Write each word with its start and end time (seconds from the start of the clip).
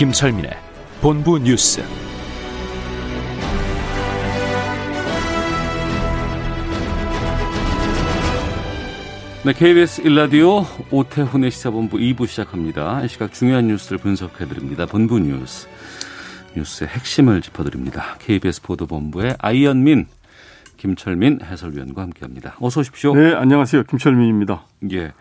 김철민의 0.00 0.52
본부 1.02 1.38
뉴스. 1.38 1.82
네, 9.44 9.52
KBS 9.52 10.00
일라디오 10.00 10.64
오태훈의 10.90 11.50
시사본부 11.50 11.98
2부 11.98 12.26
시작합니다. 12.26 13.04
이 13.04 13.08
시각 13.08 13.34
중요한 13.34 13.66
뉴스를 13.66 13.98
분석해드립니다. 13.98 14.86
본부 14.86 15.18
뉴스. 15.18 15.68
뉴스의 16.56 16.88
핵심을 16.88 17.42
짚어드립니다. 17.42 18.16
KBS 18.20 18.62
보도본부의 18.62 19.36
아이언민, 19.38 20.06
김철민 20.78 21.40
해설위원과 21.44 22.00
함께합니다. 22.00 22.56
어서 22.58 22.80
오십시오. 22.80 23.14
네, 23.14 23.34
안녕하세요. 23.34 23.82
김철민입니다. 23.82 24.66
예. 24.92 25.12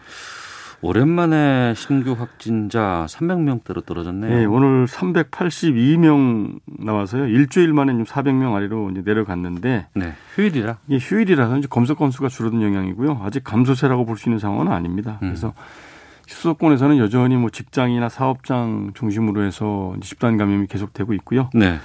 오랜만에 0.81 1.73
신규 1.75 2.13
확진자 2.13 3.05
300명대로 3.09 3.85
떨어졌네요. 3.85 4.33
네, 4.33 4.45
오늘 4.45 4.85
382명 4.85 6.59
나와서요. 6.65 7.27
일주일 7.27 7.73
만에 7.73 7.91
400명 7.93 8.53
아래로 8.55 8.91
이제 8.91 9.01
내려갔는데 9.03 9.87
네, 9.93 10.13
휴일이라. 10.35 10.77
이게 10.87 10.97
휴일이라서 10.99 11.57
이제 11.57 11.67
검사 11.69 11.93
건수가 11.93 12.29
줄어든 12.29 12.61
영향이고요. 12.61 13.21
아직 13.23 13.43
감소세라고 13.43 14.05
볼 14.05 14.19
수 14.19 14.27
있는 14.29 14.39
상황은 14.39 14.71
아닙니다. 14.71 15.17
음. 15.21 15.29
그래서 15.29 15.53
수도권에서는 16.27 16.97
여전히 16.97 17.35
뭐 17.37 17.49
직장이나 17.49 18.07
사업장 18.09 18.91
중심으로 18.93 19.43
해서 19.43 19.95
집단 20.01 20.37
감염이 20.37 20.67
계속되고 20.67 21.13
있고요. 21.15 21.49
네. 21.53 21.77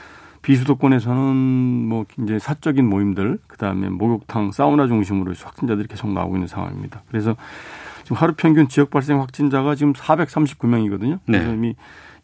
비수도권에서는 0.42 1.34
뭐 1.88 2.04
이제 2.22 2.38
사적인 2.38 2.84
모임들, 2.88 3.38
그다음에 3.46 3.88
목욕탕, 3.88 4.52
사우나 4.52 4.86
중심으로 4.86 5.32
확진자들이 5.42 5.88
계속 5.88 6.12
나오고 6.12 6.36
있는 6.36 6.46
상황입니다. 6.48 7.02
그래서 7.08 7.34
지금 8.04 8.16
하루 8.16 8.34
평균 8.36 8.68
지역 8.68 8.90
발생 8.90 9.20
확진자가 9.20 9.74
지금 9.74 9.92
439명이거든요. 9.92 11.18
네. 11.26 11.38
이미 11.52 11.74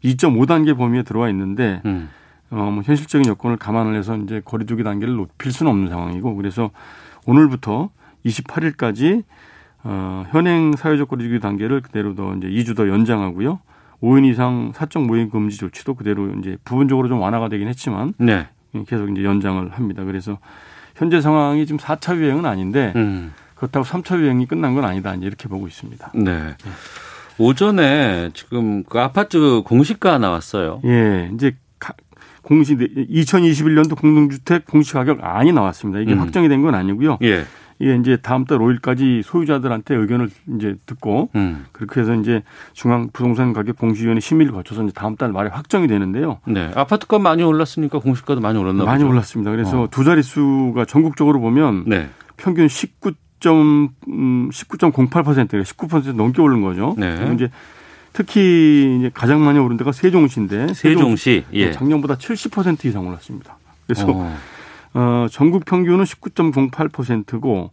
2.5단계 0.05 0.77
범위에 0.77 1.03
들어와 1.03 1.29
있는데 1.31 1.83
음. 1.85 2.09
어, 2.51 2.71
뭐 2.71 2.83
현실적인 2.83 3.29
여건을 3.29 3.57
감안을 3.57 3.97
해서 3.97 4.17
이제 4.17 4.41
거리두기 4.45 4.83
단계를 4.83 5.15
높일 5.15 5.53
수는 5.53 5.71
없는 5.71 5.89
상황이고 5.89 6.35
그래서 6.37 6.71
오늘부터 7.27 7.91
28일까지 8.27 9.25
어, 9.83 10.25
현행 10.31 10.75
사회적 10.77 11.09
거리두기 11.09 11.41
단계를 11.41 11.81
그대로 11.81 12.15
더 12.15 12.35
이제 12.35 12.49
2주 12.49 12.77
더 12.77 12.89
연장하고요. 12.89 13.61
5인 14.03 14.31
이상 14.31 14.73
사적 14.75 15.05
모임 15.05 15.31
금지 15.31 15.57
조치도 15.59 15.95
그대로 15.95 16.31
이제 16.39 16.57
부분적으로 16.65 17.09
좀 17.09 17.21
완화가 17.21 17.49
되긴 17.49 17.69
했지만 17.69 18.15
네. 18.19 18.49
계속 18.87 19.11
이제 19.11 19.25
연장을 19.25 19.71
합니다. 19.71 20.05
그래서 20.05 20.39
현재 20.97 21.21
상황이 21.21 21.65
지금 21.67 21.79
4차 21.79 22.17
유행은 22.17 22.45
아닌데 22.45 22.93
음. 22.97 23.33
그렇다고 23.61 23.85
3차 23.85 24.19
유행이 24.19 24.47
끝난 24.47 24.75
건 24.75 24.87
아니다. 24.87 25.15
이렇게 25.15 25.47
보고 25.47 25.67
있습니다. 25.69 26.13
네. 26.15 26.57
오전에 27.39 28.31
지금 28.33 28.85
그 28.85 28.99
아파트 28.99 29.61
공시가 29.67 30.17
나왔어요. 30.19 30.81
예, 30.87 31.31
이제 31.35 31.55
가- 31.79 31.93
공시 32.43 32.75
2021년도 32.77 33.99
공동주택 34.01 34.65
공시 34.65 34.95
가격 34.95 35.19
안이 35.23 35.53
나왔습니다. 35.53 36.01
이게 36.01 36.15
음. 36.15 36.21
확정이 36.21 36.49
된 36.49 36.63
건 36.63 36.75
아니고요. 36.75 37.19
예. 37.23 37.45
이게 37.79 37.97
이제 37.97 38.17
다음 38.19 38.45
달 38.45 38.59
5일까지 38.59 39.23
소유자들한테 39.23 39.95
의견을 39.95 40.29
이제 40.57 40.75
듣고 40.87 41.31
음. 41.35 41.65
그렇게 41.73 42.01
해서 42.01 42.15
이제 42.15 42.43
중앙 42.75 43.09
부동산 43.13 43.53
가격 43.55 43.77
공시위원회 43.79 44.21
심의를 44.21 44.53
거쳐서 44.53 44.85
이제 44.85 44.93
다음 44.95 45.17
달 45.17 45.33
말에 45.33 45.49
확정이 45.51 45.87
되는데요. 45.87 46.41
네. 46.47 46.71
아파트가 46.75 47.19
많이 47.19 47.43
올랐으니까 47.43 47.99
공시가도 48.01 48.41
많이 48.43 48.59
올랐나 48.59 48.85
많이 48.85 49.03
보죠. 49.05 49.13
올랐습니다. 49.13 49.51
그래서 49.51 49.83
어. 49.83 49.89
두 49.91 50.05
자릿수가 50.05 50.85
전국적으로 50.87 51.41
보면 51.41 51.85
네. 51.87 52.09
평균 52.39 52.69
19. 52.69 53.13
음, 53.49 54.51
19.08%가 54.51 55.23
19% 55.63 56.15
넘게 56.15 56.43
오른 56.43 56.61
거죠. 56.63 56.95
네. 56.99 57.33
이제 57.35 57.51
특히 58.13 58.97
이제 58.99 59.11
가장 59.15 59.45
많이 59.45 59.59
오른 59.59 59.77
데가 59.77 59.93
세종시인데 59.93 60.75
세종시. 60.75 61.45
예. 61.53 61.73
작년보다 61.73 62.17
70% 62.17 62.85
이상 62.85 63.07
올랐습니다. 63.07 63.57
그래서 63.87 64.07
어. 64.09 64.37
어, 64.95 65.27
전국 65.31 65.65
평균은 65.65 66.05
19.08%고, 66.05 67.71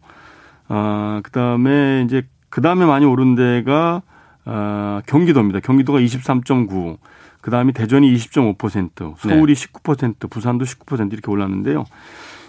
어, 0.70 1.20
그 1.24 1.32
다음에 1.32 2.04
이제, 2.06 2.24
그 2.50 2.62
다음에 2.62 2.86
많이 2.86 3.06
오른 3.06 3.36
데가, 3.36 4.02
어, 4.46 5.02
경기도입니다. 5.08 5.60
경기도가 5.62 6.00
23.9, 6.00 6.98
그 7.42 7.52
다음에 7.52 7.72
대전이 7.72 8.14
20.5%, 8.14 9.16
서울이 9.18 9.54
19%, 9.54 10.30
부산도 10.30 10.66
19% 10.66 11.14
이렇게 11.14 11.32
올랐는데요. 11.32 11.86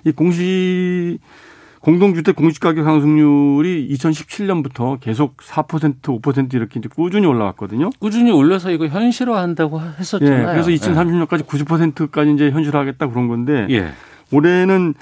이 0.05 0.13
공시, 0.13 1.19
공동주택 1.81 2.37
공시가격 2.37 2.85
상승률이 2.85 3.89
2017년부터 3.95 4.99
계속 5.01 5.37
4%, 5.39 6.01
5% 6.03 6.55
이렇게 6.55 6.81
이제 6.81 6.89
꾸준히 6.89 7.27
올라왔거든요. 7.27 7.91
꾸준히 7.99 8.31
올려서 8.31 8.71
이거 8.71 8.87
현실화한다고 8.87 9.81
예, 9.81 10.01
했었잖아요. 10.01 10.47
그래서 10.63 10.71
2030년까지 10.71 11.47
90%까지 11.47 12.33
이제 12.33 12.51
현실화하겠다 12.51 13.09
그런 13.09 13.29
건데, 13.29 13.67
예. 13.71 13.93
올해는 14.33 14.95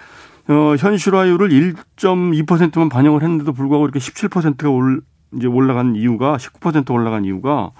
어, 0.49 0.77
현실화율을 0.79 1.49
1.2%만 1.49 2.89
반영을 2.89 3.23
했는데도 3.23 3.53
불구하고 3.53 3.87
이렇게 3.87 3.99
17%가 3.99 4.71
올 4.71 5.01
이제 5.35 5.47
올라간 5.49 5.97
이유가 5.97 6.37
19% 6.37 6.91
올라간 6.91 7.25
이유가 7.25 7.73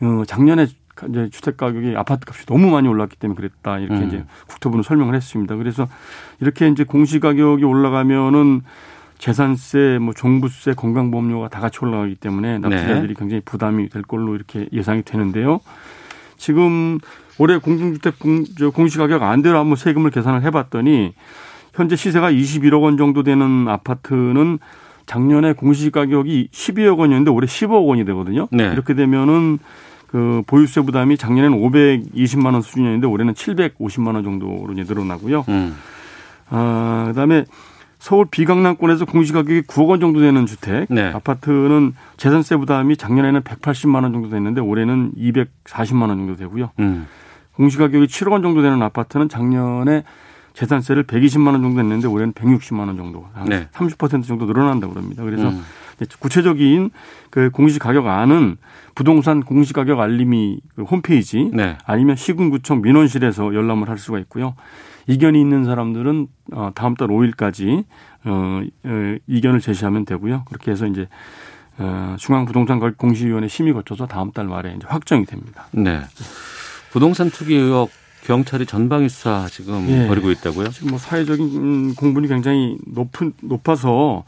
어, 0.00 0.24
작년에 0.26 0.66
이제 1.08 1.28
주택 1.30 1.56
가격이 1.56 1.94
아파트 1.96 2.24
값이 2.28 2.46
너무 2.46 2.70
많이 2.70 2.88
올랐기 2.88 3.16
때문에 3.16 3.36
그랬다 3.36 3.78
이렇게 3.78 4.00
음. 4.00 4.08
이제 4.08 4.24
국토부는 4.48 4.82
설명을 4.82 5.14
했습니다. 5.14 5.56
그래서 5.56 5.88
이렇게 6.40 6.68
이제 6.68 6.84
공시 6.84 7.20
가격이 7.20 7.64
올라가면은 7.64 8.62
재산세, 9.18 9.98
뭐 10.00 10.12
종부세, 10.12 10.74
건강보험료가 10.74 11.48
다 11.48 11.60
같이 11.60 11.78
올라가기 11.80 12.16
때문에 12.16 12.58
납세자들이 12.58 13.08
네. 13.08 13.14
굉장히 13.16 13.40
부담이 13.44 13.88
될 13.88 14.02
걸로 14.02 14.34
이렇게 14.34 14.68
예상이 14.72 15.02
되는데요. 15.02 15.60
지금 16.36 16.98
올해 17.38 17.58
공동주택 17.58 18.18
공, 18.18 18.44
저 18.58 18.70
공시가격 18.70 19.22
안대로 19.22 19.58
한번 19.58 19.76
세금을 19.76 20.10
계산을 20.10 20.42
해봤더니 20.42 21.14
현재 21.72 21.94
시세가 21.94 22.32
21억 22.32 22.82
원 22.82 22.96
정도 22.96 23.22
되는 23.22 23.68
아파트는 23.68 24.58
작년에 25.06 25.52
공시가격이 25.52 26.48
12억 26.50 26.98
원이었는데 26.98 27.30
올해 27.30 27.46
10억 27.46 27.86
원이 27.86 28.04
되거든요. 28.04 28.48
네. 28.50 28.72
이렇게 28.72 28.94
되면은 28.94 29.60
그 30.12 30.42
보유세 30.46 30.82
부담이 30.82 31.16
작년에는 31.16 31.58
520만 31.58 32.52
원 32.52 32.60
수준이었는데 32.60 33.06
올해는 33.06 33.32
750만 33.32 34.14
원 34.14 34.22
정도로 34.22 34.68
이제 34.74 34.84
늘어나고요. 34.86 35.46
음. 35.48 35.74
아, 36.50 37.06
그다음에 37.08 37.46
서울 37.98 38.26
비강남권에서 38.30 39.06
공시가격이 39.06 39.62
9억 39.62 39.88
원 39.88 40.00
정도 40.00 40.20
되는 40.20 40.44
주택 40.44 40.86
네. 40.90 41.04
아파트는 41.04 41.94
재산세 42.18 42.56
부담이 42.58 42.98
작년에는 42.98 43.40
180만 43.40 44.02
원 44.02 44.12
정도 44.12 44.28
됐는데 44.28 44.60
올해는 44.60 45.12
240만 45.16 46.08
원 46.08 46.18
정도 46.18 46.36
되고요. 46.36 46.72
음. 46.80 47.06
공시가격이 47.54 48.06
7억 48.06 48.32
원 48.32 48.42
정도 48.42 48.60
되는 48.60 48.82
아파트는 48.82 49.30
작년에 49.30 50.04
재산세를 50.52 51.04
120만 51.04 51.52
원 51.52 51.62
정도 51.62 51.80
냈는데 51.80 52.06
올해는 52.06 52.34
160만 52.34 52.80
원 52.80 52.98
정도, 52.98 53.26
한 53.32 53.46
네. 53.46 53.68
30% 53.72 54.26
정도 54.26 54.44
늘어난다고 54.44 54.92
그럽니다. 54.92 55.22
그래서 55.22 55.48
음. 55.48 55.62
구체적인 56.18 56.90
그 57.30 57.50
공시 57.50 57.78
가격 57.78 58.06
안은 58.06 58.56
부동산 58.94 59.42
공시 59.42 59.72
가격 59.72 60.00
알림이 60.00 60.60
그 60.76 60.82
홈페이지 60.82 61.50
네. 61.52 61.78
아니면 61.84 62.16
시군구청 62.16 62.82
민원실에서 62.82 63.54
열람을 63.54 63.88
할 63.88 63.98
수가 63.98 64.18
있고요. 64.20 64.54
이견이 65.06 65.40
있는 65.40 65.64
사람들은 65.64 66.28
어, 66.52 66.70
다음 66.74 66.94
달 66.94 67.08
5일까지 67.08 67.84
어, 68.24 68.62
어, 68.84 69.16
이견을 69.26 69.60
제시하면 69.60 70.04
되고요. 70.04 70.44
그렇게 70.46 70.70
해서 70.70 70.86
이제 70.86 71.08
어, 71.78 72.16
중앙부동산가격 72.18 72.98
공시위원회 72.98 73.48
심의 73.48 73.72
거쳐서 73.72 74.06
다음 74.06 74.30
달 74.32 74.46
말에 74.46 74.74
이제 74.76 74.86
확정이 74.88 75.24
됩니다. 75.24 75.66
네. 75.72 76.00
부동산 76.92 77.30
투기 77.30 77.54
의혹 77.54 77.90
경찰이 78.24 78.66
전방위 78.66 79.08
수사 79.08 79.48
지금 79.50 79.88
예. 79.88 80.06
벌이고 80.06 80.30
있다고요? 80.30 80.68
지금 80.68 80.90
뭐 80.90 80.98
사회적인 80.98 81.94
공분이 81.96 82.28
굉장히 82.28 82.78
높은 82.86 83.32
높아서 83.40 84.24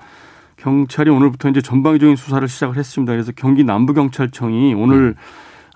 경찰이 0.65 1.11
오늘부터 1.11 1.51
이제 1.51 1.61
전방위적인 1.61 2.17
수사를 2.17 2.49
시작을 2.49 2.79
했습니다. 2.79 3.13
그래서 3.13 3.33
경기 3.37 3.65
남부경찰청이 3.65 4.73
오늘 4.73 5.15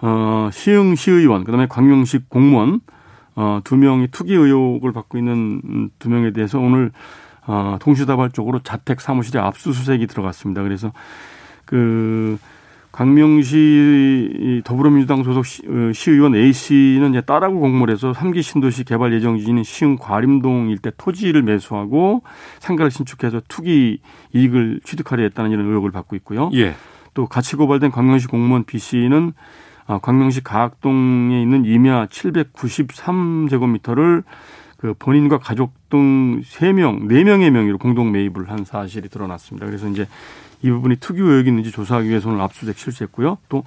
어 0.01 0.49
시흥 0.51 0.95
시의원 0.95 1.45
그다음에 1.45 1.67
광명시 1.69 2.21
공무원 2.29 2.81
어 3.35 3.61
두 3.65 3.77
명이 3.77 4.09
투기 4.09 4.35
의혹을 4.35 4.93
받고 4.93 5.19
있는 5.19 5.61
음, 5.63 5.91
두 5.99 6.09
명에 6.09 6.33
대해서 6.33 6.59
오늘 6.59 6.91
어 7.47 7.77
동시다발적으로 7.81 8.61
자택 8.61 9.03
사무실에 9.03 9.39
압수수색이 9.39 10.07
들어갔습니다. 10.07 10.63
그래서 10.63 10.93
그 11.67 12.39
강명시 12.99 14.61
더불어민주당 14.65 15.23
소속 15.23 15.47
시, 15.47 15.63
어, 15.69 15.93
시의원 15.93 16.35
A 16.35 16.53
씨는 16.53 17.11
이제 17.11 17.21
딸하고 17.21 17.61
공모를 17.61 17.95
해서 17.95 18.11
3기 18.11 18.43
신도시 18.43 18.83
개발 18.83 19.13
예정지인 19.13 19.63
시흥 19.63 19.99
과림동 19.99 20.71
일대 20.71 20.91
토지를 20.97 21.45
매수하고 21.45 22.25
상가를 22.59 22.91
신축해서 22.91 23.41
투기 23.47 24.01
이익을 24.35 24.81
취득하려 24.83 25.23
했다는 25.23 25.53
이런 25.53 25.69
의혹을 25.69 25.93
받고 25.93 26.17
있고요. 26.17 26.51
예. 26.55 26.75
또 27.15 27.29
같이 27.29 27.55
고발된 27.55 27.93
광명시 27.93 28.27
공무원 28.27 28.65
B 28.65 28.81
씨는 28.81 29.33
아, 29.87 29.99
광명시 29.99 30.43
가학동에 30.43 31.41
있는 31.41 31.67
임야 31.67 32.07
793제곱미터를 32.07 34.25
그 34.77 34.95
본인과 34.99 35.39
가족 35.39 35.73
등 35.89 36.41
3명, 36.41 37.09
4명의 37.09 37.51
명의로 37.51 37.79
공동 37.79 38.11
매입을 38.11 38.51
한 38.51 38.65
사실이 38.65 39.09
드러났습니다. 39.09 39.67
그래서 39.67 39.89
이제 39.89 40.09
이 40.63 40.71
부분이 40.71 40.97
특유 40.97 41.25
의혹이 41.25 41.49
있는지 41.49 41.71
조사하기 41.71 42.09
위해서 42.09 42.29
오늘 42.29 42.41
압수수색 42.41 42.79
실시했고요. 42.79 43.39
또 43.49 43.65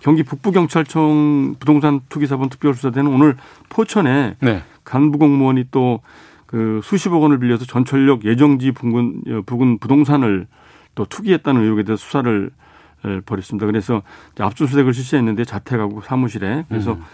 경기 0.00 0.22
북부경찰청 0.22 1.56
부동산 1.58 2.00
투기사본 2.08 2.50
특별수사대는 2.50 3.12
오늘 3.12 3.36
포천에 3.68 4.36
네. 4.40 4.62
간부 4.84 5.18
공무원이 5.18 5.66
또 5.70 6.00
그 6.48 6.80
수십억 6.82 7.22
원을 7.22 7.38
빌려서 7.38 7.66
전철역 7.66 8.24
예정지 8.24 8.72
부근, 8.72 9.44
부근 9.44 9.78
부동산을 9.78 10.46
또 10.94 11.04
투기했다는 11.04 11.62
의혹에 11.62 11.82
대해서 11.82 12.02
수사를 12.02 12.50
벌였습니다. 13.26 13.66
그래서 13.66 14.02
압수수색을 14.40 14.94
실시했는데 14.94 15.44
자택하고 15.44 16.00
사무실에 16.00 16.64
그래서 16.70 16.94
음. 16.94 17.04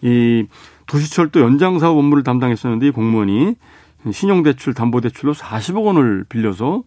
이 0.00 0.46
도시철도 0.86 1.40
연장사업 1.40 1.94
업무를 1.94 2.24
담당했었는데 2.24 2.86
이 2.86 2.90
공무원이 2.90 3.54
신용대출, 4.10 4.72
담보대출로 4.72 5.34
40억 5.34 5.84
원을 5.84 6.24
빌려서 6.30 6.82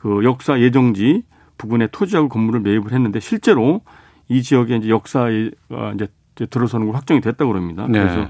그 0.00 0.22
역사 0.22 0.60
예정지 0.60 1.24
부근에 1.56 1.88
토지하고 1.88 2.28
건물을 2.28 2.60
매입을 2.60 2.92
했는데 2.92 3.18
실제로 3.18 3.80
이 4.28 4.42
지역에 4.42 4.76
이제 4.76 4.88
역사에 4.88 5.50
이제 5.94 6.08
들어서는 6.46 6.86
걸 6.86 6.94
확정이 6.94 7.20
됐다고 7.20 7.50
그럽니다. 7.50 7.86
네. 7.88 7.98
그래서 7.98 8.28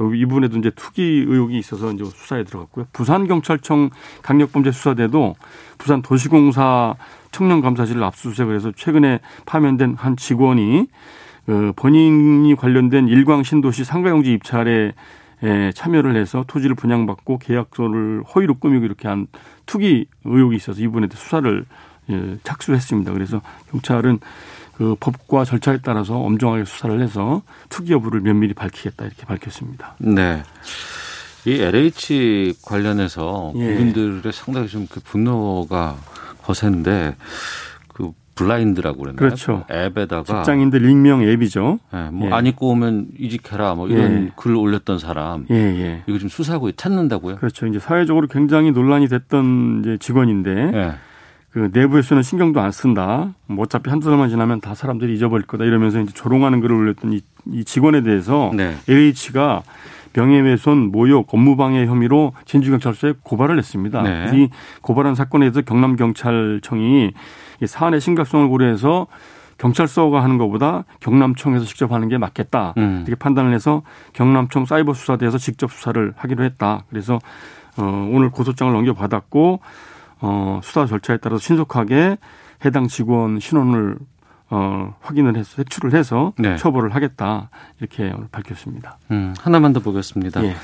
여기 0.00 0.20
이분에도 0.20 0.58
이제 0.58 0.70
투기 0.70 1.02
의혹이 1.02 1.58
있어서 1.58 1.90
이제 1.92 2.04
수사에 2.04 2.44
들어갔고요. 2.44 2.86
부산 2.92 3.26
경찰청 3.26 3.90
강력범죄 4.22 4.70
수사대도 4.70 5.34
부산 5.78 6.02
도시공사 6.02 6.94
청년감사실을 7.32 8.02
압수수색을 8.04 8.54
해서 8.54 8.70
최근에 8.76 9.20
파면된 9.46 9.94
한 9.98 10.16
직원이 10.16 10.88
그 11.46 11.72
본인이 11.74 12.54
관련된 12.54 13.08
일광 13.08 13.42
신도시 13.42 13.84
상가용지 13.84 14.34
입찰에 14.34 14.92
에 15.42 15.72
참여를 15.72 16.16
해서 16.16 16.44
토지를 16.48 16.74
분양받고 16.74 17.38
계약서를 17.38 18.24
허위로 18.24 18.58
꾸미고 18.58 18.84
이렇게 18.84 19.06
한 19.06 19.28
투기 19.66 20.06
의혹이 20.24 20.56
있어서 20.56 20.80
이분에 20.80 21.06
대해 21.06 21.16
수사를 21.20 21.64
예, 22.10 22.38
착수했습니다. 22.42 23.12
그래서 23.12 23.40
경찰은 23.70 24.18
그 24.76 24.96
법과 24.98 25.44
절차에 25.44 25.78
따라서 25.82 26.16
엄정하게 26.18 26.64
수사를 26.64 27.00
해서 27.00 27.42
투기 27.68 27.92
여부를 27.92 28.20
면밀히 28.20 28.54
밝히겠다 28.54 29.04
이렇게 29.04 29.26
밝혔습니다. 29.26 29.94
네. 29.98 30.42
이 31.44 31.60
LH 31.60 32.54
관련해서 32.62 33.52
예. 33.56 33.74
국민들의 33.74 34.32
상당히 34.32 34.68
좀 34.68 34.86
그 34.90 35.00
분노가 35.00 35.96
거센데 36.42 37.14
그 37.18 37.24
블라인드라고 38.38 38.98
그러나요? 38.98 39.16
그렇죠. 39.16 39.64
그 39.68 39.74
앱에다가 39.74 40.22
직장인들 40.22 40.88
익명 40.88 41.22
앱이죠. 41.22 41.78
예, 41.94 42.06
예. 42.06 42.10
뭐안 42.10 42.46
입고 42.46 42.68
오면 42.70 43.08
이직해라 43.18 43.74
뭐 43.74 43.88
이런 43.88 44.26
예. 44.26 44.32
글 44.36 44.54
올렸던 44.54 44.98
사람 44.98 45.46
예, 45.50 45.54
예. 45.54 46.02
이거 46.06 46.18
좀 46.18 46.28
수사하고 46.28 46.70
찾는다고요? 46.72 47.36
그렇죠. 47.36 47.66
이제 47.66 47.78
사회적으로 47.78 48.28
굉장히 48.28 48.70
논란이 48.70 49.08
됐던 49.08 49.80
이제 49.80 49.98
직원인데 49.98 50.70
예. 50.74 50.92
그 51.50 51.70
내부에서는 51.72 52.22
신경도 52.22 52.60
안 52.60 52.70
쓴다. 52.70 53.34
뭐 53.46 53.64
어차피 53.64 53.90
한두 53.90 54.08
달만 54.08 54.28
지나면 54.28 54.60
다 54.60 54.74
사람들이 54.74 55.14
잊어버릴 55.14 55.46
거다 55.46 55.64
이러면서 55.64 56.00
이제 56.00 56.12
조롱하는 56.12 56.60
글을 56.60 56.76
올렸던 56.76 57.12
이, 57.12 57.20
이 57.52 57.64
직원에 57.64 58.02
대해서 58.02 58.52
네. 58.54 58.74
LH가 58.88 59.62
명예훼손, 60.12 60.90
모욕, 60.90 61.32
업무방해 61.32 61.86
혐의로 61.86 62.32
진주경찰서에 62.44 63.14
고발을 63.22 63.58
했습니다. 63.58 64.02
네. 64.02 64.30
이 64.34 64.48
고발한 64.82 65.14
사건에 65.14 65.46
대해서 65.46 65.62
경남경찰청이 65.62 67.12
이 67.60 67.66
사안의 67.66 68.00
심각성을 68.00 68.48
고려해서 68.48 69.06
경찰서가 69.58 70.22
하는 70.22 70.38
것보다 70.38 70.84
경남청에서 71.00 71.64
직접 71.64 71.92
하는 71.92 72.08
게 72.08 72.16
맞겠다. 72.16 72.74
음. 72.78 73.04
이렇게 73.06 73.18
판단을 73.18 73.52
해서 73.52 73.82
경남청 74.12 74.66
사이버 74.66 74.94
수사대에서 74.94 75.38
직접 75.38 75.72
수사를 75.72 76.14
하기로 76.16 76.44
했다. 76.44 76.84
그래서 76.88 77.18
어, 77.76 78.10
오늘 78.12 78.30
고소장을 78.30 78.72
넘겨받았고 78.72 79.60
어, 80.20 80.60
수사 80.62 80.86
절차에 80.86 81.18
따라서 81.18 81.40
신속하게 81.40 82.18
해당 82.64 82.88
직원 82.88 83.40
신원을 83.40 83.98
어, 84.50 84.94
확인을 85.00 85.36
해서 85.36 85.56
색출을 85.56 85.92
해서 85.92 86.32
네. 86.38 86.56
처벌을 86.56 86.94
하겠다 86.94 87.50
이렇게 87.80 88.12
오늘 88.14 88.28
밝혔습니다. 88.32 88.98
음, 89.10 89.34
하나만 89.40 89.72
더 89.72 89.80
보겠습니다. 89.80 90.42
예. 90.44 90.56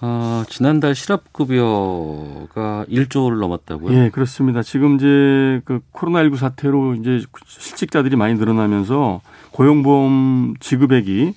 어, 0.00 0.44
지난달 0.48 0.94
실업급여가 0.94 2.84
1조를 2.88 3.38
넘었다고요? 3.40 3.96
예, 3.96 4.10
그렇습니다. 4.10 4.62
지금 4.62 4.96
이제 4.96 5.60
그 5.64 5.80
코로나19 5.92 6.36
사태로 6.36 6.96
이제 6.96 7.22
실직자들이 7.46 8.16
많이 8.16 8.34
늘어나면서 8.34 9.22
고용보험 9.52 10.54
지급액이 10.60 11.34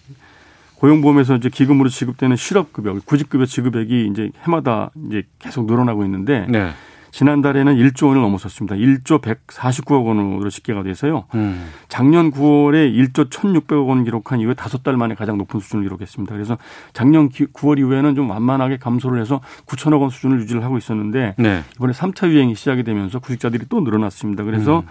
고용보험에서 0.76 1.36
이제 1.36 1.50
기금으로 1.50 1.90
지급되는 1.90 2.36
실업급여, 2.36 3.00
구직급여 3.06 3.46
지급액이 3.46 4.08
이제 4.12 4.32
해마다 4.44 4.92
이제 5.08 5.24
계속 5.38 5.66
늘어나고 5.66 6.04
있는데 6.06 6.46
네. 6.50 6.72
지난달에는 7.12 7.76
1조 7.76 8.08
원을 8.08 8.22
넘어섰습니다. 8.22 8.76
1조 8.76 9.22
149억 9.22 10.06
원으로 10.06 10.50
집계가 10.50 10.84
돼서요. 10.84 11.26
음. 11.36 11.70
작년 11.88 12.32
9월에 12.32 12.94
1조 12.94 13.30
1,600억 13.30 13.88
원 13.88 14.04
기록한 14.04 14.40
이후에 14.40 14.54
다섯 14.54 14.84
달 14.84 14.98
만에 14.98 15.16
가장 15.16 15.38
높은 15.38 15.60
수준을 15.60 15.84
기록했습니다. 15.84 16.34
그래서 16.34 16.58
작년 16.94 17.30
9월 17.30 17.80
이후에는 17.80 18.16
좀 18.16 18.30
완만하게 18.30 18.78
감소를 18.78 19.20
해서 19.22 19.42
9천억 19.66 20.02
원 20.02 20.10
수준을 20.10 20.40
유지를 20.42 20.64
하고 20.64 20.78
있었는데 20.78 21.36
네. 21.38 21.64
이번에 21.76 21.94
3차 21.94 22.30
유행이 22.30 22.56
시작이 22.56 22.84
되면서 22.84 23.20
구직자들이 23.20 23.66
또 23.70 23.82
늘어났습니다. 23.82 24.44
그래서 24.44 24.80
음. 24.80 24.88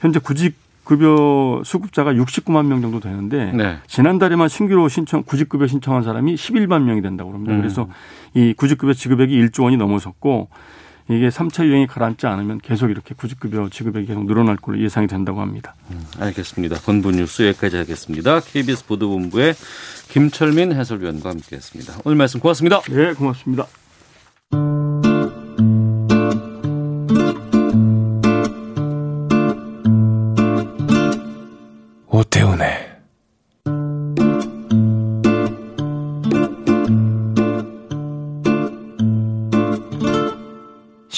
현재 0.00 0.18
구직 0.18 0.56
급여 0.84 1.62
수급자가 1.64 2.12
69만 2.12 2.66
명 2.66 2.80
정도 2.80 2.98
되는데 2.98 3.52
네. 3.52 3.78
지난달에만 3.86 4.48
신규로 4.48 4.88
신청 4.88 5.22
구직급여 5.22 5.68
신청한 5.68 6.02
사람이 6.02 6.34
11만 6.34 6.82
명이 6.82 7.02
된다고 7.02 7.32
합니다. 7.32 7.54
음. 7.54 7.58
그래서 7.58 7.88
이 8.34 8.52
구직급여 8.52 8.92
지급액이 8.92 9.34
1조 9.44 9.64
원이 9.64 9.76
넘어섰고 9.76 10.48
이게 11.08 11.28
3차 11.28 11.64
유행이 11.64 11.86
가라앉지 11.86 12.26
않으면 12.26 12.58
계속 12.58 12.90
이렇게 12.90 13.14
구직급여 13.14 13.68
지급액이 13.70 14.06
계속 14.06 14.24
늘어날 14.26 14.56
걸로 14.56 14.78
예상이 14.80 15.06
된다고 15.06 15.40
합니다. 15.40 15.74
알겠습니다. 16.18 16.76
본부 16.84 17.10
뉴스 17.10 17.42
여기까지 17.42 17.76
하겠습니다. 17.76 18.40
KBS 18.40 18.86
보도본부의 18.86 19.54
김철민 20.08 20.72
해설위원과 20.72 21.30
함께했습니다. 21.30 21.94
오늘 22.04 22.16
말씀 22.16 22.40
고맙습니다. 22.40 22.80
네, 22.82 23.12
고맙습니다. 23.14 23.66
오태훈의 32.08 32.81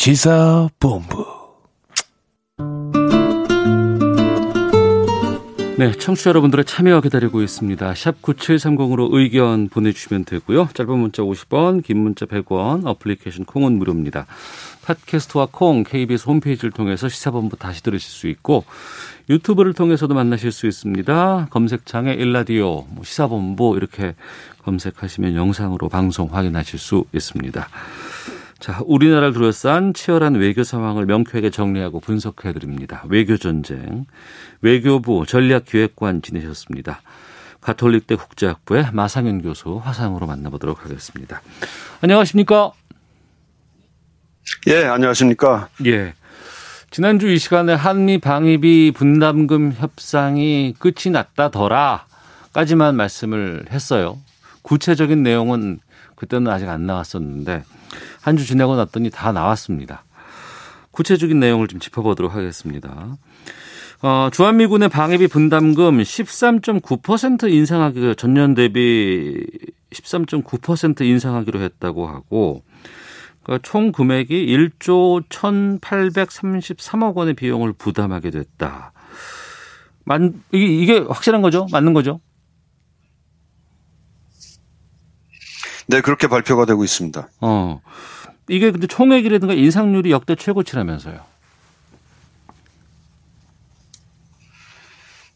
시사본부 0.04 1.24
네, 5.78 5.92
청취자 5.92 6.28
여러분들의 6.28 6.66
참여 6.66 7.00
기다리고 7.00 7.40
있습니다. 7.40 7.94
샵 7.94 8.20
9730으로 8.20 9.08
의견 9.14 9.70
보내주시면 9.70 10.26
되고요. 10.26 10.68
짧은 10.74 10.98
문자 10.98 11.22
50원, 11.22 11.82
긴 11.82 12.00
문자 12.02 12.26
100원, 12.26 12.86
어플리케이션 12.86 13.46
콩은 13.46 13.78
무료입니다. 13.78 14.26
팟캐스트와 14.82 15.48
콩, 15.50 15.84
KBS 15.84 16.28
홈페이지를 16.28 16.70
통해서 16.70 17.08
시사본부 17.08 17.56
다시 17.56 17.82
들으실 17.82 18.10
수 18.10 18.28
있고 18.28 18.66
유튜브를 19.30 19.72
통해서도 19.72 20.12
만나실 20.12 20.52
수 20.52 20.66
있습니다. 20.66 21.46
검색창에 21.48 22.12
일라디오, 22.12 22.82
뭐 22.90 23.04
시사본부 23.04 23.78
이렇게 23.78 24.14
검색하시면 24.64 25.34
영상으로 25.34 25.88
방송 25.88 26.28
확인하실 26.30 26.78
수 26.78 27.06
있습니다. 27.14 27.68
자, 28.64 28.80
우리나라를 28.86 29.34
둘러싼 29.34 29.92
치열한 29.92 30.36
외교 30.36 30.64
상황을 30.64 31.04
명쾌하게 31.04 31.50
정리하고 31.50 32.00
분석해 32.00 32.54
드립니다. 32.54 33.04
외교 33.10 33.36
전쟁. 33.36 34.06
외교부 34.62 35.26
전략기획관 35.26 36.22
지내셨습니다. 36.22 37.02
가톨릭대 37.60 38.16
국제학부의 38.16 38.88
마상현 38.94 39.42
교수 39.42 39.76
화상으로 39.84 40.26
만나보도록 40.26 40.82
하겠습니다. 40.82 41.42
안녕하십니까? 42.00 42.72
예, 44.68 44.86
안녕하십니까. 44.86 45.68
예. 45.84 46.14
지난주 46.90 47.28
이 47.28 47.36
시간에 47.36 47.74
한미 47.74 48.16
방위비 48.16 48.92
분담금 48.96 49.74
협상이 49.76 50.74
끝이 50.78 51.12
났다더라 51.12 52.06
까지만 52.54 52.96
말씀을 52.96 53.66
했어요. 53.70 54.18
구체적인 54.62 55.22
내용은 55.22 55.80
그때는 56.16 56.50
아직 56.50 56.66
안 56.70 56.86
나왔었는데 56.86 57.64
한 58.24 58.36
주 58.36 58.46
지나고 58.46 58.74
났더니 58.76 59.10
다 59.10 59.32
나왔습니다. 59.32 60.04
구체적인 60.92 61.38
내용을 61.38 61.68
좀 61.68 61.78
짚어보도록 61.78 62.34
하겠습니다. 62.34 63.16
어, 64.02 64.28
주한미군의 64.32 64.88
방위비 64.88 65.28
분담금 65.28 65.98
13.9% 65.98 67.50
인상하기로 67.50 68.14
전년 68.14 68.54
대비 68.54 69.46
13.9% 69.90 71.02
인상하기로 71.02 71.60
했다고 71.60 72.06
하고 72.06 72.64
그러니까 73.42 73.68
총 73.68 73.92
금액이 73.92 74.46
1조 74.46 75.28
1,833억 75.28 77.14
원의 77.14 77.34
비용을 77.34 77.74
부담하게 77.74 78.30
됐다. 78.30 78.92
만 80.04 80.42
이게, 80.52 80.66
이게 80.66 80.98
확실한 80.98 81.42
거죠? 81.42 81.66
맞는 81.72 81.92
거죠? 81.92 82.20
네, 85.86 86.00
그렇게 86.00 86.28
발표가 86.28 86.64
되고 86.64 86.82
있습니다. 86.84 87.28
어. 87.42 87.80
이게 88.48 88.70
근데 88.70 88.86
총액이라든가 88.86 89.54
인상률이 89.54 90.10
역대 90.10 90.34
최고치라면서요. 90.34 91.20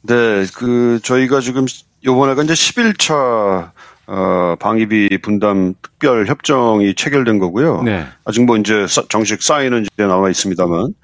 네, 0.03 0.47
그 0.55 1.01
저희가 1.03 1.41
지금 1.41 1.67
요번에가 2.05 2.43
이제 2.45 2.53
11차 2.55 3.73
어, 4.07 4.57
방위비 4.59 5.19
분담 5.23 5.75
특별 5.83 6.27
협정이 6.27 6.95
체결된 6.95 7.39
거고요. 7.39 7.83
네. 7.83 8.07
아직 8.25 8.45
뭐 8.45 8.57
이제 8.57 8.87
사- 8.87 9.05
정식 9.09 9.43
사인은 9.43 9.85
이제 9.93 10.07
나와 10.07 10.31
있습니다만 10.31 10.95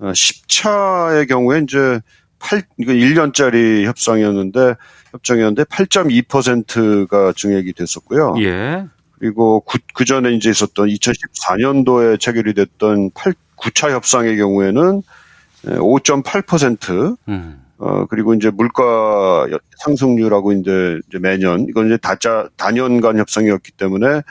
어, 0.00 0.12
10차의 0.12 1.28
경우에 1.28 1.60
이제 1.62 2.00
8 2.40 2.62
이거 2.78 2.92
1년짜리 2.92 3.84
협상이었는데 3.84 4.74
협정이었는데 5.12 5.64
8.2%가 5.64 7.32
증액이 7.34 7.72
됐었고요. 7.74 8.34
예. 8.40 8.84
그리고 9.22 9.60
그, 9.60 9.78
그 9.94 10.04
전에 10.04 10.32
이제 10.32 10.50
있었던 10.50 10.88
2014년도에 10.88 12.18
체결이 12.18 12.54
됐던 12.54 13.12
8, 13.14 13.34
9차 13.56 13.92
협상의 13.92 14.36
경우에는 14.36 15.00
5.8%, 15.64 17.16
음. 17.28 17.62
어, 17.78 18.06
그리고 18.06 18.34
이제 18.34 18.50
물가 18.50 19.46
상승률하고 19.84 20.54
이제, 20.54 20.98
이제 21.08 21.20
매년, 21.20 21.66
이건 21.68 21.86
이제 21.86 21.98
다자, 21.98 22.48
단연간 22.56 23.16
협상이었기 23.16 23.70
때문에 23.70 24.22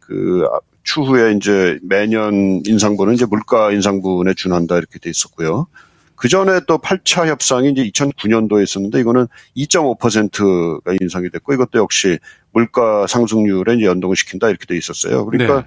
그 0.00 0.44
아, 0.52 0.58
추후에 0.82 1.34
이제 1.34 1.78
매년 1.84 2.60
인상분은 2.66 3.14
이제 3.14 3.26
물가 3.26 3.70
인상분에 3.70 4.34
준한다 4.34 4.78
이렇게 4.78 4.98
돼 4.98 5.10
있었고요. 5.10 5.68
그 6.20 6.28
전에 6.28 6.60
또 6.68 6.78
8차 6.78 7.26
협상이 7.26 7.70
이제 7.70 7.82
2009년도에 7.90 8.62
있었는데 8.62 9.00
이거는 9.00 9.26
2.5%가 9.56 10.92
인상이 11.00 11.30
됐고 11.30 11.54
이것도 11.54 11.78
역시 11.78 12.18
물가 12.52 13.06
상승률에 13.06 13.76
이제 13.76 13.86
연동을 13.86 14.16
시킨다 14.16 14.50
이렇게 14.50 14.66
돼 14.66 14.76
있었어요. 14.76 15.24
그러니까 15.24 15.62
네. 15.62 15.66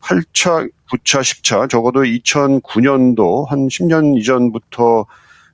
8차, 0.00 0.70
9차, 0.92 1.20
10차 1.20 1.68
적어도 1.68 2.02
2009년도 2.04 3.48
한 3.48 3.66
10년 3.66 4.16
이전부터 4.16 5.06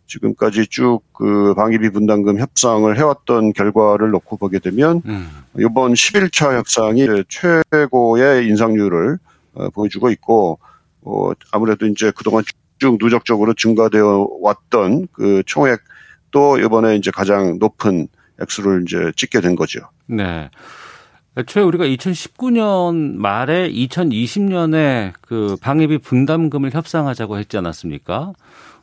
지금까지 0.07 0.67
쭉 0.67 1.03
그 1.15 1.55
방위비 1.55 1.91
분담금 1.91 2.39
협상을 2.41 2.99
해왔던 2.99 3.53
결과를 3.53 4.11
놓고 4.11 4.37
보게 4.37 4.59
되면 4.59 5.01
음. 5.07 5.31
이번 5.59 5.95
11차 5.95 6.57
협상이 6.59 7.07
최고의 7.29 8.47
인상률을 8.49 9.19
어, 9.55 9.71
보여주고 9.71 10.11
있고 10.11 10.59
어, 11.03 11.31
아무래도 11.53 11.87
이제 11.87 12.13
그동안 12.15 12.43
쭉 12.79 12.99
누적적으로 13.01 13.55
증가되어 13.55 14.29
왔던 14.41 15.09
그 15.13 15.43
총액도 15.47 16.59
이번에 16.65 16.97
이제 16.97 17.11
가장 17.11 17.59
높은 17.59 18.09
액수를 18.41 18.85
이제 18.87 19.13
찍게 19.17 19.41
된 19.41 19.57
거죠. 19.57 19.81
네. 20.07 20.51
애초에 21.37 21.65
우리가 21.65 21.85
2019년 21.85 23.17
말에 23.17 23.69
2020년에 23.71 25.13
그 25.21 25.57
방위비 25.61 25.99
분담금을 25.99 26.73
협상하자고 26.73 27.39
했지 27.39 27.57
않았습니까? 27.57 28.35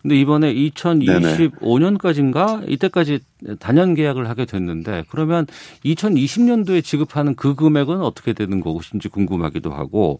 근데 0.02 0.20
이번에 0.20 0.54
2025년까지인가 0.54 2.70
이때까지 2.70 3.20
단연 3.60 3.94
계약을 3.94 4.28
하게 4.28 4.44
됐는데 4.46 5.06
그러면 5.10 5.46
2020년도에 5.86 6.84
지급하는 6.84 7.36
그 7.36 7.56
금액은 7.56 8.02
어떻게 8.02 8.34
되는 8.34 8.60
것인지 8.62 9.08
궁금하기도 9.10 9.72
하고 9.72 10.20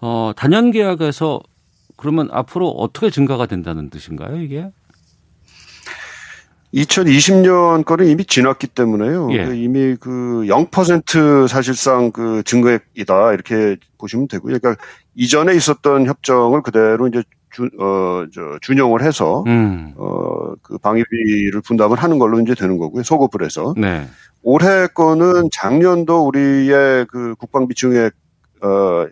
어 0.00 0.32
단연 0.34 0.70
계약에서 0.70 1.42
그러면 2.02 2.28
앞으로 2.32 2.68
어떻게 2.68 3.10
증가가 3.10 3.46
된다는 3.46 3.88
뜻인가요, 3.88 4.42
이게? 4.42 4.68
2020년 6.74 7.84
거는 7.84 8.08
이미 8.08 8.24
지났기 8.24 8.66
때문에요. 8.66 9.28
예. 9.30 9.44
그 9.44 9.54
이미 9.54 9.94
그 10.00 10.42
0% 10.48 11.46
사실상 11.46 12.10
그 12.10 12.42
증거액이다 12.44 13.34
이렇게 13.34 13.76
보시면 13.98 14.26
되고요. 14.26 14.58
그러니까 14.58 14.82
이전에 15.14 15.54
있었던 15.54 16.06
협정을 16.06 16.62
그대로 16.62 17.06
이제 17.06 17.22
주, 17.50 17.68
어, 17.78 18.26
저, 18.34 18.58
준용을 18.62 19.02
해서 19.02 19.44
음. 19.46 19.94
어, 19.96 20.54
그 20.60 20.78
방위비를 20.78 21.60
분담을 21.60 21.98
하는 21.98 22.18
걸로 22.18 22.40
이제 22.40 22.56
되는 22.56 22.78
거고요. 22.78 23.04
소급을 23.04 23.46
해서. 23.46 23.74
네. 23.76 24.08
올해 24.42 24.88
거는 24.88 25.50
작년도 25.52 26.26
우리의 26.26 27.06
그 27.06 27.36
국방비 27.38 27.76
증액, 27.76 28.12
어, 28.60 29.06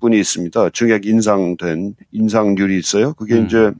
분이 0.00 0.18
있습니다. 0.20 0.70
증액 0.70 1.06
인상된, 1.06 1.94
인상률이 2.12 2.78
있어요. 2.78 3.14
그게 3.14 3.34
음. 3.34 3.46
이제 3.46 3.70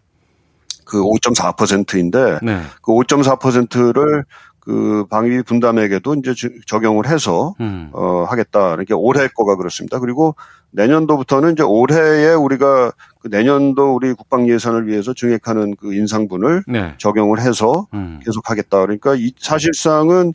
그 0.84 1.02
5.4%인데 1.02 2.38
네. 2.42 2.60
그 2.82 2.92
5.4%를 2.92 4.24
그 4.60 5.06
방위비 5.08 5.42
분담액에도 5.44 6.14
이제 6.16 6.34
주- 6.34 6.60
적용을 6.66 7.06
해서 7.08 7.54
음. 7.60 7.88
어, 7.92 8.24
하겠다. 8.28 8.74
이렇게 8.74 8.92
올해 8.94 9.26
거가 9.28 9.56
그렇습니다. 9.56 9.98
그리고 9.98 10.34
내년도부터는 10.72 11.52
이제 11.52 11.62
올해에 11.62 12.34
우리가 12.34 12.92
그 13.20 13.28
내년도 13.28 13.94
우리 13.94 14.12
국방 14.12 14.46
예산을 14.48 14.86
위해서 14.86 15.14
증액하는 15.14 15.76
그 15.76 15.94
인상분을 15.94 16.64
네. 16.68 16.94
적용을 16.98 17.40
해서 17.40 17.86
음. 17.94 18.20
계속 18.24 18.50
하겠다. 18.50 18.80
그러니까 18.80 19.14
이, 19.14 19.32
사실상은 19.38 20.34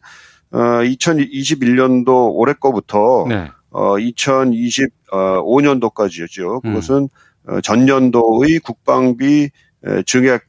어, 0.51 0.57
2021년도 0.57 2.29
올해 2.33 2.53
거부터 2.53 3.25
네. 3.27 3.49
어, 3.73 3.95
2025년도까지였죠. 3.97 6.63
음. 6.65 6.73
그것은 6.73 7.09
어, 7.47 7.59
전년도의 7.61 8.59
국방비 8.59 9.49
에, 9.85 10.03
증액 10.05 10.43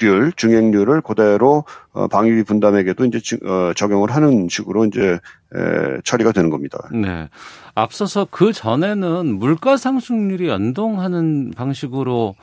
률, 0.00 0.32
증액률을 0.32 1.02
그대로 1.02 1.64
어, 1.92 2.08
방위비 2.08 2.42
분담액에도 2.44 3.04
이제 3.04 3.20
지- 3.20 3.38
어, 3.44 3.72
적용을 3.76 4.10
하는 4.10 4.48
식으로 4.50 4.86
이제 4.86 5.20
에, 5.54 6.00
처리가 6.02 6.32
되는 6.32 6.50
겁니다. 6.50 6.78
네. 6.90 7.28
앞서서 7.76 8.26
그 8.30 8.52
전에는 8.52 9.38
물가 9.38 9.76
상승률이 9.76 10.48
연동하는 10.48 11.52
방식으로 11.54 12.34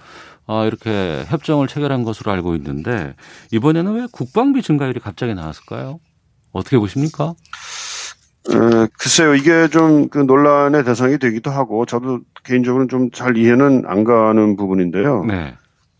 어, 0.47 0.65
이렇게 0.65 1.23
협정을 1.27 1.67
체결한 1.67 2.03
것으로 2.03 2.31
알고 2.31 2.55
있는데 2.55 3.13
이번에는 3.51 3.93
왜 3.93 4.07
국방비 4.11 4.61
증가율이 4.61 4.99
갑자기 5.01 5.33
나왔을까요? 5.35 5.99
어떻게 6.53 6.77
보십니까? 6.79 7.33
어, 8.47 8.87
글쎄요, 8.97 9.35
이게 9.35 9.67
좀 9.67 10.09
그 10.09 10.17
논란의 10.19 10.83
대상이 10.85 11.17
되기도 11.19 11.51
하고, 11.51 11.85
저도 11.85 12.21
개인적으로는 12.45 12.87
좀 12.89 13.11
잘 13.11 13.37
이해는 13.37 13.83
안 13.85 14.03
가는 14.03 14.55
부분인데요. 14.55 15.25
네. 15.25 15.53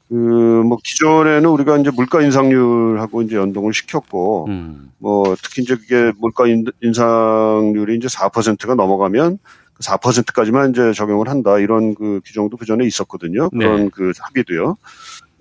그, 0.08 0.14
뭐, 0.16 0.78
기존에는 0.84 1.46
우리가 1.50 1.78
이제 1.78 1.92
물가 1.96 2.22
인상률하고 2.22 3.22
이제 3.24 3.36
연동을 3.36 3.74
시켰고, 3.74 4.46
음. 4.48 4.92
뭐, 4.98 5.36
특히 5.44 5.62
이제 5.62 5.76
그게 5.76 6.12
물가 6.20 6.48
인- 6.48 6.66
인상률이 6.82 7.96
이제 7.98 8.08
4%가 8.08 8.74
넘어가면 8.74 9.38
그 9.74 9.84
4%까지만 9.84 10.72
이제 10.72 10.94
적용을 10.94 11.28
한다. 11.30 11.60
이런 11.60 11.94
그 11.94 12.22
규정도 12.26 12.58
그 12.58 12.66
전에 12.66 12.86
있었거든요. 12.86 13.50
그런 13.52 13.84
네. 13.84 13.90
그 13.94 14.12
합의도요. 14.20 14.76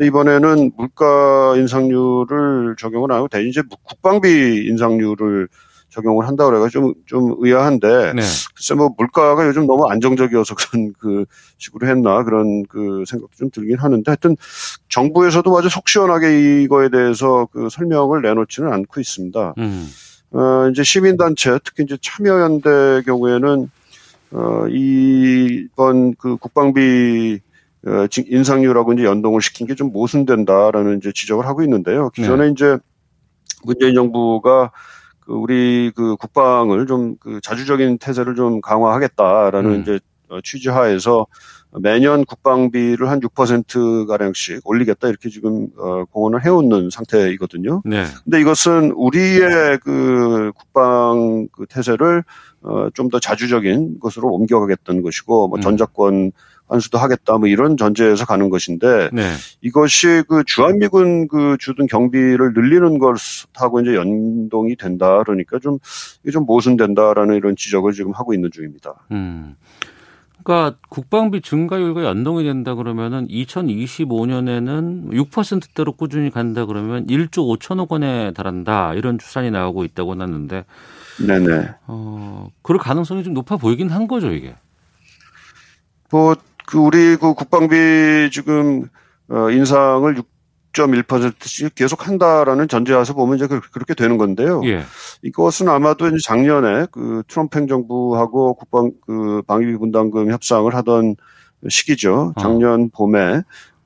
이번에는 0.00 0.72
물가 0.76 1.54
인상률을 1.56 2.76
적용을 2.78 3.10
안 3.12 3.18
하고 3.18 3.28
대신 3.28 3.48
이제 3.48 3.62
국방비 3.84 4.66
인상률을 4.68 5.48
적용을 5.90 6.26
한다 6.28 6.44
그래가지고 6.46 6.94
좀, 7.06 7.28
좀 7.30 7.34
의아한데 7.38 8.12
네. 8.14 8.22
글쎄 8.54 8.74
뭐 8.74 8.90
물가가 8.96 9.46
요즘 9.46 9.66
너무 9.66 9.88
안정적이어서 9.88 10.54
그런 10.54 10.92
그 10.98 11.24
식으로 11.58 11.86
했나 11.88 12.22
그런 12.24 12.64
그 12.68 13.04
생각도 13.06 13.36
좀 13.36 13.50
들긴 13.50 13.78
하는데 13.78 14.08
하여튼 14.10 14.36
정부에서도 14.88 15.58
아주 15.58 15.68
속 15.68 15.88
시원하게 15.88 16.62
이거에 16.62 16.88
대해서 16.90 17.48
그 17.52 17.68
설명을 17.70 18.22
내놓지는 18.22 18.72
않고 18.72 19.00
있습니다. 19.00 19.54
음. 19.58 19.88
어 20.30 20.68
이제 20.70 20.82
시민단체 20.82 21.58
특히 21.64 21.84
이제 21.84 21.96
참여연대 22.02 23.02
경우에는 23.06 23.70
어 24.32 24.66
이번 24.68 26.14
그 26.16 26.36
국방비 26.36 27.40
어, 27.86 28.06
지- 28.08 28.26
인상률하고 28.28 28.92
이제 28.92 29.04
연동을 29.04 29.40
시킨 29.40 29.66
게 29.66 29.74
좀 29.74 29.92
모순된다라는 29.92 30.98
이제 30.98 31.12
지적을 31.14 31.46
하고 31.46 31.62
있는데요. 31.62 32.10
기존에 32.10 32.48
이제 32.50 32.76
문재인 33.64 33.94
정부가 33.94 34.70
그 35.28 35.34
우리 35.34 35.92
그 35.94 36.16
국방을 36.16 36.86
좀 36.86 37.16
그 37.20 37.40
자주적인 37.42 37.98
태세를 37.98 38.34
좀 38.34 38.60
강화하겠다라는 38.60 39.70
음. 39.74 39.80
이제 39.82 40.00
어, 40.28 40.40
취지하에서 40.42 41.26
매년 41.80 42.24
국방비를 42.24 43.10
한 43.10 43.20
6% 43.20 44.06
가량씩 44.06 44.60
올리겠다 44.64 45.08
이렇게 45.08 45.28
지금 45.28 45.68
어 45.76 46.04
공언을 46.06 46.44
해오는 46.44 46.88
상태이거든요. 46.90 47.82
네. 47.84 48.04
근데 48.24 48.40
이것은 48.40 48.92
우리의 48.92 49.78
그 49.82 50.52
국방 50.56 51.48
그 51.52 51.66
태세를 51.68 52.24
어 52.62 52.90
좀 52.94 53.08
더 53.10 53.20
자주적인 53.20 54.00
것으로 54.00 54.28
옮겨가겠다는 54.32 55.02
것이고 55.02 55.48
뭐 55.48 55.58
음. 55.58 55.60
전작권 55.60 56.32
환수도 56.68 56.98
하겠다 56.98 57.38
뭐 57.38 57.48
이런 57.48 57.76
전제에서 57.76 58.24
가는 58.24 58.50
것인데 58.50 59.10
네. 59.12 59.32
이것이 59.60 60.22
그 60.28 60.44
주한미군 60.44 61.28
그 61.28 61.56
주둔 61.58 61.86
경비를 61.86 62.52
늘리는 62.54 62.98
것하고 62.98 63.80
이제 63.80 63.94
연동이 63.94 64.76
된다 64.76 65.22
그러니까 65.24 65.58
좀 65.58 65.78
이게 66.22 66.30
좀 66.30 66.44
모순된다라는 66.46 67.36
이런 67.36 67.56
지적을 67.56 67.92
지금 67.92 68.12
하고 68.12 68.34
있는 68.34 68.50
중입니다. 68.50 68.94
음. 69.10 69.56
그러니까 70.42 70.78
국방비 70.88 71.42
증가율과 71.42 72.04
연동이 72.04 72.44
된다 72.44 72.74
그러면은 72.74 73.28
2025년에는 73.28 75.10
6%대로 75.12 75.92
꾸준히 75.92 76.30
간다 76.30 76.64
그러면 76.64 77.06
1조 77.06 77.58
5천억 77.58 77.90
원에 77.90 78.32
달한다 78.32 78.94
이런 78.94 79.18
추산이 79.18 79.50
나오고 79.50 79.84
있다고 79.84 80.14
났는데 80.14 80.64
네네. 81.26 81.68
어 81.86 82.48
그럴 82.62 82.78
가능성이 82.78 83.24
좀 83.24 83.34
높아 83.34 83.56
보이긴 83.56 83.90
한 83.90 84.08
거죠 84.08 84.32
이게. 84.32 84.54
뭐 86.10 86.34
그 86.68 86.76
우리 86.78 87.16
그 87.16 87.32
국방비 87.32 88.28
지금 88.30 88.88
어 89.30 89.48
인상을 89.50 90.22
6.1%씩 90.74 91.74
계속 91.74 92.06
한다라는 92.06 92.68
전제하에서 92.68 93.14
보면 93.14 93.36
이제 93.36 93.46
그- 93.46 93.60
그렇게 93.72 93.94
되는 93.94 94.18
건데요. 94.18 94.60
예. 94.64 94.82
이것은 95.22 95.68
아마도 95.70 96.06
이제 96.08 96.16
작년에 96.22 96.86
그 96.92 97.22
트럼프 97.26 97.58
행정부하고 97.58 98.54
국방 98.54 98.92
그 99.06 99.40
방위비 99.46 99.78
분담금 99.78 100.30
협상을 100.30 100.72
하던 100.74 101.16
시기죠. 101.68 102.34
어. 102.36 102.40
작년 102.40 102.90
봄에 102.90 103.40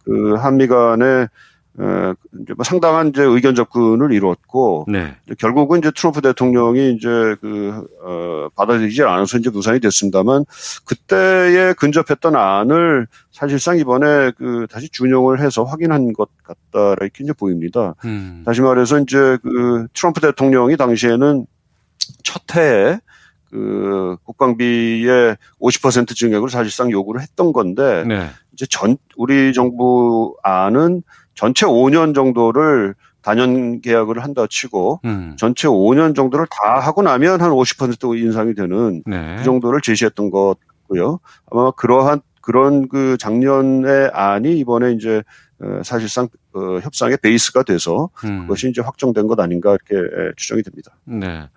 그 0.05 0.35
한미 0.35 0.67
간에 0.67 1.05
어, 1.05 1.27
이제 1.75 2.52
뭐 2.55 2.64
상당한 2.64 3.09
이제 3.09 3.23
의견 3.23 3.55
접근을 3.55 4.12
이루었고 4.12 4.87
네. 4.88 5.17
결국은 5.38 5.79
이제 5.79 5.91
트럼프 5.95 6.21
대통령이 6.21 6.93
이제 6.93 7.09
그, 7.41 7.87
어, 8.02 8.49
받아들이지 8.55 9.02
않아서 9.02 9.38
이제 9.38 9.49
무산이 9.49 9.81
됐습니다만 9.81 10.45
그때에 10.85 11.73
근접했던 11.73 12.37
안을 12.37 13.07
사실상 13.31 13.79
이번에 13.79 14.33
그 14.37 14.67
다시 14.71 14.91
준용을 14.91 15.41
해서 15.41 15.64
확인한 15.64 16.12
것 16.12 16.29
같다 16.43 16.95
이렇게 17.00 17.25
이제 17.25 17.33
보입니다. 17.33 17.95
음. 18.05 18.43
다시 18.45 18.61
말해서 18.61 18.99
이제 19.00 19.38
그 19.43 19.87
트럼프 19.95 20.21
대통령이 20.21 20.76
당시에는 20.76 21.47
첫 22.23 22.43
해에 22.55 22.99
그 23.50 24.17
국방비의 24.25 25.37
50% 25.61 26.17
증액을 26.17 26.49
사실상 26.50 26.91
요구를 26.91 27.21
했던 27.21 27.52
건데 27.52 28.05
네. 28.07 28.29
이제 28.52 28.67
전 28.69 28.97
우리 29.17 29.52
정부 29.52 30.37
안은 30.43 31.02
전체 31.35 31.67
5년 31.67 32.15
정도를 32.15 32.95
단연 33.23 33.81
계약을 33.81 34.23
한다 34.23 34.47
치고 34.49 35.01
음. 35.05 35.37
전체 35.39 35.69
5년 35.69 36.15
정도를 36.15 36.47
다 36.51 36.81
하고 36.81 37.03
나면 37.03 37.41
한 37.41 37.51
50% 37.51 38.19
인상이 38.19 38.55
되는 38.55 39.03
네. 39.07 39.37
그 39.39 39.45
정도를 39.45 39.81
제시했던 39.81 40.31
거고요. 40.31 41.21
아마 41.51 41.71
그러한 41.71 42.21
그런 42.41 42.89
그 42.89 43.17
작년의 43.19 44.11
안이 44.12 44.59
이번에 44.59 44.93
이제 44.93 45.23
어, 45.61 45.81
사실상 45.85 46.29
어, 46.55 46.79
협상의 46.81 47.17
베이스가 47.23 47.62
돼서 47.62 48.11
음. 48.25 48.43
그것이 48.43 48.69
이제 48.69 48.83
확정된 48.83 49.29
것 49.29 49.39
아닌가 49.39 49.77
이렇게 49.87 49.97
에, 49.97 50.33
추정이 50.37 50.62
됩니다. 50.62 50.91
네. 51.05 51.49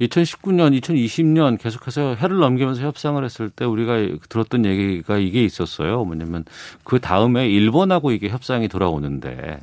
2019년, 0.00 0.78
2020년 0.80 1.58
계속해서 1.58 2.16
해를 2.16 2.38
넘기면서 2.38 2.82
협상을 2.82 3.22
했을 3.24 3.48
때 3.50 3.64
우리가 3.64 4.18
들었던 4.28 4.64
얘기가 4.64 5.18
이게 5.18 5.44
있었어요. 5.44 6.04
뭐냐면 6.04 6.44
그 6.82 6.98
다음에 7.00 7.48
일본하고 7.48 8.10
이게 8.10 8.28
협상이 8.28 8.68
돌아오는데 8.68 9.60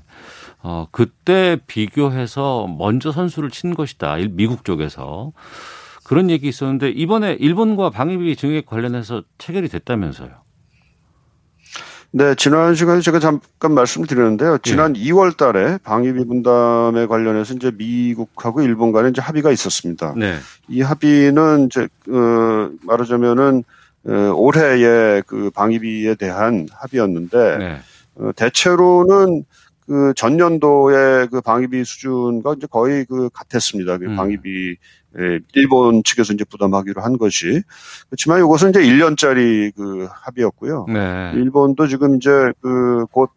어 0.63 0.87
그때 0.91 1.57
비교해서 1.67 2.67
먼저 2.67 3.11
선수를 3.11 3.49
친 3.49 3.73
것이다. 3.73 4.17
일- 4.19 4.29
미국 4.29 4.63
쪽에서 4.63 5.31
그런 6.05 6.29
얘기 6.29 6.47
있었는데 6.47 6.89
이번에 6.89 7.33
일본과 7.39 7.89
방위비 7.89 8.35
증액 8.35 8.65
관련해서 8.65 9.23
체결이 9.37 9.67
됐다면서요. 9.69 10.40
네, 12.13 12.35
지난 12.35 12.75
시간에 12.75 12.99
제가 12.99 13.19
잠깐 13.19 13.73
말씀을 13.73 14.05
드렸는데요. 14.05 14.57
지난 14.57 14.93
2월 14.93 15.37
달에 15.37 15.77
방위비 15.81 16.25
분담에 16.25 17.05
관련해서 17.07 17.53
이제 17.53 17.71
미국하고 17.71 18.61
일본 18.61 18.91
간에 18.91 19.09
이제 19.09 19.21
합의가 19.21 19.49
있었습니다. 19.51 20.13
네. 20.17 20.35
이 20.67 20.81
합의는 20.81 21.67
이제 21.67 21.87
어 22.09 22.69
말하자면은 22.83 23.63
어, 24.07 24.11
올해의 24.35 25.23
그 25.25 25.51
방위비에 25.51 26.15
대한 26.15 26.67
합의였는데 26.73 27.57
네. 27.57 27.79
어, 28.15 28.31
대체로는 28.35 29.45
그 29.87 30.13
전년도의 30.15 31.29
그 31.29 31.39
방위비 31.39 31.85
수준과 31.85 32.55
이제 32.57 32.67
거의 32.69 33.05
그 33.05 33.29
같았습니다. 33.29 33.97
그 33.97 34.05
음. 34.07 34.15
방위비 34.17 34.75
에, 35.19 35.39
일본 35.53 36.03
측에서 36.03 36.33
이제 36.33 36.43
부담하기로 36.45 37.01
한 37.01 37.17
것이 37.17 37.61
그렇지만 38.09 38.39
이것은 38.39 38.69
이제 38.69 38.81
1년짜리 38.81 39.73
그 39.75 40.07
합의였고요. 40.11 40.85
네. 40.89 41.31
일본도 41.35 41.87
지금 41.87 42.15
이제 42.15 42.29
그 42.61 43.05
곧 43.13 43.29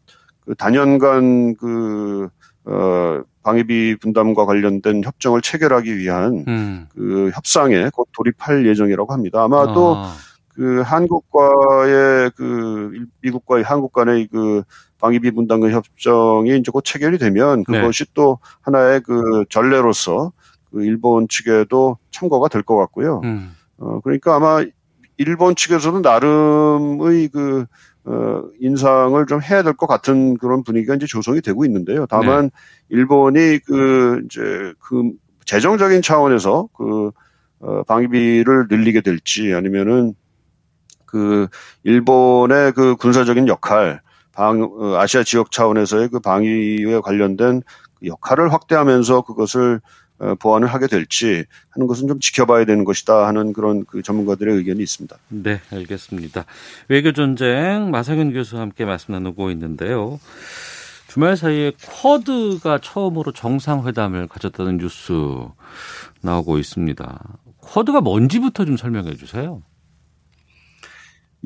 그 0.46 0.54
단연간 0.56 1.54
그, 1.56 2.28
어, 2.66 3.22
방위비 3.42 3.96
분담과 3.96 4.44
관련된 4.44 5.02
협정을 5.02 5.40
체결하기 5.40 5.96
위한 5.96 6.44
음. 6.46 6.86
그 6.94 7.30
협상에 7.34 7.88
곧 7.94 8.08
돌입할 8.12 8.66
예정이라고 8.66 9.10
합니다. 9.10 9.42
아마도 9.42 9.94
아, 9.96 10.12
그 10.54 10.82
한국과의 10.82 12.30
그 12.36 12.90
일- 12.94 13.06
미국과의 13.22 13.64
한국 13.64 13.92
간의 13.94 14.28
그 14.30 14.62
방위비 15.00 15.30
분담금 15.32 15.70
협정이 15.72 16.58
이제 16.58 16.70
곧 16.70 16.82
체결이 16.84 17.16
되면 17.18 17.64
네. 17.68 17.80
그것이 17.80 18.04
또 18.14 18.38
하나의 18.62 19.00
그 19.00 19.44
전례로서 19.48 20.32
그 20.36 20.43
일본 20.82 21.28
측에도 21.28 21.98
참고가 22.10 22.48
될 22.48 22.62
것 22.62 22.76
같고요. 22.76 23.20
음. 23.24 23.52
어, 23.78 24.00
그러니까 24.02 24.36
아마 24.36 24.64
일본 25.16 25.54
측에서도 25.56 26.00
나름의 26.00 27.28
그, 27.28 27.66
어, 28.04 28.42
인상을 28.60 29.24
좀 29.26 29.40
해야 29.42 29.62
될 29.62 29.74
것 29.74 29.86
같은 29.86 30.36
그런 30.38 30.62
분위기가 30.62 30.94
이제 30.94 31.06
조성이 31.06 31.40
되고 31.40 31.64
있는데요. 31.64 32.06
다만, 32.06 32.50
일본이 32.88 33.58
그, 33.66 34.20
이제, 34.26 34.72
그, 34.78 35.10
재정적인 35.46 36.02
차원에서 36.02 36.68
그, 36.76 37.10
어, 37.60 37.82
방위비를 37.84 38.66
늘리게 38.68 39.00
될지 39.02 39.54
아니면은 39.54 40.14
그, 41.06 41.46
일본의 41.84 42.72
그 42.72 42.96
군사적인 42.96 43.48
역할, 43.48 44.00
방, 44.32 44.62
어, 44.62 44.96
아시아 44.96 45.22
지역 45.22 45.50
차원에서의 45.52 46.08
그 46.08 46.18
방위에 46.20 47.00
관련된 47.02 47.62
그 47.94 48.06
역할을 48.06 48.52
확대하면서 48.52 49.22
그것을 49.22 49.76
어, 49.76 49.80
보완을 50.38 50.68
하게 50.68 50.86
될지 50.86 51.44
하는 51.70 51.86
것은 51.86 52.06
좀 52.08 52.20
지켜봐야 52.20 52.64
되는 52.64 52.84
것이다 52.84 53.26
하는 53.26 53.52
그런 53.52 53.84
그 53.84 54.02
전문가들의 54.02 54.54
의견이 54.56 54.82
있습니다. 54.82 55.16
네, 55.28 55.60
알겠습니다. 55.72 56.44
외교 56.88 57.12
전쟁 57.12 57.90
마상현 57.90 58.32
교수와 58.32 58.62
함께 58.62 58.84
말씀 58.84 59.12
나누고 59.12 59.50
있는데요. 59.50 60.20
주말 61.08 61.36
사이에 61.36 61.72
쿼드가 61.80 62.78
처음으로 62.78 63.32
정상회담을 63.32 64.26
가졌다는 64.28 64.78
뉴스 64.78 65.12
나오고 66.22 66.58
있습니다. 66.58 67.22
쿼드가 67.60 68.00
뭔지부터 68.00 68.64
좀 68.64 68.76
설명해 68.76 69.16
주세요. 69.16 69.62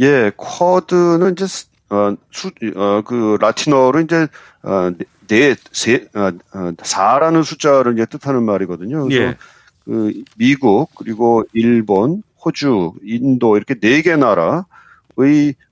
예, 0.01 0.31
쿼드는 0.37 1.33
이제 1.33 1.47
스- 1.47 1.67
어, 1.91 2.15
수, 2.31 2.51
어, 2.77 3.03
그 3.03 3.39
라틴어로 3.41 4.01
이제 4.01 4.29
어, 4.63 4.91
네, 5.29 5.55
세, 5.73 6.07
어, 6.15 6.31
어, 6.55 6.73
4라는 6.77 7.45
숫자를 7.45 7.95
이제 7.95 8.07
뜻하는 8.07 8.43
말이거든요. 8.45 9.05
그래서 9.05 9.23
예. 9.23 9.37
그 9.85 10.13
미국 10.37 10.91
그리고 10.97 11.45
일본, 11.53 12.23
호주, 12.45 12.95
인도 13.03 13.57
이렇게 13.57 13.75
네 13.75 14.03
개 14.03 14.17
나라의 14.17 14.65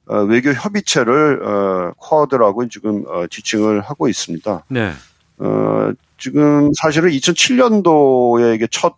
어, 0.09 0.17
외교 0.29 0.53
협의체를 0.53 1.43
어, 1.45 1.93
쿼드라고 1.99 2.69
지금 2.69 3.05
어, 3.09 3.27
지칭을 3.27 3.81
하고 3.81 4.09
있습니다. 4.09 4.65
네. 4.69 4.93
어, 5.39 5.93
지금 6.19 6.73
사실은 6.75 7.11
2007년도에 7.11 8.55
이게 8.55 8.67
첫, 8.71 8.95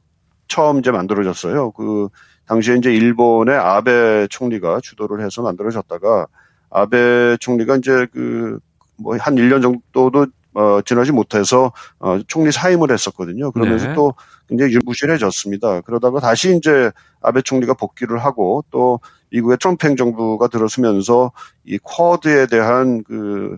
처음 0.47 0.79
이제 0.79 0.91
만들어졌어요. 0.91 1.73
그, 1.73 2.09
당시에 2.49 2.77
이제 2.77 2.93
일본의 2.93 3.55
아베 3.57 4.27
총리가 4.29 4.81
주도를 4.81 5.25
해서 5.25 5.43
만들어졌다가, 5.43 6.27
아베 6.71 7.37
총리가 7.41 7.77
이제 7.77 8.07
그, 8.13 8.59
뭐, 8.97 9.17
한 9.19 9.37
1년 9.37 9.63
정도도, 9.63 10.27
어, 10.55 10.81
지나지 10.83 11.13
못해서, 11.13 11.73
어, 12.01 12.19
총리 12.27 12.51
사임을 12.51 12.91
했었거든요. 12.91 13.53
그러면서 13.53 13.89
네. 13.89 13.95
또 13.95 14.15
굉장히 14.49 14.75
유무실해졌습니다. 14.75 15.83
그러다가 15.83 16.21
다시 16.21 16.57
이제 16.57 16.91
아베 17.21 17.43
총리가 17.43 17.75
복귀를 17.75 18.19
하고 18.19 18.65
또 18.71 18.99
미국의 19.31 19.59
트럼프 19.59 19.87
행정부가 19.87 20.49
들어서면서 20.49 21.33
이 21.65 21.79
쿼드에 21.83 22.47
대한 22.47 23.03
그, 23.05 23.57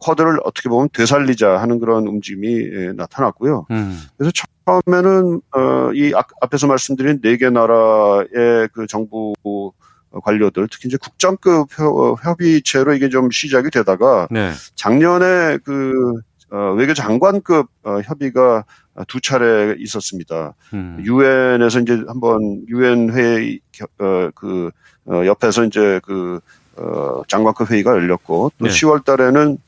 쿼드를 0.00 0.38
어떻게 0.44 0.68
보면 0.68 0.90
되살리자 0.92 1.56
하는 1.58 1.78
그런 1.78 2.06
움직임이 2.06 2.46
예, 2.72 2.92
나타났고요. 2.92 3.66
음. 3.70 3.98
그래서 4.18 4.32
처음에는 4.66 5.40
어, 5.56 5.92
이 5.94 6.12
앞- 6.14 6.28
앞에서 6.42 6.66
말씀드린 6.66 7.20
네 7.22 7.38
개 7.38 7.48
나라의 7.48 8.68
그 8.74 8.86
정부 8.86 9.32
관료들, 10.10 10.68
특히 10.70 10.88
이제 10.88 10.96
국장급 10.96 11.68
협- 11.78 12.24
협의체로 12.24 12.94
이게 12.94 13.08
좀 13.08 13.30
시작이 13.30 13.70
되다가 13.70 14.28
네. 14.30 14.52
작년에 14.74 15.58
그 15.64 16.14
어, 16.50 16.72
외교 16.76 16.94
장관급 16.94 17.66
어, 17.82 18.00
협의가 18.04 18.64
두 19.06 19.20
차례 19.20 19.76
있었습니다. 19.78 20.54
음. 20.72 21.02
유엔에서 21.04 21.80
이제 21.80 22.02
한번 22.08 22.64
유엔 22.68 23.12
회의 23.12 23.60
겨- 23.70 23.86
어, 23.98 24.30
그 24.34 24.70
어, 25.06 25.24
옆에서 25.26 25.64
이제 25.64 26.00
그 26.04 26.40
어, 26.76 27.22
장관급 27.28 27.70
회의가 27.70 27.90
열렸고 27.92 28.52
또 28.58 28.64
네. 28.66 28.70
10월 28.70 29.04
달에는 29.04 29.58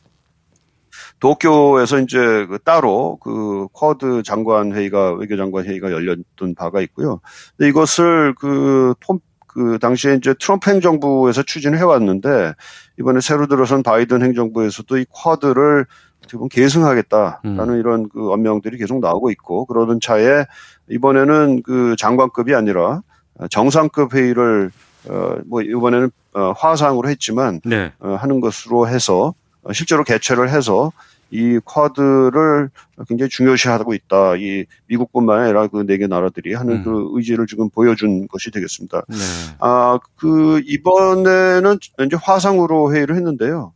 도쿄에서 1.20 2.00
이제 2.00 2.18
그 2.46 2.58
따로 2.64 3.18
그 3.22 3.66
쿼드 3.72 4.22
장관 4.24 4.72
회의가 4.74 5.12
외교 5.14 5.36
장관 5.36 5.64
회의가 5.66 5.92
열렸던 5.92 6.54
바가 6.56 6.80
있고요. 6.82 7.20
근데 7.56 7.68
이것을 7.68 8.34
그, 8.38 8.94
폼, 9.00 9.18
그 9.52 9.78
당시에 9.80 10.14
이제 10.14 10.34
트럼프 10.38 10.70
행정부에서 10.70 11.42
추진해 11.42 11.82
왔는데 11.82 12.54
이번에 12.98 13.20
새로 13.20 13.46
들어선 13.46 13.82
바이든 13.82 14.22
행정부에서도 14.22 14.98
이 14.98 15.04
쿼드를 15.10 15.86
어떻게 16.18 16.36
보면 16.36 16.48
계승하겠다라는 16.50 17.78
이런 17.78 18.08
그 18.08 18.30
언명들이 18.30 18.78
계속 18.78 19.00
나오고 19.00 19.30
있고 19.32 19.64
그러던 19.64 20.00
차에 20.00 20.44
이번에는 20.88 21.62
그 21.62 21.96
장관급이 21.98 22.54
아니라 22.54 23.02
정상급 23.50 24.14
회의를 24.14 24.70
어뭐 25.08 25.62
이번에는 25.62 26.10
어, 26.34 26.52
화상으로 26.56 27.08
했지만 27.08 27.60
네. 27.64 27.92
어, 27.98 28.14
하는 28.14 28.40
것으로 28.40 28.86
해서 28.86 29.34
어, 29.62 29.72
실제로 29.72 30.04
개최를 30.04 30.50
해서 30.50 30.92
이 31.30 31.58
쿼드를 31.64 32.70
굉장히 33.08 33.28
중요시하고 33.30 33.94
있다. 33.94 34.36
이 34.36 34.64
미국뿐만 34.86 35.40
아니라 35.40 35.66
그 35.68 35.80
네 35.84 35.96
개 35.98 36.06
나라들이 36.06 36.54
하는 36.54 36.76
음. 36.78 36.84
그 36.84 37.08
의지를 37.12 37.46
지금 37.46 37.70
보여준 37.70 38.26
것이 38.28 38.50
되겠습니다. 38.50 39.02
네. 39.08 39.16
아, 39.60 39.98
그 40.16 40.60
이번에는 40.66 41.78
이제 42.06 42.16
화상으로 42.20 42.92
회의를 42.94 43.16
했는데요. 43.16 43.72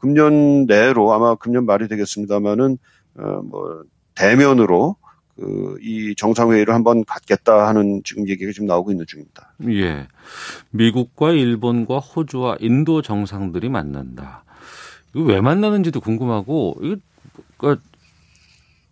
금년 0.00 0.66
내로 0.66 1.12
아마 1.12 1.34
금년 1.34 1.66
말이 1.66 1.88
되겠습니다만은 1.88 2.78
어 3.18 3.40
뭐 3.42 3.82
대면으로 4.14 4.96
그이 5.36 6.14
정상회의를 6.16 6.74
한번 6.74 7.04
갖겠다 7.04 7.68
하는 7.68 8.02
지금 8.04 8.28
얘기가 8.28 8.50
지금 8.52 8.66
나오고 8.66 8.90
있는 8.90 9.06
중입니다. 9.06 9.54
예. 9.70 10.08
미국과 10.70 11.30
일본과 11.32 11.98
호주와 11.98 12.56
인도 12.60 13.02
정상들이 13.02 13.68
만난다. 13.68 14.44
이거 15.18 15.26
왜 15.26 15.40
만나는지도 15.40 16.00
궁금하고, 16.00 16.76
이거, 16.82 17.76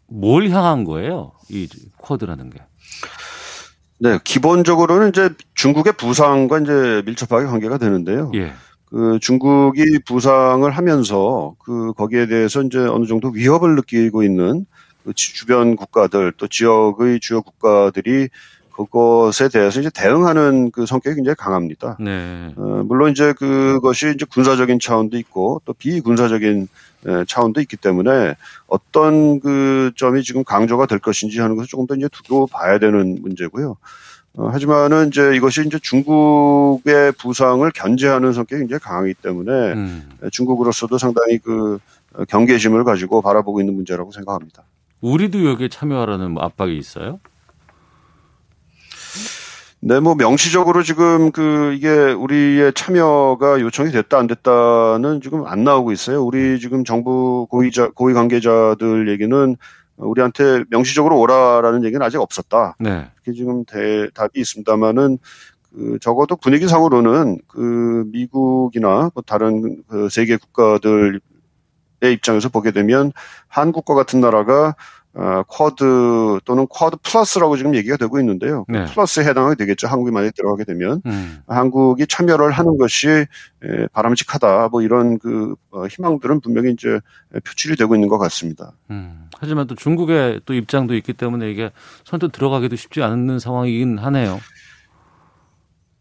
그뭘 0.08 0.50
향한 0.50 0.84
거예요? 0.84 1.32
이 1.48 1.68
쿼드라는 1.98 2.50
게. 2.50 2.60
네, 3.98 4.18
기본적으로는 4.24 5.10
이제 5.10 5.30
중국의 5.54 5.94
부상과 5.96 6.58
이제 6.60 7.02
밀접하게 7.06 7.46
관계가 7.46 7.78
되는데요. 7.78 8.32
예. 8.34 8.52
그 8.86 9.18
중국이 9.20 10.00
부상을 10.04 10.68
하면서 10.70 11.54
그 11.60 11.92
거기에 11.94 12.26
대해서 12.26 12.62
이제 12.62 12.78
어느 12.78 13.06
정도 13.06 13.28
위협을 13.28 13.74
느끼고 13.76 14.22
있는 14.22 14.66
그 15.04 15.14
지- 15.14 15.34
주변 15.34 15.76
국가들 15.76 16.32
또 16.36 16.46
지역의 16.46 17.20
주요 17.20 17.42
국가들이 17.42 18.28
그것에 18.76 19.48
대해서 19.48 19.80
이제 19.80 19.90
대응하는 19.94 20.70
그 20.70 20.84
성격이 20.84 21.16
굉장히 21.16 21.34
강합니다. 21.36 21.96
네. 21.98 22.52
어, 22.56 22.82
물론 22.84 23.10
이제 23.10 23.32
그것이 23.32 24.12
이제 24.14 24.26
군사적인 24.30 24.78
차원도 24.80 25.16
있고 25.18 25.62
또 25.64 25.72
비군사적인 25.72 26.68
에, 27.06 27.24
차원도 27.26 27.62
있기 27.62 27.78
때문에 27.78 28.34
어떤 28.66 29.40
그 29.40 29.92
점이 29.96 30.22
지금 30.22 30.44
강조가 30.44 30.86
될 30.86 30.98
것인지 30.98 31.40
하는 31.40 31.56
것을 31.56 31.68
조금 31.68 31.86
더 31.86 31.94
이제 31.94 32.08
두고 32.12 32.46
봐야 32.48 32.78
되는 32.78 33.18
문제고요. 33.22 33.76
어, 34.34 34.48
하지만은 34.48 35.08
이제 35.08 35.34
이것이 35.34 35.62
이제 35.66 35.78
중국의 35.78 37.12
부상을 37.12 37.70
견제하는 37.74 38.34
성격이 38.34 38.60
굉장히 38.60 38.80
강하기 38.80 39.14
때문에 39.14 39.72
음. 39.72 40.10
중국으로서도 40.30 40.98
상당히 40.98 41.38
그 41.38 41.78
어, 42.12 42.24
경계심을 42.26 42.84
가지고 42.84 43.22
바라보고 43.22 43.60
있는 43.60 43.74
문제라고 43.74 44.12
생각합니다. 44.12 44.64
우리도 45.00 45.46
여기에 45.46 45.68
참여하라는 45.68 46.32
뭐 46.32 46.42
압박이 46.42 46.76
있어요? 46.76 47.20
네, 49.88 50.00
뭐 50.00 50.16
명시적으로 50.16 50.82
지금 50.82 51.30
그 51.30 51.72
이게 51.72 51.88
우리의 51.88 52.72
참여가 52.72 53.60
요청이 53.60 53.92
됐다 53.92 54.18
안 54.18 54.26
됐다는 54.26 55.20
지금 55.22 55.46
안 55.46 55.62
나오고 55.62 55.92
있어요. 55.92 56.24
우리 56.24 56.58
지금 56.58 56.82
정부 56.82 57.46
고위자 57.48 57.90
고위 57.94 58.12
관계자들 58.12 59.08
얘기는 59.08 59.56
우리한테 59.96 60.64
명시적으로 60.70 61.20
오라라는 61.20 61.84
얘기는 61.84 62.04
아직 62.04 62.20
없었다. 62.20 62.74
네. 62.80 63.06
이렇게 63.14 63.38
지금 63.38 63.64
대 63.64 64.08
답이 64.12 64.40
있습니다만은 64.40 65.18
그 65.72 65.98
적어도 66.00 66.34
분위기상으로는 66.34 67.38
그 67.46 68.06
미국이나 68.10 69.12
뭐 69.14 69.22
다른 69.24 69.84
그 69.86 70.08
세계 70.10 70.36
국가들의 70.36 71.20
입장에서 72.02 72.48
보게 72.48 72.72
되면 72.72 73.12
한국과 73.46 73.94
같은 73.94 74.20
나라가 74.20 74.74
어, 75.18 75.42
쿼드 75.48 76.40
또는 76.44 76.66
쿼드 76.66 76.98
플러스라고 77.02 77.56
지금 77.56 77.74
얘기가 77.74 77.96
되고 77.96 78.20
있는데요. 78.20 78.66
네. 78.68 78.84
플러스에 78.84 79.24
해당이 79.24 79.56
되겠죠. 79.56 79.88
한국이 79.88 80.10
만약 80.10 80.34
들어가게 80.34 80.64
되면 80.64 81.00
음. 81.06 81.38
한국이 81.46 82.06
참여를 82.06 82.50
하는 82.50 82.76
것이 82.76 83.08
에, 83.08 83.86
바람직하다. 83.92 84.68
뭐 84.68 84.82
이런 84.82 85.18
그 85.18 85.54
어, 85.70 85.86
희망들은 85.86 86.40
분명히 86.40 86.72
이제 86.72 87.00
표출이 87.32 87.76
되고 87.76 87.94
있는 87.94 88.08
것 88.08 88.18
같습니다. 88.18 88.72
음. 88.90 89.28
하지만 89.38 89.66
또 89.66 89.74
중국의 89.74 90.42
또 90.44 90.52
입장도 90.52 90.94
있기 90.96 91.14
때문에 91.14 91.50
이게 91.50 91.70
선뜻 92.04 92.32
들어가기도 92.32 92.76
쉽지 92.76 93.02
않은 93.02 93.38
상황이긴 93.38 93.98
하네요. 93.98 94.38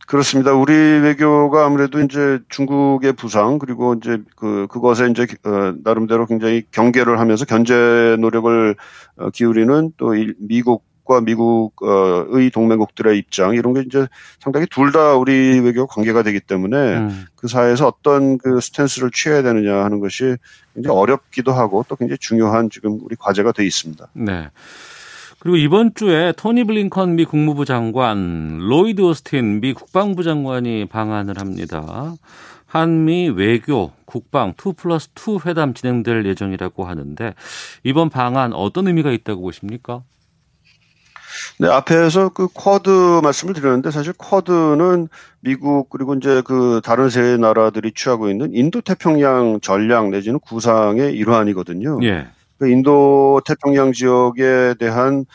그렇습니다. 0.05 0.53
우리 0.53 0.73
외교가 0.73 1.65
아무래도 1.65 1.99
이제 1.99 2.39
중국의 2.49 3.13
부상 3.13 3.57
그리고 3.57 3.95
이제 3.95 4.19
그 4.35 4.67
그것에 4.69 5.07
이제 5.09 5.25
어, 5.43 5.73
나름대로 5.83 6.25
굉장히 6.27 6.63
경계를 6.71 7.19
하면서 7.19 7.45
견제 7.45 8.15
노력을 8.19 8.75
어, 9.17 9.29
기울이는 9.31 9.93
또이 9.97 10.33
미국과 10.39 11.21
미국의 11.21 12.51
동맹국들의 12.53 13.17
입장 13.17 13.55
이런 13.55 13.73
게 13.73 13.81
이제 13.81 14.07
상당히 14.39 14.67
둘 14.69 14.91
다 14.91 15.15
우리 15.15 15.59
외교 15.59 15.87
관계가 15.87 16.21
되기 16.21 16.39
때문에 16.39 16.77
음. 16.97 17.25
그 17.35 17.47
사이에서 17.47 17.87
어떤 17.87 18.37
그 18.37 18.61
stance를 18.61 19.09
취해야 19.11 19.41
되느냐 19.41 19.83
하는 19.83 19.99
것이 19.99 20.37
굉장히 20.75 20.95
어렵기도 20.97 21.51
하고 21.51 21.83
또 21.87 21.95
굉장히 21.95 22.19
중요한 22.19 22.69
지금 22.69 22.99
우리 23.01 23.15
과제가 23.15 23.53
돼 23.53 23.65
있습니다. 23.65 24.07
네. 24.13 24.49
그리고 25.39 25.57
이번 25.57 25.93
주에 25.93 26.31
토니 26.31 26.63
블링컨 26.63 27.15
미 27.15 27.25
국무부 27.25 27.65
장관, 27.65 28.57
로이드 28.59 29.01
오스틴 29.01 29.61
미 29.61 29.73
국방부 29.73 30.23
장관이 30.23 30.85
방한을 30.85 31.39
합니다. 31.39 32.15
한미 32.65 33.29
외교, 33.29 33.91
국방 34.05 34.53
2 34.53 34.73
플러스 34.73 35.09
2 35.15 35.39
회담 35.45 35.73
진행될 35.73 36.25
예정이라고 36.25 36.85
하는데 36.85 37.33
이번 37.83 38.09
방한 38.09 38.53
어떤 38.53 38.87
의미가 38.87 39.11
있다고 39.11 39.41
보십니까? 39.41 40.03
네, 41.59 41.69
앞에서 41.69 42.29
그 42.29 42.47
쿼드 42.53 43.21
말씀을 43.23 43.53
드렸는데 43.53 43.91
사실 43.91 44.13
쿼드는 44.13 45.07
미국 45.39 45.89
그리고 45.89 46.15
이제 46.15 46.41
그 46.45 46.81
다른 46.83 47.09
세 47.09 47.37
나라들이 47.37 47.93
취하고 47.93 48.29
있는 48.29 48.53
인도 48.53 48.81
태평양 48.81 49.59
전략 49.61 50.09
내지는 50.09 50.39
구상의 50.39 51.13
일환이거든요. 51.13 51.99
예. 52.03 52.27
그 52.57 52.69
인도 52.69 53.41
태평양 53.45 53.91
지역에 53.91 54.75
대한 54.79 55.25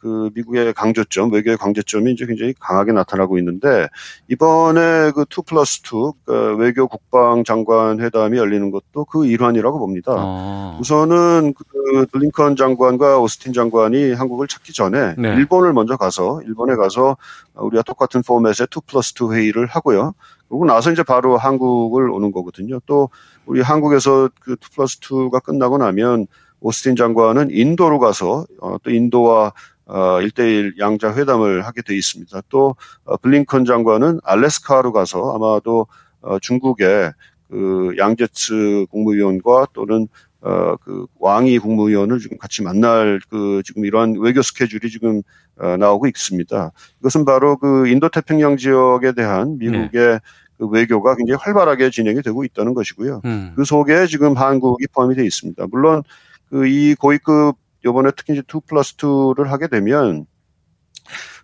그 0.00 0.30
미국의 0.34 0.72
강조점, 0.72 1.30
외교의 1.30 1.58
강조점이 1.58 2.12
이제 2.12 2.24
굉장히 2.24 2.54
강하게 2.58 2.92
나타나고 2.92 3.36
있는데 3.38 3.86
이번에 4.28 5.10
그2 5.10 5.46
플러스 5.46 5.82
2그 5.82 6.58
외교 6.58 6.88
국방 6.88 7.44
장관 7.44 8.00
회담이 8.00 8.38
열리는 8.38 8.70
것도 8.70 9.04
그 9.04 9.26
일환이라고 9.26 9.78
봅니다. 9.78 10.14
어. 10.16 10.78
우선은 10.80 11.52
그 11.52 12.06
블링컨 12.12 12.56
장관과 12.56 13.18
오스틴 13.20 13.52
장관이 13.52 14.14
한국을 14.14 14.48
찾기 14.48 14.72
전에 14.72 15.16
네. 15.18 15.34
일본을 15.34 15.74
먼저 15.74 15.98
가서 15.98 16.40
일본에 16.46 16.76
가서 16.76 17.18
우리와 17.54 17.82
똑같은 17.82 18.22
포맷의 18.22 18.68
2 18.74 18.80
플러스 18.86 19.12
2 19.20 19.34
회의를 19.34 19.66
하고요. 19.66 20.14
그리고 20.48 20.64
나서 20.64 20.90
이제 20.90 21.02
바로 21.02 21.36
한국을 21.36 22.10
오는 22.10 22.32
거거든요. 22.32 22.80
또 22.86 23.10
우리 23.44 23.60
한국에서 23.60 24.30
그2 24.44 24.74
플러스 24.74 24.98
2가 25.00 25.42
끝나고 25.42 25.76
나면 25.76 26.26
오스틴 26.60 26.96
장관은 26.96 27.50
인도로 27.50 27.98
가서 27.98 28.46
어, 28.60 28.76
또 28.82 28.90
인도와 28.90 29.52
어, 29.86 30.20
1대1 30.20 30.78
양자 30.78 31.14
회담을 31.14 31.66
하게 31.66 31.82
돼 31.82 31.96
있습니다. 31.96 32.42
또 32.48 32.76
어, 33.04 33.16
블링컨 33.16 33.64
장관은 33.64 34.20
알래스카로 34.22 34.92
가서 34.92 35.34
아마도 35.34 35.86
어, 36.20 36.38
중국의 36.38 37.12
그 37.50 37.94
양제츠 37.98 38.86
국무위원과 38.90 39.68
또는 39.72 40.06
어, 40.42 40.76
그 40.76 41.06
왕이 41.18 41.58
국무위원을 41.58 42.18
지금 42.18 42.38
같이 42.38 42.62
만날 42.62 43.20
그 43.28 43.62
지금 43.64 43.84
이러한 43.84 44.16
외교 44.20 44.42
스케줄이 44.42 44.90
지금 44.90 45.22
어, 45.58 45.76
나오고 45.76 46.06
있습니다. 46.06 46.72
이것은 47.00 47.24
바로 47.24 47.56
그 47.56 47.88
인도 47.88 48.08
태평양 48.08 48.56
지역에 48.56 49.12
대한 49.12 49.58
미국의 49.58 50.20
그 50.58 50.66
외교가 50.68 51.16
굉장히 51.16 51.38
활발하게 51.40 51.90
진행이 51.90 52.22
되고 52.22 52.44
있다는 52.44 52.74
것이고요. 52.74 53.22
음. 53.24 53.52
그 53.56 53.64
속에 53.64 54.06
지금 54.06 54.36
한국이 54.36 54.86
포함이 54.92 55.14
되어 55.14 55.24
있습니다. 55.24 55.66
물론 55.70 56.02
그 56.02 56.29
이 56.52 56.94
고위급 56.94 57.56
요번에 57.84 58.10
특히 58.16 58.34
이제 58.34 58.42
2 58.42 58.60
플러스 58.66 58.96
2를 58.96 59.46
하게 59.46 59.68
되면 59.68 60.26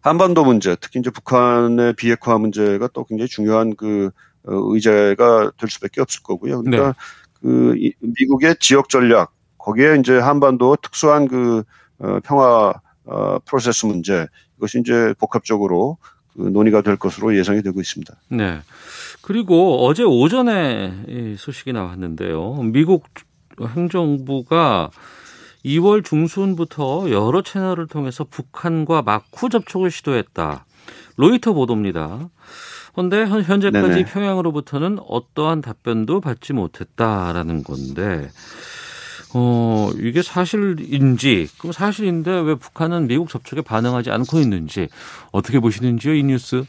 한반도 0.01 0.45
문제, 0.45 0.77
특히 0.81 1.01
이제 1.01 1.11
북한의 1.11 1.95
비핵화 1.95 2.39
문제가 2.39 2.89
또 2.93 3.05
굉장히 3.05 3.29
중요한 3.29 3.75
그 3.77 4.11
어, 4.45 4.53
의제가 4.53 5.53
될 5.59 5.69
수밖에 5.69 6.01
없을 6.01 6.23
거고요. 6.23 6.63
그러니까 6.63 6.95
그 7.41 7.75
이- 7.77 7.93
미국의 8.01 8.57
지역 8.61 8.89
전략 8.89 9.33
거기에 9.59 9.97
이제 9.99 10.17
한반도 10.19 10.77
특수한 10.77 11.27
그 11.27 11.65
어, 11.99 12.19
평화 12.23 12.75
어, 13.05 13.39
프로세스 13.45 13.87
문제 13.87 14.27
이것이 14.59 14.79
이제 14.81 15.15
복합적으로 15.19 15.99
그 16.37 16.43
논의가 16.43 16.83
될 16.83 16.97
것으로 16.97 17.37
예상이 17.37 17.63
되고 17.63 17.81
있습니다. 17.81 18.15
네. 18.29 18.61
그리고 19.23 19.85
어제 19.87 20.05
오전에 20.05 21.35
소식이 21.39 21.73
나왔는데요. 21.73 22.55
미국 22.63 23.05
행정부가 23.61 24.91
2월 25.65 26.05
중순부터 26.05 27.11
여러 27.11 27.43
채널을 27.43 27.87
통해서 27.87 28.25
북한과 28.25 29.03
막후 29.03 29.49
접촉을 29.49 29.91
시도했다. 29.91 30.65
로이터 31.17 31.53
보도입니다. 31.53 32.29
그런데 32.95 33.27
현재까지 33.27 33.71
네네. 33.71 34.05
평양으로부터는 34.05 34.99
어떠한 35.07 35.61
답변도 35.61 36.21
받지 36.21 36.53
못했다라는 36.53 37.63
건데, 37.63 38.31
어, 39.35 39.91
이게 39.99 40.23
사실인지, 40.23 41.49
그럼 41.59 41.73
사실인데 41.73 42.31
왜 42.41 42.55
북한은 42.55 43.07
미국 43.07 43.29
접촉에 43.29 43.61
반응하지 43.61 44.11
않고 44.11 44.41
있는지 44.41 44.89
어떻게 45.33 45.61
보시는지요, 45.61 46.15
이 46.15 46.23
뉴스? 46.23 46.65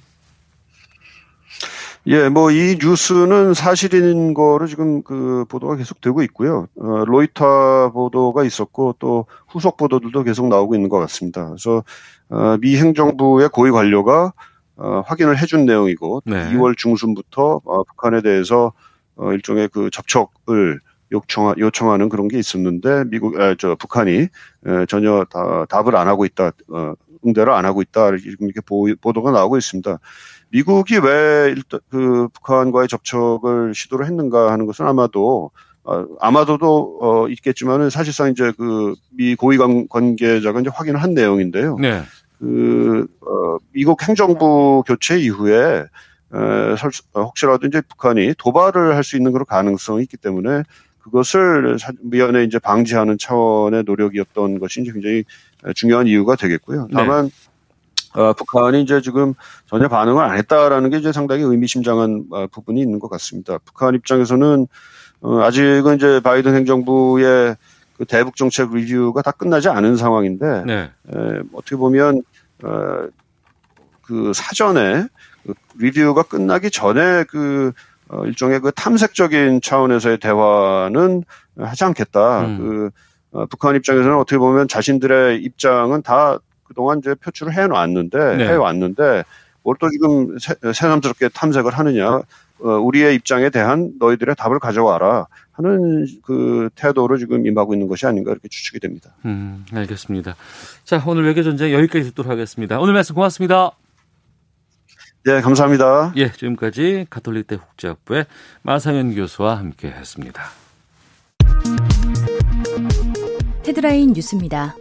예, 2.10 2.30
뭐 2.30 2.52
이 2.52 2.78
뉴스는 2.82 3.54
사실인 3.54 4.34
거로 4.34 4.66
지금 4.66 5.04
그 5.04 5.44
보도가 5.50 5.76
계속 5.76 6.00
되고 6.00 6.22
있고요. 6.24 6.68
어, 6.80 7.04
로이터 7.06 7.92
보도가 7.92 8.46
있었고 8.46 8.96
또 8.98 9.26
후속 9.50 9.76
보도들도 9.76 10.24
계속 10.24 10.48
나오고 10.48 10.76
있는 10.76 10.88
것 10.88 11.00
같습니다. 11.00 11.48
그래서 11.48 11.84
어, 12.30 12.58
미 12.62 12.78
행정부의 12.78 13.50
고위 13.50 13.72
관료가 13.72 14.32
어, 14.78 15.04
확인을 15.06 15.38
해준 15.38 15.66
내용이고 15.66 16.22
네. 16.26 16.50
2월 16.54 16.78
중순부터 16.78 17.62
어, 17.66 17.84
북한에 17.84 18.22
대해서 18.22 18.72
어, 19.18 19.34
일종의 19.34 19.68
그 19.74 19.90
접촉을 19.92 20.80
요청 21.12 21.56
요청하는 21.58 22.08
그런 22.08 22.30
게 22.30 22.40
있었는데 22.40 23.06
미국 23.10 23.38
아, 23.40 23.56
저 23.60 23.76
북한이 23.76 24.12
에, 24.20 24.86
전혀 24.88 25.26
다, 25.30 25.66
답을 25.66 25.96
안 25.98 26.08
하고 26.08 26.24
있다 26.26 26.52
어, 26.70 26.94
응대를 27.26 27.52
안 27.52 27.66
하고 27.66 27.82
있다 27.82 28.10
이렇게 28.10 28.62
보, 28.66 28.88
보도가 29.02 29.32
나오고 29.32 29.58
있습니다. 29.58 30.00
미국이 30.50 30.98
왜 30.98 31.54
일단 31.56 31.80
그 31.90 32.28
북한과의 32.34 32.88
접촉을 32.88 33.74
시도를 33.76 34.06
했는가 34.06 34.52
하는 34.52 34.66
것은 34.66 34.86
아마도 34.86 35.52
어, 35.84 36.06
아마도도 36.20 37.00
어, 37.02 37.28
있겠지만은 37.30 37.90
사실상 37.90 38.30
이제 38.32 38.52
그 38.58 38.94
미 39.12 39.36
고위 39.36 39.58
관계자가 39.90 40.60
이제 40.62 40.70
확인을 40.74 41.02
한 41.02 41.14
내용인데요. 41.14 41.78
네. 41.80 42.04
그 42.40 43.08
어, 43.22 43.58
미국 43.72 44.02
행정부 44.08 44.84
교체 44.86 45.20
이후에 45.20 45.86
에, 46.34 46.76
설, 46.78 46.92
어, 47.14 47.24
혹시라도 47.24 47.66
이제 47.68 47.82
북한이 47.82 48.36
도발을 48.38 48.96
할 48.96 49.04
수 49.04 49.16
있는 49.18 49.32
그런 49.32 49.46
가능성이 49.46 50.04
있기 50.04 50.18
때문에 50.18 50.64
그것을 51.00 51.78
미연에 52.02 52.44
이제 52.44 52.60
방지하는 52.60 53.18
차원의 53.18 53.84
노력이었던 53.86 54.60
것이 54.60 54.82
이제 54.82 54.92
굉장히 54.92 55.24
중요한 55.74 56.06
이유가 56.06 56.36
되겠고요. 56.36 56.90
다만 56.94 57.26
네. 57.26 57.32
어, 58.14 58.34
북한이 58.34 58.82
이제 58.82 59.02
지금 59.02 59.34
전혀 59.66 59.88
반응을 59.88 60.24
안 60.24 60.38
했다라는 60.38 60.90
게 60.90 60.98
이제 60.98 61.12
상당히 61.12 61.44
의미심장한 61.44 62.26
어, 62.32 62.48
부분이 62.48 62.80
있는 62.80 63.00
것 63.00 63.10
같습니다. 63.10 63.58
북한 63.66 63.96
입장에서는 63.96 64.68
어, 65.22 65.40
아직은 65.42 65.96
이제 65.96 66.20
바이든 66.20 66.56
행정부의 66.56 67.56
그 67.98 68.06
대북 68.06 68.36
정책 68.36 68.74
리뷰가 68.74 69.22
다 69.22 69.32
끝나지 69.32 69.70
않은 69.70 69.98
상황인데 69.98 70.64
네. 70.66 70.92
에, 71.14 71.40
어떻게 71.54 71.76
보면 71.76 72.22
어, 72.64 73.08
그 74.04 74.32
사전에 74.34 75.08
그 75.46 75.54
리뷰가 75.78 76.24
끝나기 76.24 76.70
전에 76.70 77.24
그 77.26 77.72
어, 78.10 78.24
일종의 78.26 78.62
그 78.62 78.72
탐색적인 78.72 79.62
차원에서의 79.62 80.20
대화는 80.20 81.24
하지 81.60 81.84
않겠다. 81.84 82.42
음. 82.46 82.58
그 82.58 82.90
어, 83.32 83.46
북한 83.48 83.76
입장에서는 83.76 84.16
어떻게 84.18 84.38
보면 84.38 84.68
자신들의 84.68 85.44
입장은 85.44 86.04
다 86.04 86.40
그동안 86.68 87.00
이제 87.00 87.16
표출을 87.16 87.54
해놨는데 87.54 88.38
네. 88.38 88.48
해왔는데 88.48 89.24
뭘 89.64 89.76
또 89.80 89.90
지금 89.90 90.38
새, 90.40 90.54
새삼스럽게 90.62 91.30
탐색을 91.30 91.74
하느냐 91.74 92.22
어, 92.60 92.70
우리의 92.70 93.16
입장에 93.16 93.50
대한 93.50 93.92
너희들의 94.00 94.36
답을 94.36 94.60
가져와라 94.60 95.28
하는 95.52 96.08
그 96.24 96.70
태도로 96.76 97.18
지금 97.18 97.46
임하고 97.46 97.74
있는 97.74 97.88
것이 97.88 98.06
아닌가 98.06 98.32
이렇게 98.32 98.48
추측이 98.48 98.80
됩니다. 98.80 99.12
음, 99.26 99.66
알겠습니다. 99.74 100.36
자, 100.84 101.04
오늘 101.06 101.26
외교 101.26 101.44
전쟁 101.44 101.72
여기까지 101.74 102.06
듣도록 102.10 102.32
하겠습니다. 102.32 102.80
오늘 102.80 102.94
말씀 102.94 103.14
고맙습니다. 103.16 103.72
네, 105.26 105.42
감사합니다. 105.42 106.14
예, 106.16 106.32
지금까지 106.32 107.08
가톨릭대 107.10 107.58
국제학부의 107.58 108.26
마상현 108.62 109.14
교수와 109.16 109.58
함께 109.58 109.90
했습니다. 109.90 110.44
헤드라인 113.68 114.14
뉴스입니다. 114.14 114.76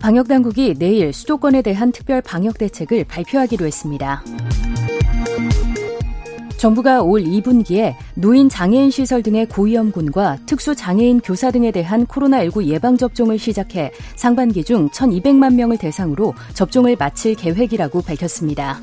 방역당국이 0.00 0.74
내일 0.78 1.12
수도권에 1.12 1.62
대한 1.62 1.92
특별 1.92 2.22
방역 2.22 2.58
대책을 2.58 3.04
발표하기로 3.04 3.66
했습니다. 3.66 4.22
정부가 6.58 7.02
올 7.02 7.22
2분기에 7.22 7.94
노인 8.14 8.48
장애인 8.48 8.90
시설 8.90 9.22
등의 9.22 9.46
고위험군과 9.46 10.38
특수 10.44 10.74
장애인 10.74 11.20
교사 11.20 11.52
등에 11.52 11.70
대한 11.70 12.04
코로나19 12.04 12.64
예방접종을 12.64 13.38
시작해 13.38 13.92
상반기 14.16 14.64
중 14.64 14.88
1,200만 14.90 15.54
명을 15.54 15.78
대상으로 15.78 16.34
접종을 16.54 16.96
마칠 16.96 17.36
계획이라고 17.36 18.02
밝혔습니다. 18.02 18.80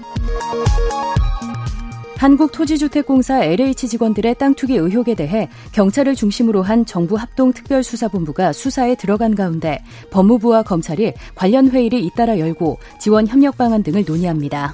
한국토지주택공사 2.25 3.43
LH 3.43 3.88
직원들의 3.88 4.33
땅 4.39 4.55
투기 4.55 4.75
의혹에 4.77 5.13
대해 5.13 5.47
경찰을 5.73 6.15
중심으로 6.15 6.63
한 6.63 6.83
정부 6.83 7.15
합동 7.17 7.53
특별수사본부가 7.53 8.51
수사에 8.51 8.95
들어간 8.95 9.35
가운데 9.35 9.83
법무부와 10.09 10.63
검찰이 10.63 11.13
관련 11.35 11.69
회의를 11.69 11.99
잇따라 11.99 12.39
열고 12.39 12.79
지원 12.99 13.27
협력 13.27 13.59
방안 13.59 13.83
등을 13.83 14.05
논의합니다. 14.07 14.73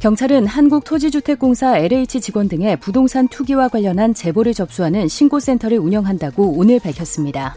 경찰은 0.00 0.46
한국토지주택공사 0.46 1.76
LH 1.76 2.22
직원 2.22 2.48
등의 2.48 2.80
부동산 2.80 3.28
투기와 3.28 3.68
관련한 3.68 4.14
제보를 4.14 4.54
접수하는 4.54 5.08
신고센터를 5.08 5.78
운영한다고 5.78 6.54
오늘 6.56 6.80
밝혔습니다. 6.80 7.54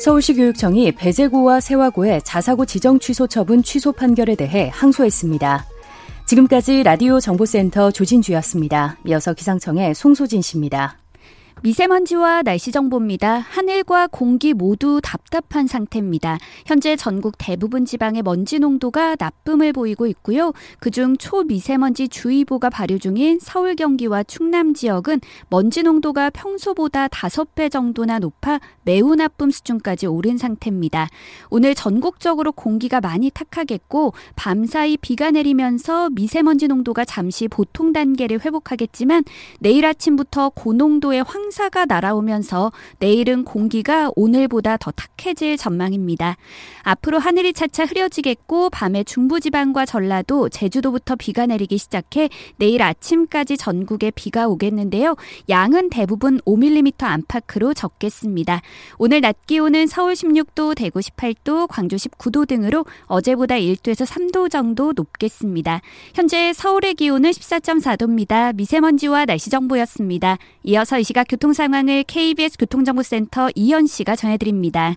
서울시 0.00 0.32
교육청이 0.32 0.92
배재고와 0.92 1.60
세화고의 1.60 2.22
자사고 2.24 2.64
지정 2.64 2.98
취소 2.98 3.26
처분 3.26 3.62
취소 3.62 3.92
판결에 3.92 4.34
대해 4.34 4.70
항소했습니다. 4.72 5.66
지금까지 6.26 6.82
라디오 6.84 7.20
정보센터 7.20 7.90
조진주였습니다. 7.90 8.96
이어서 9.04 9.34
기상청의 9.34 9.94
송소진 9.94 10.40
씨입니다. 10.40 10.99
미세먼지와 11.62 12.40
날씨 12.42 12.72
정보입니다. 12.72 13.38
하늘과 13.38 14.06
공기 14.06 14.54
모두 14.54 15.00
답답한 15.02 15.66
상태입니다. 15.66 16.38
현재 16.64 16.96
전국 16.96 17.34
대부분 17.36 17.84
지방의 17.84 18.22
먼지 18.22 18.58
농도가 18.58 19.14
나쁨을 19.18 19.74
보이고 19.74 20.06
있고요. 20.06 20.52
그중 20.78 21.18
초미세먼지 21.18 22.08
주의보가 22.08 22.70
발효 22.70 22.96
중인 22.96 23.40
서울, 23.42 23.76
경기와 23.76 24.22
충남 24.22 24.72
지역은 24.72 25.20
먼지 25.50 25.82
농도가 25.82 26.30
평소보다 26.30 27.08
5배 27.08 27.70
정도나 27.70 28.18
높아 28.20 28.58
매우 28.82 29.14
나쁨 29.14 29.50
수준까지 29.50 30.06
오른 30.06 30.38
상태입니다. 30.38 31.08
오늘 31.50 31.74
전국적으로 31.74 32.52
공기가 32.52 33.02
많이 33.02 33.28
탁하겠고 33.30 34.14
밤사이 34.34 34.96
비가 34.96 35.30
내리면서 35.30 36.08
미세먼지 36.10 36.68
농도가 36.68 37.04
잠시 37.04 37.48
보통 37.48 37.92
단계를 37.92 38.40
회복하겠지만 38.44 39.24
내일 39.58 39.84
아침부터 39.84 40.50
고농도의 40.54 41.22
황 41.22 41.49
황사가 41.50 41.84
날아오면서 41.86 42.70
내일은 43.00 43.44
공기가 43.44 44.10
오늘보다 44.14 44.76
더 44.76 44.92
탁해질 44.92 45.56
전망입니다. 45.56 46.36
앞으로 46.82 47.18
하늘이 47.18 47.52
차차 47.52 47.86
흐려지겠고 47.86 48.70
밤에 48.70 49.02
중부지방과 49.02 49.84
전라도, 49.84 50.48
제주도부터 50.48 51.16
비가 51.16 51.46
내리기 51.46 51.76
시작해 51.76 52.28
내일 52.56 52.82
아침까지 52.82 53.56
전국에 53.56 54.12
비가 54.12 54.46
오겠는데요. 54.46 55.16
양은 55.48 55.90
대부분 55.90 56.40
5mm 56.42 57.02
안팎으로 57.02 57.74
적겠습니다. 57.74 58.62
오늘 58.98 59.20
낮 59.20 59.46
기온은 59.46 59.88
서울 59.88 60.12
16도, 60.12 60.76
대구 60.76 61.00
18도, 61.00 61.66
광주 61.68 61.96
19도 61.96 62.46
등으로 62.46 62.84
어제보다 63.06 63.56
1도에서 63.56 64.06
3도 64.06 64.50
정도 64.50 64.92
높겠습니다. 64.94 65.80
현재 66.14 66.52
서울의 66.52 66.94
기온은 66.94 67.30
14.4도입니다. 67.30 68.54
미세먼지와 68.54 69.24
날씨 69.24 69.50
정보였습니다. 69.50 70.38
이어서 70.62 70.98
이 70.98 71.04
시각 71.04 71.26
교통 71.28 71.39
상황을 71.52 72.04
KBS 72.04 72.58
교통정보센터 72.58 73.48
이현 73.54 73.86
씨가 73.86 74.14
전해드립니다. 74.14 74.96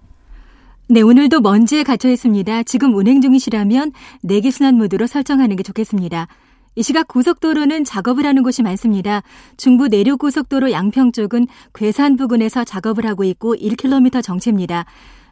네, 0.90 1.02
오늘도 1.02 1.40
먼지에 1.40 1.84
갇혀 1.84 2.10
있습니다. 2.10 2.64
지금 2.64 2.94
운행 2.94 3.22
중이시라면 3.22 3.94
내기 4.22 4.52
순환 4.52 4.76
모드로 4.76 5.08
설정하는 5.08 5.56
게 5.56 5.64
좋겠습니다. 5.64 6.28
이 6.76 6.84
시각 6.84 7.08
고속도로는 7.08 7.84
작업을 7.84 8.26
하는 8.26 8.44
곳이 8.44 8.64
많습니다. 8.64 9.24
중부 9.58 9.88
내륙 9.88 10.20
고속도로 10.20 10.72
양평 10.72 11.12
쪽은 11.14 11.48
괴산 11.74 12.18
부근에서 12.18 12.64
작업을 12.64 13.06
하고 13.06 13.24
있고 13.24 13.56
1km 13.56 14.24
정체입니다. 14.24 14.86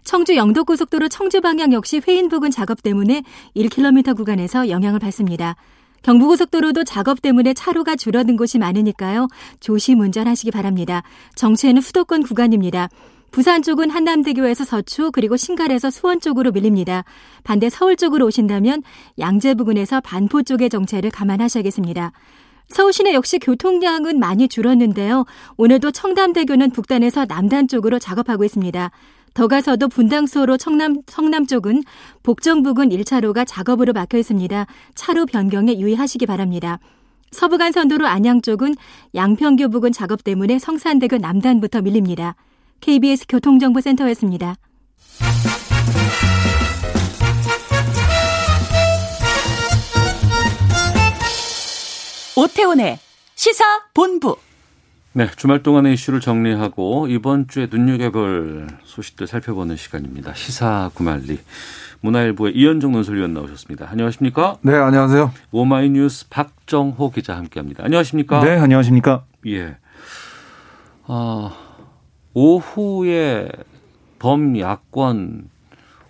청주 0.03 0.35
영도고속도로 0.35 1.09
청주 1.09 1.41
방향 1.41 1.73
역시 1.73 2.01
회인 2.07 2.29
부근 2.29 2.49
작업 2.49 2.81
때문에 2.81 3.23
1km 3.55 4.15
구간에서 4.15 4.69
영향을 4.69 4.99
받습니다. 4.99 5.55
경부고속도로도 6.03 6.83
작업 6.83 7.21
때문에 7.21 7.53
차로가 7.53 7.95
줄어든 7.95 8.37
곳이 8.37 8.57
많으니까요. 8.57 9.27
조심 9.59 9.99
운전하시기 9.99 10.51
바랍니다. 10.51 11.03
정체는 11.35 11.81
수도권 11.81 12.23
구간입니다. 12.23 12.89
부산 13.31 13.61
쪽은 13.61 13.89
한남대교에서 13.89 14.65
서초 14.65 15.11
그리고 15.11 15.37
신갈에서 15.37 15.89
수원 15.89 16.19
쪽으로 16.19 16.51
밀립니다. 16.51 17.05
반대 17.43 17.69
서울 17.69 17.95
쪽으로 17.95 18.25
오신다면 18.25 18.83
양재 19.19 19.53
부근에서 19.53 20.01
반포 20.01 20.43
쪽의 20.43 20.69
정체를 20.69 21.11
감안하셔야겠습니다. 21.11 22.11
서울 22.67 22.93
시내 22.93 23.13
역시 23.13 23.39
교통량은 23.39 24.19
많이 24.19 24.47
줄었는데요. 24.47 25.25
오늘도 25.57 25.91
청담대교는 25.91 26.71
북단에서 26.71 27.25
남단 27.25 27.67
쪽으로 27.67 27.99
작업하고 27.99 28.43
있습니다. 28.43 28.91
더 29.33 29.47
가서도 29.47 29.87
분당소로 29.87 30.57
청남, 30.57 31.01
성남 31.07 31.47
쪽은 31.47 31.83
복정 32.21 32.63
부근 32.63 32.89
1차로가 32.89 33.45
작업으로 33.47 33.93
막혀 33.93 34.17
있습니다. 34.17 34.65
차로 34.95 35.25
변경에 35.25 35.79
유의하시기 35.79 36.25
바랍니다. 36.25 36.79
서부간선도로 37.31 38.07
안양 38.07 38.41
쪽은 38.41 38.75
양평교 39.15 39.69
부근 39.69 39.93
작업 39.93 40.23
때문에 40.23 40.59
성산대교 40.59 41.17
남단부터 41.17 41.81
밀립니다. 41.81 42.35
KBS 42.81 43.25
교통정보센터였습니다. 43.29 44.55
오태훈의 52.35 52.97
시사 53.35 53.63
본부. 53.93 54.35
네, 55.13 55.27
주말 55.35 55.61
동안의 55.61 55.93
이슈를 55.95 56.21
정리하고 56.21 57.07
이번 57.09 57.49
주에 57.49 57.67
눈여겨볼 57.69 58.67
소식들 58.85 59.27
살펴보는 59.27 59.75
시간입니다. 59.75 60.33
시사 60.33 60.89
구말리. 60.93 61.39
문화일보의 61.99 62.55
이현정 62.55 62.93
논설위원 62.93 63.33
나오셨습니다. 63.33 63.89
안녕하십니까? 63.91 64.57
네, 64.61 64.73
안녕하세요. 64.73 65.33
오마이뉴스 65.51 66.29
박정호 66.29 67.11
기자 67.11 67.35
함께합니다. 67.35 67.83
안녕하십니까? 67.83 68.41
네, 68.41 68.57
안녕하십니까? 68.57 69.25
예. 69.47 69.75
아, 71.07 71.51
오후에 72.33 73.49
범야권 74.19 75.49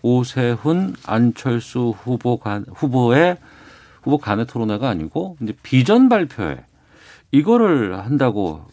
오세훈 0.04 0.96
안철수 1.08 1.96
후보 2.04 2.38
간 2.38 2.66
후보의 2.72 3.38
후보 4.04 4.20
간의 4.20 4.46
토론회가 4.46 4.90
아니고 4.90 5.38
이제 5.42 5.54
비전 5.64 6.08
발표회 6.08 6.66
이거를 7.32 7.98
한다고 7.98 8.66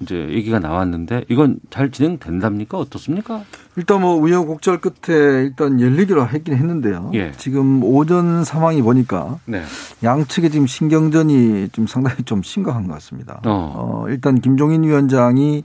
이제 0.00 0.28
얘기가 0.30 0.58
나왔는데 0.58 1.24
이건 1.28 1.60
잘 1.70 1.90
진행된답니까 1.90 2.78
어떻습니까? 2.78 3.44
일단 3.76 4.00
뭐 4.00 4.16
우여곡절 4.16 4.80
끝에 4.80 5.42
일단 5.44 5.80
열리기로 5.80 6.28
했긴 6.28 6.54
했는데요. 6.54 7.12
예. 7.14 7.32
지금 7.36 7.82
오전 7.84 8.44
상황이 8.44 8.82
보니까 8.82 9.38
네. 9.46 9.62
양측의 10.02 10.50
지금 10.50 10.66
신경전이 10.66 11.68
좀 11.70 11.86
상당히 11.86 12.24
좀 12.24 12.42
심각한 12.42 12.88
것 12.88 12.94
같습니다. 12.94 13.40
어. 13.44 13.74
어, 13.76 14.08
일단 14.08 14.40
김종인 14.40 14.82
위원장이 14.82 15.64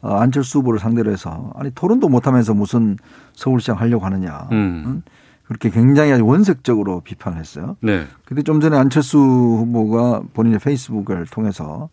어, 0.00 0.14
안철수 0.16 0.58
후보를 0.58 0.80
상대로 0.80 1.10
해서 1.10 1.52
아니 1.56 1.70
토론도 1.70 2.08
못하면서 2.08 2.54
무슨 2.54 2.96
서울시장 3.34 3.78
하려고 3.78 4.06
하느냐. 4.06 4.48
음. 4.52 4.84
응? 4.86 5.02
그렇게 5.46 5.70
굉장히 5.70 6.12
아주 6.12 6.26
원색적으로 6.26 7.02
비판을 7.02 7.38
했어요. 7.38 7.76
네. 7.80 8.04
근데 8.24 8.42
좀 8.42 8.60
전에 8.60 8.76
안철수 8.76 9.18
후보가 9.18 10.22
본인의 10.34 10.58
페이스북을 10.58 11.26
통해서 11.26 11.88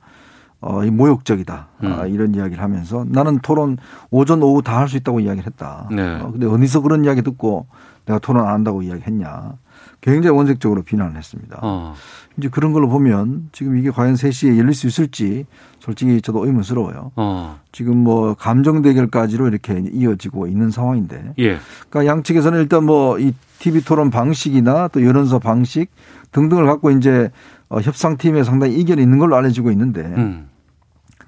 어, 0.65 0.84
이 0.86 0.89
모욕적이다. 0.89 1.67
음. 1.84 1.93
아, 1.93 2.06
이런 2.06 2.34
이야기를 2.36 2.62
하면서 2.63 3.06
나는 3.08 3.39
토론 3.39 3.78
오전, 4.12 4.41
오후 4.41 4.62
다 4.62 4.78
할 4.80 4.88
수 4.88 4.97
있다고 4.97 5.19
이야기를 5.19 5.45
했다. 5.45 5.88
네. 5.91 6.02
어, 6.21 6.32
근데 6.32 6.45
어디서 6.47 6.82
그런 6.82 7.04
이야기 7.06 7.21
듣고 7.21 7.67
내가 8.06 8.19
토론 8.19 8.45
안 8.45 8.54
한다고 8.54 8.82
이야기했냐. 8.82 9.54
굉장히 10.02 10.36
원색적으로 10.36 10.82
비난을 10.82 11.15
했습니다. 11.15 11.60
어. 11.62 11.93
이제 12.38 12.49
그런 12.49 12.73
걸로 12.73 12.89
보면 12.89 13.49
지금 13.54 13.78
이게 13.78 13.89
과연 13.89 14.15
3시에 14.15 14.58
열릴 14.58 14.73
수 14.73 14.88
있을지 14.88 15.45
솔직히 15.80 16.21
저도 16.21 16.45
의문스러워요. 16.45 17.12
어. 17.15 17.60
지금 17.71 17.97
뭐 17.97 18.34
감정 18.34 18.82
대결까지로 18.82 19.47
이렇게 19.47 19.82
이어지고 19.93 20.47
있는 20.47 20.71
상황인데. 20.71 21.34
예. 21.39 21.58
그러니까 21.89 22.12
양측에서는 22.12 22.60
일단 22.60 22.86
뭐 22.86 23.17
이 23.19 23.34
TV 23.60 23.82
토론 23.82 24.10
방식이나 24.10 24.89
또 24.89 25.06
여론조 25.06 25.39
방식 25.39 25.89
등등을 26.34 26.65
갖고 26.65 26.91
이제 26.91 27.32
어, 27.69 27.80
협상팀에 27.80 28.43
상당히 28.43 28.76
이견이 28.80 29.02
있는 29.02 29.19
걸로 29.19 29.38
알려지고 29.38 29.71
있는데 29.71 30.02
음. 30.02 30.49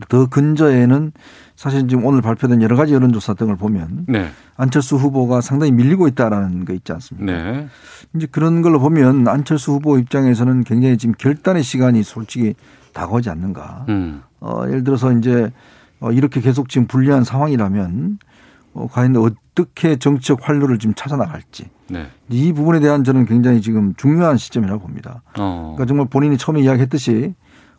더 0.10 0.28
근저에는 0.28 1.12
사실 1.56 1.88
지금 1.88 2.06
오늘 2.06 2.22
발표된 2.22 2.62
여러 2.62 2.76
가지 2.76 2.94
여론조사 2.94 3.34
등을 3.36 3.56
보면 3.56 4.06
네. 4.08 4.30
안철수 4.58 4.98
후보가 4.98 5.42
상당히 5.42 5.72
밀리고 5.72 6.08
있다라는 6.08 6.66
거 6.66 6.74
있지 6.74 6.92
않습니까? 6.92 7.32
네. 7.32 7.68
이제 8.16 8.28
그런 8.30 8.62
걸로 8.62 8.80
보면 8.80 9.28
안철수 9.28 9.72
후보 9.74 9.98
입장에서는 9.98 10.64
굉장히 10.64 10.98
지금 10.98 11.16
결단의 11.18 11.64
시간이 11.64 12.04
솔직히 12.04 12.56
다가오지 12.94 13.30
않는가. 13.30 13.86
음. 13.90 14.22
어, 14.40 14.64
예를 14.68 14.84
들어서 14.84 15.12
이제 15.14 15.52
어, 16.00 16.12
이렇게 16.12 16.42
계속 16.42 16.70
지금 16.70 16.88
불리한 16.88 17.24
상황이라면 17.24 18.20
어, 18.74 18.88
과연 18.92 19.16
어떻게 19.16 19.96
정치적 19.96 20.48
활로를 20.48 20.78
지금 20.78 20.94
찾아나갈지 20.94 21.70
네. 21.88 22.08
이 22.30 22.52
부분에 22.52 22.80
대한 22.80 23.04
저는 23.04 23.26
굉장히 23.26 23.62
지금 23.62 23.94
중요한 23.96 24.38
시점이라고 24.38 24.82
봅니다. 24.82 25.24
어. 25.38 25.74
그러니까 25.76 25.86
정말 25.86 26.08
본인이 26.10 26.38
처음에 26.38 26.62
이야기했듯이 26.62 27.34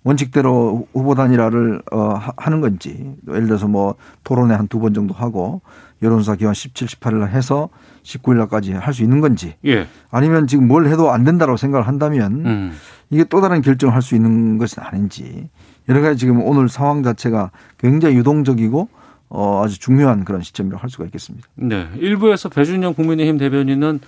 원칙대로 0.07 0.87
후보 0.95 1.15
단일화를 1.17 1.83
어, 1.91 1.99
하- 2.15 2.33
하는 2.37 2.61
건지 2.61 3.13
예를 3.29 3.47
들어서 3.49 3.67
뭐 3.67 3.97
토론회 4.25 4.55
한 4.55 4.69
두 4.69 4.79
번 4.79 4.95
정도 4.95 5.13
하고 5.15 5.63
여론조사 6.03 6.37
기간 6.37 6.55
17, 6.55 6.87
18일 6.87 7.15
날 7.17 7.31
해서 7.31 7.69
19일 8.05 8.37
날까지 8.39 8.73
할수 8.75 9.03
있는 9.03 9.21
건지 9.21 9.55
예. 9.65 9.87
아니면 10.11 10.47
지금 10.47 10.69
뭘 10.69 10.87
해도 10.87 11.11
안 11.11 11.25
된다고 11.25 11.57
생각을 11.57 11.87
한다면 11.89 12.47
음. 12.47 12.73
이게 13.11 13.25
또 13.25 13.41
다른 13.41 13.63
결정을 13.63 13.95
할 13.95 14.01
수 14.03 14.15
있는 14.15 14.59
것은 14.59 14.83
아닌지 14.83 15.49
여러 15.89 16.01
가지 16.03 16.19
지금 16.19 16.41
오늘 16.43 16.69
상황 16.69 17.03
자체가 17.03 17.51
굉장히 17.79 18.15
유동적이고 18.17 18.89
어, 19.29 19.63
아주 19.65 19.81
중요한 19.81 20.25
그런 20.25 20.41
시점이라고 20.43 20.81
할 20.81 20.89
수가 20.89 21.05
있겠습니다. 21.07 21.49
네. 21.57 21.89
일부에서 21.97 22.49
배준영 22.49 22.95
국민의힘 22.95 23.39
대변인은 23.39 23.99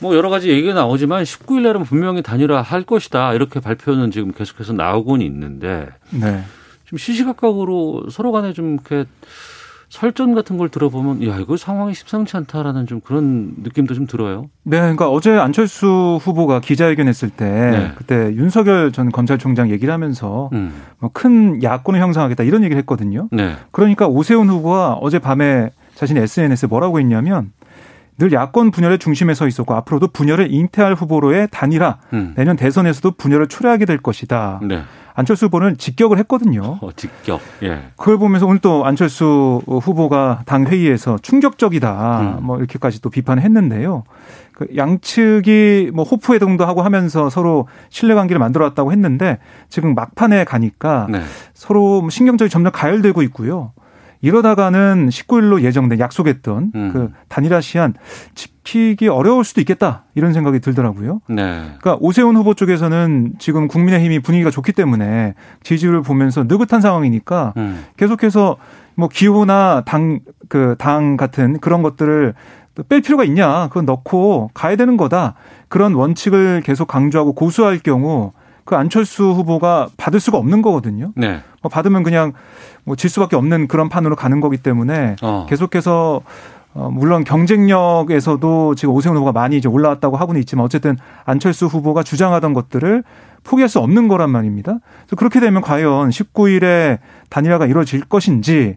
뭐 0.00 0.14
여러 0.16 0.30
가지 0.30 0.48
얘기가 0.48 0.74
나오지만 0.74 1.24
19일 1.24 1.62
날은 1.62 1.84
분명히 1.84 2.22
단일화 2.22 2.62
할 2.62 2.82
것이다. 2.82 3.34
이렇게 3.34 3.60
발표는 3.60 4.10
지금 4.10 4.32
계속해서 4.32 4.72
나오고는 4.72 5.24
있는데 5.26 5.88
네. 6.10 6.42
좀 6.84 6.98
시시각각으로 6.98 8.08
서로 8.10 8.32
간에 8.32 8.52
좀 8.52 8.74
이렇게 8.74 9.04
설전 9.90 10.34
같은 10.34 10.58
걸 10.58 10.68
들어보면 10.68 11.26
야, 11.26 11.38
이거 11.38 11.56
상황이 11.56 11.94
심상치 11.94 12.36
않다라는 12.36 12.86
좀 12.86 13.00
그런 13.00 13.54
느낌도 13.62 13.94
좀 13.94 14.06
들어요. 14.06 14.50
네, 14.62 14.78
그러니까 14.78 15.08
어제 15.10 15.30
안철수 15.30 16.18
후보가 16.20 16.60
기자회견했을 16.60 17.30
때 17.30 17.44
네. 17.46 17.92
그때 17.96 18.34
윤석열 18.34 18.92
전 18.92 19.10
검찰총장 19.10 19.70
얘기를 19.70 19.92
하면서 19.92 20.50
음. 20.52 20.74
뭐큰 20.98 21.62
야권을 21.62 22.00
형성하겠다 22.00 22.44
이런 22.44 22.64
얘기를 22.64 22.78
했거든요. 22.80 23.28
네. 23.32 23.56
그러니까 23.70 24.06
오세훈 24.06 24.48
후보가 24.48 24.94
어제 24.94 25.18
밤에 25.18 25.70
자신의 25.94 26.24
SNS에 26.24 26.68
뭐라고 26.68 27.00
했냐면 27.00 27.52
늘 28.18 28.32
야권 28.32 28.72
분열의 28.72 28.98
중심에 28.98 29.32
서 29.34 29.46
있었고 29.46 29.74
앞으로도 29.74 30.08
분열을 30.08 30.52
잉태할 30.52 30.94
후보로의 30.94 31.48
단일화 31.50 31.98
음. 32.12 32.34
내년 32.36 32.56
대선에서도 32.56 33.12
분열을 33.12 33.46
초래하게 33.46 33.84
될 33.84 33.98
것이다. 33.98 34.60
네. 34.62 34.82
안철수 35.14 35.46
후보는 35.46 35.78
직격을 35.78 36.18
했거든요. 36.18 36.78
어, 36.80 36.90
직격. 36.94 37.40
예. 37.64 37.90
그걸 37.96 38.18
보면서 38.18 38.46
오늘 38.46 38.60
또 38.60 38.84
안철수 38.84 39.60
후보가 39.66 40.42
당 40.46 40.66
회의에서 40.66 41.18
충격적이다. 41.20 42.20
음. 42.20 42.44
뭐 42.44 42.58
이렇게까지 42.58 43.02
또 43.02 43.10
비판을 43.10 43.42
했는데요. 43.42 44.04
그 44.52 44.66
양측이 44.76 45.90
뭐 45.94 46.04
호프 46.04 46.34
회동도 46.34 46.66
하고 46.66 46.82
하면서 46.82 47.30
서로 47.30 47.68
신뢰 47.88 48.14
관계를 48.14 48.38
만들어 48.38 48.64
왔다고 48.64 48.92
했는데 48.92 49.38
지금 49.68 49.94
막판에 49.94 50.44
가니까 50.44 51.06
네. 51.10 51.20
서로 51.54 52.00
뭐 52.00 52.10
신경전이 52.10 52.48
점점 52.48 52.72
가열되고 52.72 53.22
있고요. 53.22 53.72
이러다가는 54.20 55.08
19일로 55.08 55.62
예정된 55.62 56.00
약속했던 56.00 56.72
음. 56.74 56.90
그 56.92 57.12
단일화 57.28 57.60
시한 57.60 57.94
지키기 58.34 59.08
어려울 59.08 59.44
수도 59.44 59.60
있겠다 59.60 60.04
이런 60.14 60.32
생각이 60.32 60.60
들더라고요. 60.60 61.20
네. 61.28 61.60
그러니까 61.78 61.96
오세훈 62.00 62.36
후보 62.36 62.54
쪽에서는 62.54 63.34
지금 63.38 63.68
국민의힘이 63.68 64.18
분위기가 64.20 64.50
좋기 64.50 64.72
때문에 64.72 65.34
지지율을 65.62 66.02
보면서 66.02 66.44
느긋한 66.44 66.80
상황이니까 66.80 67.54
음. 67.56 67.84
계속해서 67.96 68.56
뭐 68.96 69.08
기호나 69.08 69.82
당 69.86 70.20
그 70.48 70.76
당 70.78 71.16
같은 71.16 71.60
그런 71.60 71.82
것들을 71.82 72.34
또뺄 72.74 73.00
필요가 73.02 73.24
있냐? 73.24 73.68
그건 73.68 73.84
넣고 73.84 74.50
가야 74.54 74.76
되는 74.76 74.96
거다. 74.96 75.34
그런 75.68 75.94
원칙을 75.94 76.62
계속 76.64 76.88
강조하고 76.88 77.34
고수할 77.34 77.78
경우 77.80 78.32
그 78.64 78.76
안철수 78.76 79.24
후보가 79.24 79.88
받을 79.96 80.20
수가 80.20 80.38
없는 80.38 80.62
거거든요. 80.62 81.12
네. 81.16 81.40
뭐 81.62 81.70
받으면 81.70 82.02
그냥 82.02 82.32
뭐질 82.88 83.08
수밖에 83.10 83.36
없는 83.36 83.68
그런 83.68 83.88
판으로 83.88 84.16
가는 84.16 84.40
거기 84.40 84.56
때문에 84.56 85.16
어. 85.22 85.46
계속해서 85.48 86.22
어, 86.74 86.90
물론 86.92 87.24
경쟁력에서도 87.24 88.74
지금 88.74 88.94
오세훈 88.94 89.16
후보가 89.16 89.32
많이 89.32 89.56
이제 89.56 89.68
올라왔다고 89.68 90.16
하고는 90.16 90.40
있지만 90.40 90.64
어쨌든 90.64 90.96
안철수 91.24 91.66
후보가 91.66 92.02
주장하던 92.02 92.52
것들을 92.52 93.02
포기할 93.44 93.68
수 93.68 93.78
없는 93.78 94.08
거란 94.08 94.30
말입니다. 94.30 94.78
그래서 95.00 95.16
그렇게 95.16 95.40
되면 95.40 95.62
과연 95.62 96.10
19일에 96.10 96.98
단일화가 97.30 97.66
이루어질 97.66 98.00
것인지 98.02 98.76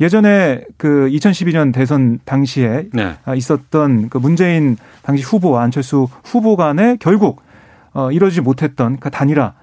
예전에 0.00 0.62
그 0.76 1.08
2012년 1.10 1.72
대선 1.72 2.18
당시에 2.24 2.86
네. 2.92 3.14
아, 3.24 3.34
있었던 3.34 4.08
그 4.08 4.18
문재인 4.18 4.76
당시 5.02 5.24
후보와 5.24 5.62
안철수 5.62 6.08
후보 6.24 6.56
간에 6.56 6.96
결국 7.00 7.42
어, 7.92 8.10
이루어지지 8.12 8.40
못했던 8.40 8.98
그 8.98 9.10
단일화 9.10 9.54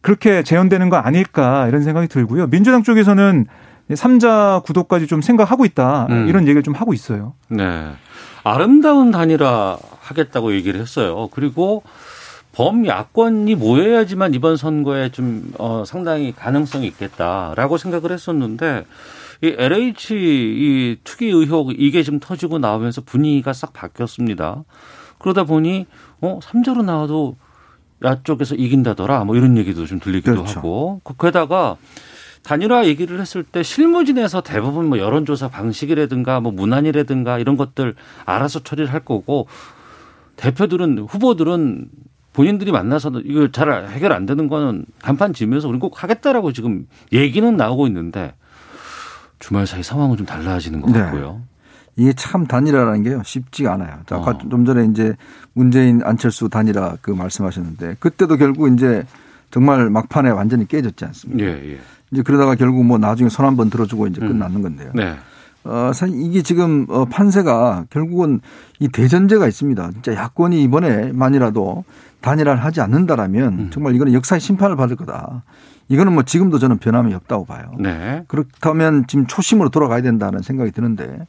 그렇게 0.00 0.42
재현되는 0.42 0.88
거 0.88 0.96
아닐까 0.96 1.66
이런 1.68 1.82
생각이 1.82 2.08
들고요. 2.08 2.48
민주당 2.48 2.82
쪽에서는 2.82 3.46
삼자 3.94 4.62
구도까지 4.64 5.06
좀 5.06 5.20
생각하고 5.20 5.64
있다 5.64 6.06
음. 6.10 6.28
이런 6.28 6.44
얘기를 6.44 6.62
좀 6.62 6.74
하고 6.74 6.94
있어요. 6.94 7.34
네. 7.48 7.90
아름다운 8.44 9.10
단일화 9.10 9.78
하겠다고 10.00 10.54
얘기를 10.54 10.80
했어요. 10.80 11.28
그리고 11.32 11.82
범야권이 12.52 13.54
모여야지만 13.54 14.34
이번 14.34 14.56
선거에 14.56 15.10
좀 15.10 15.52
어, 15.58 15.84
상당히 15.86 16.32
가능성이 16.32 16.86
있겠다라고 16.88 17.78
생각을 17.78 18.10
했었는데 18.12 18.84
이 19.42 19.54
LH 19.56 20.14
이 20.14 20.96
투기 21.04 21.26
의혹 21.26 21.72
이게 21.78 22.02
지금 22.02 22.20
터지고 22.20 22.58
나오면서 22.58 23.02
분위기가 23.02 23.52
싹 23.52 23.72
바뀌었습니다. 23.72 24.64
그러다 25.18 25.44
보니 25.44 25.86
어 26.20 26.40
삼자로 26.42 26.82
나와도 26.82 27.36
야 28.04 28.22
쪽에서 28.22 28.54
이긴다더라 28.54 29.24
뭐 29.24 29.36
이런 29.36 29.56
얘기도 29.58 29.86
좀 29.86 30.00
들리기도 30.00 30.32
그렇죠. 30.32 30.58
하고 30.58 31.00
그- 31.04 31.14
게다가 31.18 31.76
단일화 32.42 32.86
얘기를 32.86 33.20
했을 33.20 33.42
때 33.42 33.62
실무진에서 33.62 34.40
대부분 34.40 34.86
뭐 34.88 34.98
여론조사 34.98 35.48
방식이라든가 35.48 36.40
뭐 36.40 36.52
문안이라든가 36.52 37.38
이런 37.38 37.56
것들 37.58 37.94
알아서 38.24 38.60
처리를 38.60 38.90
할 38.92 39.00
거고 39.00 39.46
대표들은 40.36 41.00
후보들은 41.00 41.88
본인들이 42.32 42.72
만나서는 42.72 43.22
이거 43.26 43.48
잘 43.50 43.88
해결 43.88 44.12
안 44.12 44.24
되는 44.24 44.48
거는 44.48 44.86
간판 45.02 45.34
지면서 45.34 45.68
우리 45.68 45.78
꼭 45.78 46.02
하겠다라고 46.02 46.52
지금 46.52 46.86
얘기는 47.12 47.54
나오고 47.56 47.86
있는데 47.88 48.32
주말 49.38 49.66
사이 49.66 49.82
상황은 49.82 50.16
좀 50.16 50.24
달라지는 50.26 50.80
것 50.80 50.90
네. 50.92 51.00
같고요. 51.00 51.42
이게 52.00 52.14
참 52.14 52.46
단일화라는 52.46 53.02
게요 53.02 53.20
쉽지가 53.22 53.74
않아요. 53.74 53.98
자, 54.06 54.16
아까 54.16 54.30
어. 54.30 54.38
좀 54.50 54.64
전에 54.64 54.86
이제 54.86 55.14
문재인 55.52 56.00
안철수 56.02 56.48
단일화 56.48 56.96
그 57.02 57.10
말씀하셨는데 57.10 57.96
그때도 58.00 58.38
결국 58.38 58.72
이제 58.72 59.04
정말 59.50 59.90
막판에 59.90 60.30
완전히 60.30 60.66
깨졌지 60.66 61.04
않습니까? 61.04 61.44
예, 61.44 61.72
예. 61.74 61.78
이제 62.10 62.22
그러다가 62.22 62.54
결국 62.54 62.84
뭐 62.86 62.96
나중에 62.96 63.28
손 63.28 63.44
한 63.44 63.54
번 63.56 63.68
들어주고 63.68 64.06
이제 64.06 64.22
음. 64.22 64.28
끝났는 64.28 64.62
건데요. 64.62 64.92
네. 64.94 65.14
어, 65.64 65.90
사실 65.92 66.14
이게 66.22 66.40
지금 66.40 66.86
어, 66.88 67.04
판세가 67.04 67.84
결국은 67.90 68.40
이 68.78 68.88
대전제가 68.88 69.46
있습니다. 69.46 69.90
진짜 69.92 70.14
야권이 70.14 70.62
이번에만이라도 70.62 71.84
단일화를 72.22 72.64
하지 72.64 72.80
않는다라면 72.80 73.52
음. 73.58 73.70
정말 73.70 73.94
이거는 73.94 74.14
역사의 74.14 74.40
심판을 74.40 74.76
받을 74.76 74.96
거다. 74.96 75.42
이거는 75.90 76.14
뭐 76.14 76.22
지금도 76.22 76.58
저는 76.58 76.78
변함이 76.78 77.12
없다고 77.14 77.44
봐요. 77.44 77.72
네. 77.78 78.22
그렇다면 78.28 79.04
지금 79.06 79.26
초심으로 79.26 79.68
돌아가야 79.68 80.00
된다는 80.00 80.40
생각이 80.40 80.70
드는데 80.70 81.26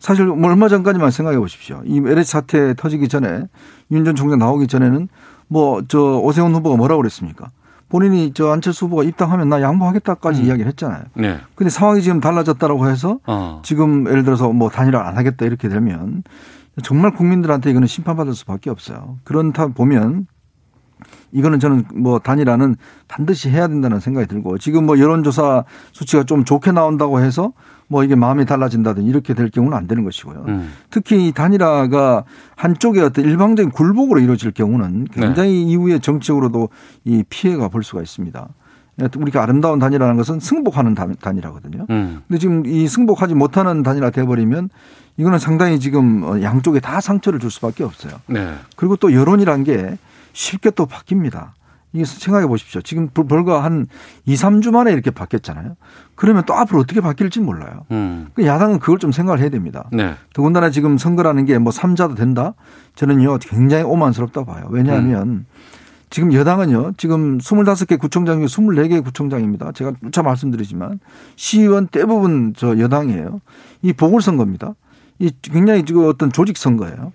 사실 0.00 0.26
뭐 0.26 0.50
얼마 0.50 0.68
전까지만 0.68 1.10
생각해 1.12 1.38
보십시오. 1.38 1.82
이 1.84 1.98
LH 1.98 2.24
사태 2.30 2.74
터지기 2.74 3.08
전에 3.08 3.44
윤 3.92 4.04
전 4.04 4.16
총장 4.16 4.38
나오기 4.40 4.66
전에는 4.66 5.08
뭐 5.48 5.82
저 5.88 6.00
오세훈 6.18 6.54
후보가 6.54 6.76
뭐라고 6.76 7.00
그랬습니까? 7.02 7.50
본인이 7.88 8.32
저 8.34 8.50
안철수 8.50 8.86
후보가 8.86 9.02
입당하면 9.04 9.48
나 9.48 9.60
양보하겠다까지 9.60 10.42
음. 10.42 10.46
이야기를 10.46 10.68
했잖아요. 10.70 11.02
네. 11.14 11.38
근데 11.54 11.70
상황이 11.70 12.02
지금 12.02 12.20
달라졌다라고 12.20 12.88
해서 12.88 13.18
어. 13.26 13.60
지금 13.64 14.06
예를 14.08 14.22
들어서 14.24 14.52
뭐 14.52 14.70
단일화 14.70 15.06
안 15.06 15.16
하겠다 15.18 15.44
이렇게 15.44 15.68
되면 15.68 16.22
정말 16.84 17.12
국민들한테 17.12 17.70
이거는 17.70 17.88
심판받을 17.88 18.32
수밖에 18.34 18.70
없어요. 18.70 19.18
그런다 19.24 19.66
보면 19.68 20.26
이거는 21.32 21.58
저는 21.60 21.84
뭐 21.94 22.18
단일화는 22.20 22.76
반드시 23.08 23.50
해야 23.50 23.66
된다는 23.68 24.00
생각이 24.00 24.26
들고 24.28 24.58
지금 24.58 24.86
뭐 24.86 24.98
여론조사 24.98 25.64
수치가 25.92 26.22
좀 26.24 26.44
좋게 26.44 26.72
나온다고 26.72 27.20
해서 27.20 27.52
뭐 27.90 28.04
이게 28.04 28.14
마음이 28.14 28.46
달라진다든지 28.46 29.10
이렇게 29.10 29.34
될 29.34 29.50
경우는 29.50 29.76
안 29.76 29.88
되는 29.88 30.04
것이고요. 30.04 30.44
음. 30.46 30.72
특히 30.90 31.26
이 31.26 31.32
단일화가 31.32 32.22
한쪽의 32.54 33.02
어떤 33.02 33.24
일방적인 33.24 33.72
굴복으로 33.72 34.20
이루어질 34.20 34.52
경우는 34.52 35.06
굉장히 35.12 35.64
이후에 35.64 35.98
정치적으로도 35.98 36.68
이 37.04 37.24
피해가 37.28 37.66
볼 37.68 37.82
수가 37.82 38.00
있습니다. 38.00 38.48
우리가 39.16 39.42
아름다운 39.42 39.80
단일화라는 39.80 40.16
것은 40.18 40.38
승복하는 40.38 40.94
단- 40.94 41.16
단일화거든요. 41.20 41.86
음. 41.90 42.22
근데 42.28 42.38
지금 42.38 42.64
이 42.64 42.86
승복하지 42.86 43.34
못하는 43.34 43.82
단일화 43.82 44.10
돼버리면 44.10 44.68
이거는 45.16 45.40
상당히 45.40 45.80
지금 45.80 46.22
어, 46.22 46.40
양쪽에 46.42 46.78
다 46.78 47.00
상처를 47.00 47.40
줄 47.40 47.50
수밖에 47.50 47.82
없어요. 47.82 48.12
네. 48.28 48.54
그리고 48.76 48.94
또 48.94 49.12
여론이란 49.12 49.64
게 49.64 49.98
쉽게 50.32 50.70
또 50.70 50.86
바뀝니다. 50.86 51.48
이게 51.92 52.04
생각해 52.04 52.46
보십시오. 52.46 52.80
지금 52.82 53.08
불- 53.12 53.26
불과 53.26 53.64
한 53.64 53.86
2, 54.26 54.34
3주 54.34 54.70
만에 54.70 54.92
이렇게 54.92 55.10
바뀌었잖아요. 55.10 55.74
그러면 56.20 56.42
또 56.44 56.52
앞으로 56.52 56.80
어떻게 56.80 57.00
바뀔지 57.00 57.40
몰라요. 57.40 57.86
음. 57.92 58.28
그 58.34 58.44
야당은 58.44 58.78
그걸 58.78 58.98
좀 58.98 59.10
생각을 59.10 59.40
해야 59.40 59.48
됩니다. 59.48 59.88
네. 59.90 60.16
더군다나 60.34 60.68
지금 60.68 60.98
선거라는 60.98 61.46
게뭐 61.46 61.70
3자도 61.70 62.14
된다? 62.14 62.52
저는요 62.94 63.38
굉장히 63.38 63.84
오만스럽다고 63.84 64.52
봐요. 64.52 64.66
왜냐하면 64.68 65.28
음. 65.28 65.46
지금 66.10 66.34
여당은요 66.34 66.92
지금 66.98 67.38
25개 67.38 67.98
구청장 67.98 68.36
중에 68.36 68.44
24개 68.44 69.02
구청장입니다. 69.02 69.72
제가 69.72 69.94
누차 70.02 70.22
말씀드리지만 70.22 71.00
시의원 71.36 71.86
대부분 71.86 72.52
저 72.54 72.78
여당이에요. 72.78 73.40
이 73.80 73.94
보궐선거입니다. 73.94 74.74
이 75.20 75.32
굉장히 75.40 75.86
지금 75.86 76.06
어떤 76.06 76.30
조직 76.30 76.58
선거예요. 76.58 77.14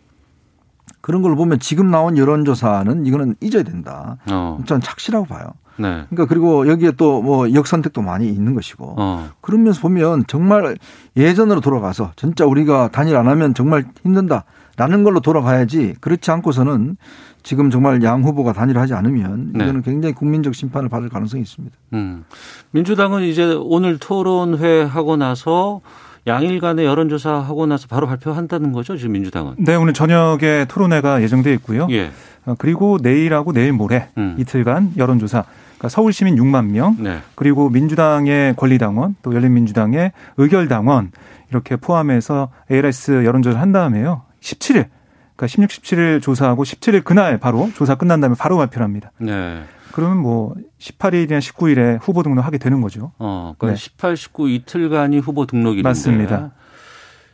그런 1.02 1.22
걸 1.22 1.36
보면 1.36 1.60
지금 1.60 1.92
나온 1.92 2.18
여론조사는 2.18 3.06
이거는 3.06 3.36
잊어야 3.40 3.62
된다. 3.62 4.18
어. 4.32 4.58
저는 4.66 4.82
착시라고 4.82 5.28
봐요. 5.28 5.54
네. 5.78 6.06
그러니까 6.10 6.26
그리고 6.26 6.68
여기에 6.68 6.92
또 6.92 7.22
뭐 7.26 7.52
역선택도 7.54 8.02
많이 8.02 8.28
있는 8.28 8.54
것이고 8.54 8.96
어. 8.98 9.30
그러면서 9.42 9.82
보면 9.82 10.26
정말 10.28 10.78
예전으로 11.18 11.62
돌아가서 11.62 12.12
진짜 12.16 12.46
우리가 12.46 12.90
단일 12.92 13.16
안 13.16 13.28
하면 13.28 13.54
정말 13.54 13.86
힘든다라는 14.04 15.04
걸로 15.04 15.20
돌아가야지 15.22 15.96
그렇지 16.02 16.30
않고서는 16.30 16.98
지금 17.42 17.70
정말 17.70 18.04
양 18.04 18.24
후보가 18.24 18.54
단일하지 18.54 18.94
않으면 18.94 19.52
네. 19.54 19.64
이거는 19.64 19.82
굉장히 19.82 20.14
국민적 20.14 20.54
심판을 20.56 20.90
받을 20.90 21.10
가능성이 21.10 21.44
있습니다. 21.44 21.76
음. 21.94 22.26
민주당은 22.72 23.24
이제 23.24 23.56
오늘 23.60 23.98
토론회 23.98 24.84
하고 24.84 25.16
나서 25.16 25.82
양일 26.28 26.60
간의 26.60 26.86
여론조사 26.86 27.34
하고 27.34 27.68
나서 27.68 27.88
바로 27.88 28.08
발표한다는 28.08 28.72
거죠, 28.72 28.98
지금 28.98 29.12
민주당은. 29.14 29.56
네, 29.60 29.76
오늘 29.76 29.94
저녁에 29.94 30.66
토론회가 30.68 31.22
예정돼 31.22 31.54
있고요. 31.54 31.88
예. 31.92 32.12
어, 32.46 32.56
그리고 32.58 32.98
내일하고 33.02 33.54
내일 33.54 33.74
모레 33.74 34.10
음. 34.18 34.36
이틀간 34.40 34.94
여론조사. 34.98 35.44
그러니까 35.78 35.90
서울 35.90 36.14
시민 36.14 36.36
6만 36.36 36.68
명, 36.68 36.96
네. 37.00 37.20
그리고 37.36 37.70
민주당의 37.70 38.56
권리당원, 38.56 39.16
또 39.22 39.34
열린민주당의 39.34 40.12
의결당원 40.38 41.12
이렇게 41.50 41.76
포함해서 41.76 42.50
ALS 42.72 43.26
여론조사를 43.26 43.62
한 43.62 43.72
다음에요. 43.72 44.24
17일, 44.42 44.88
그러니까 45.36 45.48
16, 45.48 45.70
17일 45.70 46.22
조사하고 46.22 46.64
17일 46.64 47.04
그날 47.04 47.38
바로 47.38 47.70
조사 47.76 47.96
끝난 47.96 48.22
다음에 48.22 48.36
바로 48.38 48.58
발표를 48.58 48.84
합니다. 48.84 49.12
네. 49.18 49.64
그러면 49.92 50.18
뭐 50.18 50.54
18일이나 50.80 51.40
19일에 51.40 52.00
후보 52.02 52.22
등록하게 52.22 52.58
되는 52.58 52.82
거죠. 52.82 53.14
어, 53.18 53.56
그러니까 53.58 53.78
네. 53.78 53.82
18, 53.82 54.18
19 54.18 54.50
이틀간이 54.50 55.20
후보 55.20 55.46
등록일인데. 55.46 55.88
맞습니다. 55.88 56.52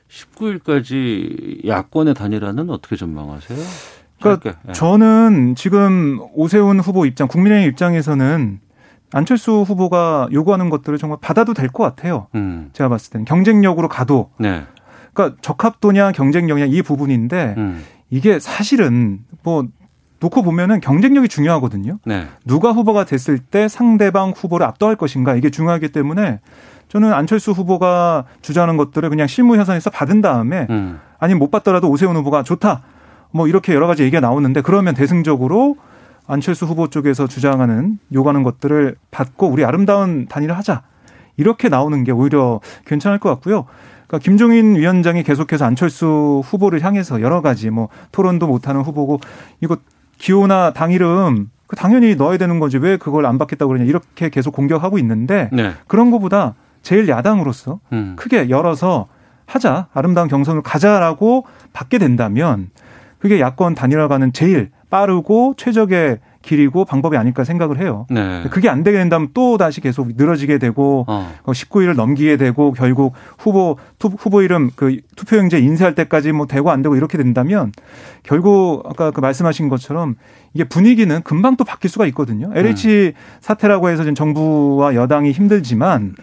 19일까지 0.09 1.65
야권의 1.65 2.13
단일화는 2.13 2.69
어떻게 2.69 2.95
전망하세요? 2.95 3.57
그러니까 4.21 4.43
짧게. 4.51 4.57
예. 4.69 4.73
저는 4.73 5.55
지금 5.55 6.19
오세훈 6.33 6.79
후보 6.79 7.05
입장, 7.05 7.27
국민의힘 7.27 7.69
입장에서는 7.69 8.59
안철수 9.13 9.63
후보가 9.67 10.29
요구하는 10.31 10.69
것들을 10.69 10.97
정말 10.97 11.17
받아도 11.21 11.53
될 11.53 11.69
것 11.69 11.83
같아요. 11.83 12.27
음. 12.35 12.69
제가 12.73 12.89
봤을 12.89 13.11
때는 13.11 13.25
경쟁력으로 13.25 13.89
가도 13.89 14.29
네. 14.39 14.63
그러니까 15.13 15.37
적합도냐 15.41 16.13
경쟁력이냐 16.13 16.67
이 16.67 16.81
부분인데 16.81 17.55
음. 17.57 17.83
이게 18.09 18.39
사실은 18.39 19.19
뭐 19.43 19.65
놓고 20.21 20.43
보면은 20.43 20.79
경쟁력이 20.79 21.27
중요하거든요. 21.27 21.97
네. 22.05 22.27
누가 22.45 22.71
후보가 22.71 23.05
됐을 23.05 23.39
때 23.39 23.67
상대방 23.67 24.31
후보를 24.35 24.65
압도할 24.67 24.95
것인가 24.95 25.35
이게 25.35 25.49
중요하기 25.49 25.89
때문에 25.89 26.39
저는 26.89 27.11
안철수 27.11 27.51
후보가 27.51 28.25
주장하는 28.41 28.77
것들을 28.77 29.09
그냥 29.09 29.27
실무 29.27 29.57
현상에서 29.57 29.89
받은 29.89 30.21
다음에 30.21 30.67
음. 30.69 30.99
아니면 31.19 31.39
못 31.39 31.51
받더라도 31.51 31.89
오세훈 31.89 32.15
후보가 32.17 32.43
좋다. 32.43 32.81
뭐 33.31 33.47
이렇게 33.47 33.73
여러 33.73 33.87
가지 33.87 34.03
얘기가 34.03 34.19
나오는데 34.19 34.61
그러면 34.61 34.93
대승적으로 34.93 35.77
안철수 36.27 36.65
후보 36.65 36.87
쪽에서 36.87 37.27
주장하는 37.27 37.99
요구하는 38.13 38.43
것들을 38.43 38.95
받고 39.09 39.47
우리 39.47 39.65
아름다운 39.65 40.27
단일을 40.27 40.57
하자. 40.57 40.83
이렇게 41.37 41.69
나오는 41.69 42.03
게 42.03 42.11
오히려 42.11 42.59
괜찮을 42.85 43.19
것 43.19 43.29
같고요. 43.29 43.65
그러니까 44.07 44.19
김종인 44.23 44.75
위원장이 44.75 45.23
계속해서 45.23 45.65
안철수 45.65 46.41
후보를 46.45 46.83
향해서 46.83 47.21
여러 47.21 47.41
가지 47.41 47.69
뭐 47.69 47.89
토론도 48.11 48.47
못하는 48.47 48.81
후보고 48.81 49.19
이거 49.61 49.77
기호나 50.17 50.71
당 50.73 50.91
이름 50.91 51.49
그 51.67 51.75
당연히 51.75 52.15
넣어야 52.15 52.37
되는 52.37 52.59
거지 52.59 52.77
왜 52.77 52.97
그걸 52.97 53.25
안 53.25 53.37
받겠다고 53.37 53.69
그러냐 53.69 53.85
이렇게 53.85 54.29
계속 54.29 54.53
공격하고 54.53 54.99
있는데 54.99 55.49
네. 55.53 55.71
그런 55.87 56.11
것보다 56.11 56.55
제일 56.83 57.07
야당으로서 57.07 57.79
음. 57.93 58.15
크게 58.17 58.49
열어서 58.49 59.07
하자 59.45 59.87
아름다운 59.93 60.27
경선을 60.27 60.61
가자라고 60.61 61.45
받게 61.73 61.97
된다면 61.97 62.69
그게 63.21 63.39
야권 63.39 63.75
단일화가는 63.75 64.33
제일 64.33 64.71
빠르고 64.89 65.53
최적의 65.55 66.19
길이고 66.41 66.85
방법이 66.85 67.15
아닐까 67.17 67.43
생각을 67.43 67.79
해요. 67.79 68.07
네. 68.09 68.43
그게 68.49 68.67
안 68.67 68.81
되게 68.81 68.97
된다면 68.97 69.29
또 69.35 69.59
다시 69.59 69.79
계속 69.79 70.15
늘어지게 70.17 70.57
되고 70.57 71.05
어. 71.07 71.31
19일을 71.45 71.95
넘기게 71.95 72.35
되고 72.37 72.71
결국 72.71 73.13
후보 73.37 73.77
투, 73.99 74.07
후보 74.07 74.41
이름 74.41 74.71
그 74.75 74.97
투표용지 75.15 75.59
인쇄할 75.63 75.93
때까지 75.93 76.31
뭐 76.31 76.47
되고 76.47 76.71
안 76.71 76.81
되고 76.81 76.95
이렇게 76.95 77.19
된다면 77.19 77.71
결국 78.23 78.83
아까 78.87 79.11
그 79.11 79.19
말씀하신 79.19 79.69
것처럼 79.69 80.15
이게 80.55 80.63
분위기는 80.63 81.21
금방 81.21 81.57
또 81.57 81.63
바뀔 81.63 81.91
수가 81.91 82.07
있거든요. 82.07 82.49
LH 82.55 83.13
사태라고 83.39 83.89
해서 83.89 84.01
지금 84.01 84.15
정부와 84.15 84.95
여당이 84.95 85.31
힘들지만 85.31 86.15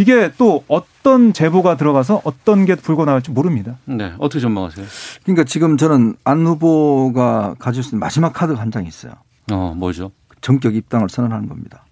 이게 0.00 0.32
또 0.38 0.64
어떤 0.66 1.32
제보가 1.32 1.76
들어가서 1.76 2.22
어떤 2.24 2.64
게 2.64 2.74
불고 2.74 3.04
나갈지 3.04 3.30
모릅니다. 3.30 3.76
네. 3.84 4.12
어떻게 4.18 4.40
전망하세요? 4.40 4.86
그러니까 5.24 5.44
지금 5.44 5.76
저는 5.76 6.16
안 6.24 6.46
후보가 6.46 7.56
가질 7.58 7.82
수 7.82 7.90
있는 7.90 8.00
마지막 8.00 8.32
카드가 8.32 8.60
한 8.60 8.70
장 8.70 8.86
있어요. 8.86 9.12
어, 9.52 9.74
뭐죠? 9.76 10.12
전격 10.40 10.74
입당을 10.76 11.08
선언하는 11.08 11.48
겁니다. 11.48 11.84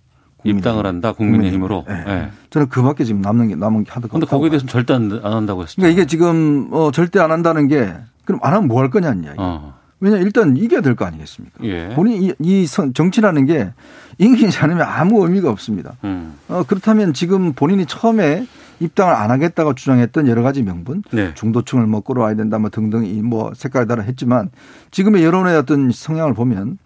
입당을 0.45 0.87
한다 0.87 1.13
국민의힘으로. 1.13 1.85
네. 1.89 2.05
네. 2.05 2.31
저는 2.51 2.69
그밖에 2.69 3.05
지금 3.05 3.21
남는 3.21 3.49
게 3.49 3.57
남은 3.57 3.83
게 3.85 3.91
카드가. 3.91 4.13
근데 4.13 4.27
거기에 4.27 4.51
대해서는 4.51 4.71
절대 4.71 4.95
안, 4.95 5.11
안 5.25 5.33
한다고 5.33 5.63
했어요. 5.63 5.75
그러니까 5.77 5.93
이게 6.01 6.07
지금 6.07 6.69
어, 6.71 6.91
절대 6.93 7.19
안 7.21 7.33
한다는 7.33 7.67
게 7.69 7.93
그럼 8.25 8.41
안 8.45 8.55
하면 8.55 8.69
뭐 8.69 8.81
할 8.81 8.91
거냐는 8.91 9.25
이야기. 9.25 9.37
어. 9.41 9.75
왜냐 10.01 10.17
일단 10.19 10.57
이겨야 10.57 10.81
될 10.81 10.95
거 10.95 11.05
아니겠습니까? 11.05 11.65
예. 11.65 11.91
본인 11.95 12.23
이, 12.23 12.33
이 12.41 12.67
선- 12.67 12.95
정치라는 12.95 13.47
게 13.47 13.71
이기지 14.19 14.59
않으면 14.59 14.83
아무 14.87 15.25
의미가 15.25 15.51
없습니다. 15.51 15.95
음. 16.05 16.35
어, 16.49 16.63
그렇다면 16.67 17.13
지금 17.15 17.53
본인이 17.53 17.87
처음에 17.87 18.47
입당을 18.81 19.13
안 19.15 19.31
하겠다고 19.33 19.75
주장했던 19.75 20.29
여러 20.29 20.43
가지 20.43 20.63
명분, 20.63 21.03
네. 21.13 21.35
중도층을 21.35 21.87
뭐 21.87 22.01
끌어와야 22.01 22.35
된다, 22.37 22.59
뭐 22.61 22.71
등등 22.71 23.05
이뭐 23.07 23.53
색깔에 23.55 23.87
따라 23.87 24.03
했지만 24.05 24.51
지금의 24.93 25.25
여론의 25.25 25.57
어떤 25.57 25.91
성향을 25.91 26.35
보면 26.35 26.79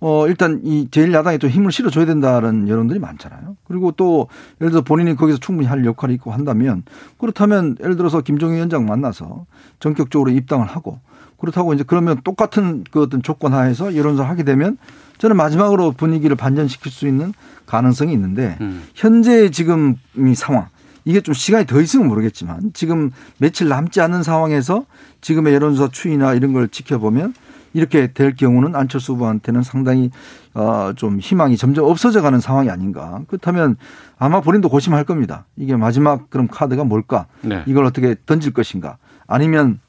어 0.00 0.28
일단 0.28 0.60
이 0.64 0.86
제1야당에 0.90 1.40
좀 1.40 1.50
힘을 1.50 1.72
실어줘야 1.72 2.04
된다는 2.06 2.68
여론들이 2.68 2.98
많잖아요. 3.00 3.56
그리고 3.66 3.90
또 3.92 4.28
예를 4.60 4.70
들어 4.70 4.82
본인이 4.82 5.16
거기서 5.16 5.38
충분히 5.38 5.66
할 5.66 5.84
역할이 5.84 6.14
있고 6.14 6.30
한다면 6.30 6.82
그렇다면 7.18 7.76
예를 7.80 7.96
들어서 7.96 8.20
김종인 8.20 8.56
위원장 8.56 8.84
만나서 8.86 9.46
전격적으로 9.80 10.30
입당을 10.30 10.66
하고 10.66 11.00
그렇다고 11.38 11.74
이제 11.74 11.84
그러면 11.86 12.20
똑같은 12.24 12.84
그 12.90 13.02
어떤 13.02 13.22
조건 13.22 13.52
하에서 13.52 13.94
여론조사 13.94 14.28
하게 14.28 14.42
되면 14.42 14.78
저는 15.18 15.36
마지막으로 15.36 15.92
분위기를 15.92 16.36
반전시킬 16.36 16.90
수 16.90 17.06
있는 17.06 17.32
가능성이 17.66 18.12
있는데 18.12 18.56
음. 18.60 18.82
현재 18.94 19.50
지금 19.50 19.96
이 20.16 20.34
상황 20.34 20.68
이게 21.04 21.20
좀 21.20 21.34
시간이 21.34 21.66
더 21.66 21.80
있으면 21.80 22.08
모르겠지만 22.08 22.72
지금 22.72 23.10
며칠 23.38 23.68
남지 23.68 24.00
않은 24.00 24.22
상황에서 24.22 24.86
지금의 25.20 25.54
여론조사 25.54 25.90
추이나 25.92 26.34
이런 26.34 26.52
걸 26.52 26.68
지켜보면 26.68 27.34
이렇게 27.74 28.12
될 28.12 28.34
경우는 28.36 28.74
안철수 28.74 29.12
후보한테는 29.12 29.62
상당히 29.62 30.10
어좀 30.54 31.18
희망이 31.18 31.56
점점 31.56 31.84
없어져 31.86 32.22
가는 32.22 32.40
상황이 32.40 32.70
아닌가. 32.70 33.20
그렇다면 33.26 33.76
아마 34.16 34.40
본인도 34.40 34.68
고심할 34.68 35.04
겁니다. 35.04 35.44
이게 35.56 35.76
마지막 35.76 36.30
그럼 36.30 36.46
카드가 36.46 36.84
뭘까? 36.84 37.26
네. 37.42 37.64
이걸 37.66 37.84
어떻게 37.84 38.14
던질 38.26 38.52
것인가? 38.52 38.96
아니면 39.26 39.80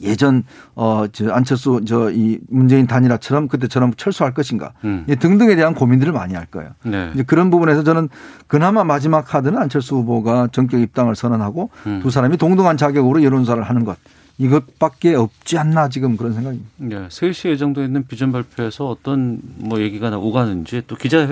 예전 0.00 0.44
어저 0.74 1.30
안철수 1.30 1.80
저 1.86 2.10
이 2.10 2.38
문재인 2.48 2.86
단일화처럼 2.86 3.48
그때처럼 3.48 3.94
철수할 3.96 4.34
것인가? 4.34 4.72
음. 4.84 5.04
예, 5.08 5.14
등등에 5.14 5.56
대한 5.56 5.74
고민들을 5.74 6.12
많이 6.12 6.34
할 6.34 6.46
거예요. 6.46 6.70
네. 6.84 7.10
이제 7.14 7.22
그런 7.22 7.50
부분에서 7.50 7.82
저는 7.82 8.08
그나마 8.46 8.84
마지막 8.84 9.22
카드는 9.22 9.58
안철수 9.58 9.96
후보가 9.96 10.48
전격 10.52 10.80
입당을 10.80 11.16
선언하고 11.16 11.70
음. 11.86 12.00
두 12.02 12.10
사람이 12.10 12.36
동등한 12.36 12.76
자격으로 12.76 13.22
여론조사를 13.22 13.62
하는 13.62 13.84
것 13.84 13.96
이것밖에 14.38 15.14
없지 15.14 15.56
않나 15.56 15.88
지금 15.88 16.16
그런 16.18 16.34
생각입니다. 16.34 16.68
네. 16.76 17.08
3시에 17.08 17.50
예정돼 17.50 17.84
있는 17.84 18.06
비전 18.06 18.32
발표에서 18.32 18.86
어떤 18.88 19.40
뭐 19.56 19.80
얘기가 19.80 20.10
나- 20.10 20.18
오가는지 20.18 20.82
또 20.86 20.94
기자 20.96 21.26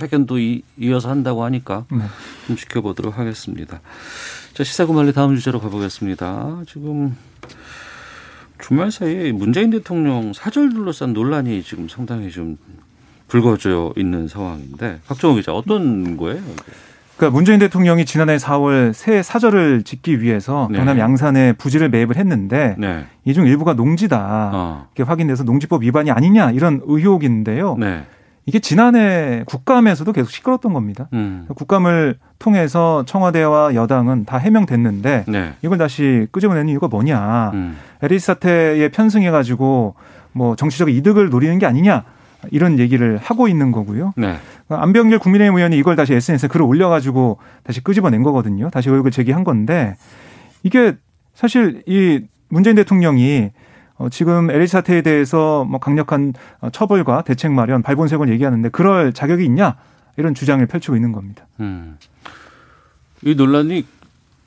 회견도 0.00 0.38
이, 0.38 0.62
이어서 0.78 1.08
한다고 1.10 1.44
하니까 1.44 1.84
네. 1.90 1.98
좀 2.46 2.56
지켜보도록 2.56 3.18
하겠습니다. 3.18 3.80
자, 4.54 4.64
시사구말리 4.64 5.12
다음 5.14 5.34
주제로 5.36 5.60
가보겠습니다. 5.60 6.62
지금 6.66 7.16
주말 8.62 8.90
사이에 8.92 9.32
문재인 9.32 9.70
대통령 9.70 10.32
사절 10.32 10.70
둘러싼 10.70 11.12
논란이 11.12 11.62
지금 11.62 11.88
상당히 11.88 12.30
좀 12.30 12.56
불거져 13.28 13.92
있는 13.96 14.28
상황인데 14.28 15.00
박정호 15.06 15.36
기자 15.36 15.52
어떤 15.52 16.16
거예요? 16.16 16.40
그러니까 17.16 17.36
문재인 17.36 17.58
대통령이 17.58 18.04
지난해 18.04 18.36
4월 18.36 18.92
새 18.92 19.22
사절을 19.22 19.82
짓기 19.82 20.22
위해서 20.22 20.68
네. 20.70 20.78
경남 20.78 20.98
양산에 20.98 21.54
부지를 21.54 21.88
매입을 21.88 22.16
했는데 22.16 22.76
네. 22.78 23.04
이중 23.24 23.46
일부가 23.46 23.74
농지다. 23.74 24.50
어. 24.54 24.86
이렇게 24.94 25.08
확인돼서 25.08 25.44
농지법 25.44 25.82
위반이 25.82 26.10
아니냐 26.10 26.52
이런 26.52 26.80
의혹인데요. 26.84 27.76
네. 27.78 28.04
이게 28.44 28.58
지난해 28.58 29.44
국감에서도 29.46 30.12
계속 30.12 30.30
시끄러웠던 30.30 30.72
겁니다. 30.72 31.08
음. 31.12 31.46
국감을 31.54 32.18
통해서 32.38 33.04
청와대와 33.06 33.74
여당은 33.74 34.24
다 34.24 34.36
해명됐는데 34.38 35.24
네. 35.28 35.54
이걸 35.62 35.78
다시 35.78 36.26
끄집어내는 36.32 36.68
이유가 36.68 36.88
뭐냐. 36.88 37.50
음. 37.54 37.76
LH 38.02 38.26
사태에 38.26 38.88
편승해가지고 38.88 39.94
뭐 40.32 40.56
정치적 40.56 40.90
이득을 40.90 41.30
노리는 41.30 41.58
게 41.58 41.66
아니냐. 41.66 42.04
이런 42.50 42.80
얘기를 42.80 43.18
하고 43.22 43.46
있는 43.46 43.70
거고요. 43.70 44.14
네. 44.16 44.34
안병길 44.68 45.20
국민의힘 45.20 45.56
의원이 45.56 45.76
이걸 45.78 45.94
다시 45.94 46.14
SNS에 46.14 46.48
글을 46.48 46.66
올려가지고 46.66 47.38
다시 47.62 47.80
끄집어낸 47.80 48.24
거거든요. 48.24 48.68
다시 48.70 48.90
의혹을 48.90 49.12
제기한 49.12 49.44
건데 49.44 49.96
이게 50.64 50.96
사실 51.34 51.82
이 51.86 52.20
문재인 52.48 52.74
대통령이 52.74 53.50
어, 54.02 54.08
지금 54.08 54.50
LH 54.50 54.66
사태에 54.66 55.02
대해서 55.02 55.64
뭐 55.64 55.78
강력한 55.78 56.34
어, 56.60 56.70
처벌과 56.70 57.22
대책 57.22 57.52
마련, 57.52 57.82
발본색을 57.82 58.28
얘기하는데 58.30 58.68
그럴 58.70 59.12
자격이 59.12 59.44
있냐 59.44 59.76
이런 60.16 60.34
주장을 60.34 60.64
펼치고 60.66 60.96
있는 60.96 61.12
겁니다. 61.12 61.46
음. 61.60 61.96
이 63.22 63.34
논란이 63.36 63.86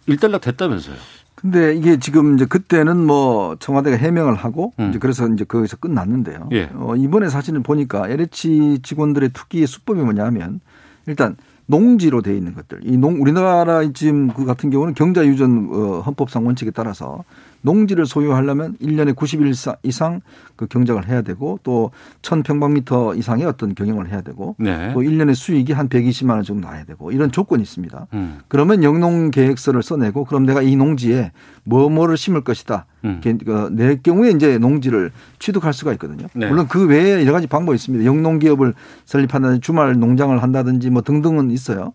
일단락 0.07 0.41
됐다면서요? 0.41 0.95
근데 1.35 1.73
이게 1.75 1.97
지금 1.97 2.35
이제 2.35 2.45
그때는 2.45 2.97
뭐 2.97 3.55
청와대가 3.59 3.95
해명을 3.95 4.35
하고 4.35 4.73
음. 4.79 4.89
이제 4.89 4.99
그래서 4.99 5.27
이제 5.29 5.45
거기서 5.45 5.77
끝났는데요. 5.77 6.49
예. 6.51 6.69
어, 6.73 6.95
이번에 6.95 7.29
사실은 7.29 7.63
보니까 7.63 8.09
LH 8.09 8.79
직원들의 8.83 9.29
특기의 9.33 9.67
수법이 9.67 10.01
뭐냐면 10.01 10.59
일단 11.07 11.37
농지로 11.67 12.21
돼 12.21 12.35
있는 12.35 12.53
것들. 12.53 12.81
이 12.83 12.97
농, 12.97 13.21
우리나라 13.21 13.81
지금 13.93 14.27
그 14.29 14.45
같은 14.45 14.69
경우는 14.69 14.95
경자유전 14.95 15.69
어, 15.71 16.01
헌법상 16.01 16.45
원칙에 16.45 16.71
따라서 16.71 17.23
농지를 17.65 18.05
소유하려면 18.05 18.75
1년에 18.81 19.15
90일 19.15 19.77
이상 19.83 20.21
그 20.55 20.67
경작을 20.67 21.07
해야 21.09 21.21
되고 21.23 21.59
또 21.63 21.91
1000평방미터 22.21 23.17
이상의 23.17 23.45
어떤 23.45 23.73
경영을 23.75 24.07
해야 24.09 24.21
되고 24.21 24.55
네. 24.59 24.93
또 24.93 25.01
1년에 25.01 25.33
수익이 25.33 25.73
한 25.73 25.89
120만 25.89 26.31
원 26.31 26.43
정도 26.43 26.67
나야 26.67 26.85
되고 26.85 27.11
이런 27.11 27.31
조건이 27.31 27.63
있습니다. 27.63 28.07
음. 28.13 28.39
그러면 28.47 28.83
영농 28.83 29.31
계획서를 29.31 29.81
써내고 29.83 30.25
그럼 30.25 30.45
내가 30.45 30.61
이 30.61 30.75
농지에 30.75 31.31
뭐 31.63 31.89
뭐를 31.89 32.17
심을 32.17 32.41
것이다. 32.41 32.85
음. 33.03 33.19
그내 33.21 33.97
경우에 34.01 34.29
이제 34.31 34.57
농지를 34.57 35.11
취득할 35.39 35.73
수가 35.73 35.91
있거든요. 35.93 36.27
네. 36.33 36.47
물론 36.47 36.67
그 36.67 36.85
외에 36.85 37.21
여러 37.21 37.31
가지 37.33 37.47
방법이 37.47 37.75
있습니다. 37.75 38.05
영농 38.05 38.39
기업을 38.39 38.73
설립한다든지 39.05 39.61
주말 39.61 39.99
농장을 39.99 40.41
한다든지 40.41 40.89
뭐 40.91 41.01
등등은 41.01 41.49
있어요. 41.51 41.93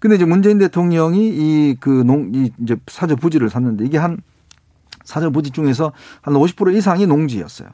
근데 0.00 0.16
이제 0.16 0.24
문재인 0.24 0.58
대통령이 0.58 1.28
이 1.28 1.76
그 1.78 2.02
농 2.02 2.32
이 2.34 2.50
이제 2.62 2.76
사저 2.88 3.14
부지를 3.16 3.50
샀는데 3.50 3.84
이게 3.84 3.98
한 3.98 4.18
사저 5.04 5.30
부지 5.30 5.50
중에서 5.50 5.92
한 6.20 6.34
50% 6.34 6.74
이상이 6.74 7.06
농지였어요. 7.06 7.68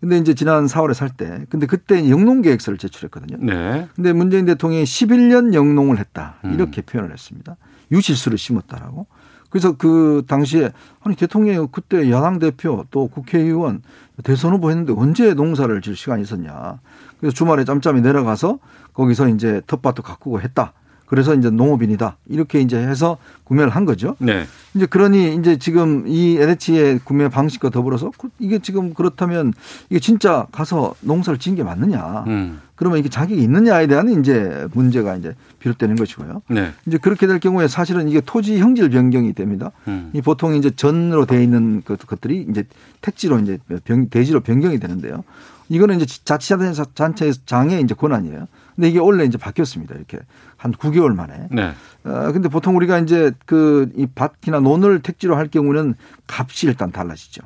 근데 0.00 0.18
이제 0.18 0.34
지난 0.34 0.66
4월에 0.66 0.92
살 0.92 1.08
때 1.08 1.46
근데 1.48 1.66
그때 1.66 2.10
영농 2.10 2.42
계획서를 2.42 2.78
제출했거든요. 2.78 3.38
네. 3.40 3.88
근데 3.94 4.12
문재인 4.12 4.44
대통령이 4.44 4.84
11년 4.84 5.54
영농을 5.54 5.98
했다. 5.98 6.36
음. 6.44 6.52
이렇게 6.52 6.82
표현을 6.82 7.12
했습니다. 7.12 7.56
유실수를 7.90 8.36
심었다라고. 8.36 9.06
그래서 9.48 9.76
그 9.76 10.24
당시에 10.26 10.72
아니 11.02 11.14
대통령이 11.14 11.68
그때 11.70 12.10
야당 12.10 12.40
대표 12.40 12.84
또 12.90 13.06
국회의원 13.06 13.82
대선 14.24 14.52
후보 14.52 14.70
했는데 14.70 14.92
언제 14.96 15.32
농사를 15.32 15.80
질 15.80 15.96
시간이 15.96 16.22
있었냐. 16.22 16.80
그래서 17.20 17.34
주말에 17.34 17.64
짬짬이 17.64 18.00
내려가서 18.00 18.58
거기서 18.92 19.28
이제 19.28 19.62
텃밭도 19.68 20.02
가꾸고 20.02 20.40
했다. 20.40 20.72
그래서 21.14 21.32
이제 21.32 21.48
농업인이다. 21.48 22.16
이렇게 22.28 22.60
이제 22.60 22.76
해서 22.76 23.18
구매를 23.44 23.70
한 23.70 23.84
거죠. 23.84 24.16
네. 24.18 24.46
이제 24.74 24.84
그러니 24.84 25.36
이제 25.36 25.56
지금 25.58 26.08
이 26.08 26.36
LH의 26.38 26.98
구매 27.04 27.28
방식과 27.28 27.70
더불어서 27.70 28.10
그 28.18 28.30
이게 28.40 28.58
지금 28.58 28.92
그렇다면 28.94 29.52
이게 29.90 30.00
진짜 30.00 30.48
가서 30.50 30.96
농사를 31.02 31.38
지은 31.38 31.54
게 31.54 31.62
맞느냐. 31.62 32.24
음. 32.26 32.60
그러면 32.74 32.98
이게 32.98 33.08
자격이 33.08 33.40
있느냐에 33.40 33.86
대한 33.86 34.08
이제 34.20 34.66
문제가 34.74 35.14
이제 35.14 35.36
비롯되는 35.60 35.94
것이고요. 35.94 36.42
네. 36.48 36.72
이제 36.86 36.98
그렇게 36.98 37.28
될 37.28 37.38
경우에 37.38 37.68
사실은 37.68 38.08
이게 38.08 38.20
토지 38.20 38.58
형질 38.58 38.90
변경이 38.90 39.34
됩니다. 39.34 39.70
음. 39.86 40.10
이 40.14 40.20
보통 40.20 40.56
이제 40.56 40.72
전으로 40.74 41.26
돼 41.26 41.40
있는 41.44 41.82
것- 41.84 42.04
것들이 42.04 42.44
이제 42.50 42.64
택지로 43.02 43.38
이제 43.38 43.58
변, 43.84 44.08
대지로 44.08 44.40
변경이 44.40 44.80
되는데요. 44.80 45.22
이거는 45.68 46.00
이제 46.00 46.06
자치단체 46.24 47.30
장의 47.46 47.80
이제 47.82 47.94
권한이에요. 47.94 48.48
근데 48.74 48.88
이게 48.88 48.98
원래 48.98 49.24
이제 49.24 49.38
바뀌었습니다. 49.38 49.94
이렇게 49.94 50.18
한 50.56 50.72
9개월 50.72 51.14
만에. 51.14 51.48
네. 51.50 51.72
어, 52.04 52.32
근데 52.32 52.48
보통 52.48 52.76
우리가 52.76 52.98
이제 52.98 53.32
그 53.46 53.84
이 53.96 54.06
밭이나 54.14 54.60
논을 54.60 55.00
택지로 55.00 55.36
할 55.36 55.48
경우는 55.48 55.94
값이 56.26 56.66
일단 56.66 56.90
달라지죠. 56.90 57.42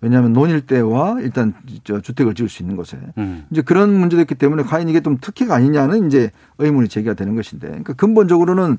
왜냐하면 0.00 0.32
논일 0.32 0.62
때와 0.62 1.20
일단 1.20 1.54
저 1.84 2.00
주택을 2.00 2.34
지을 2.34 2.48
수 2.48 2.62
있는 2.62 2.74
곳에 2.76 2.98
음. 3.18 3.46
이제 3.50 3.62
그런 3.62 3.92
문제도 3.94 4.20
있기 4.20 4.34
때문에 4.34 4.64
과연 4.64 4.88
이게 4.88 5.00
좀 5.00 5.18
특혜가 5.20 5.54
아니냐는 5.54 6.08
이제 6.08 6.32
의문이 6.58 6.88
제기가 6.88 7.14
되는 7.14 7.36
것인데 7.36 7.68
그러니까 7.68 7.92
근본적으로는 7.92 8.78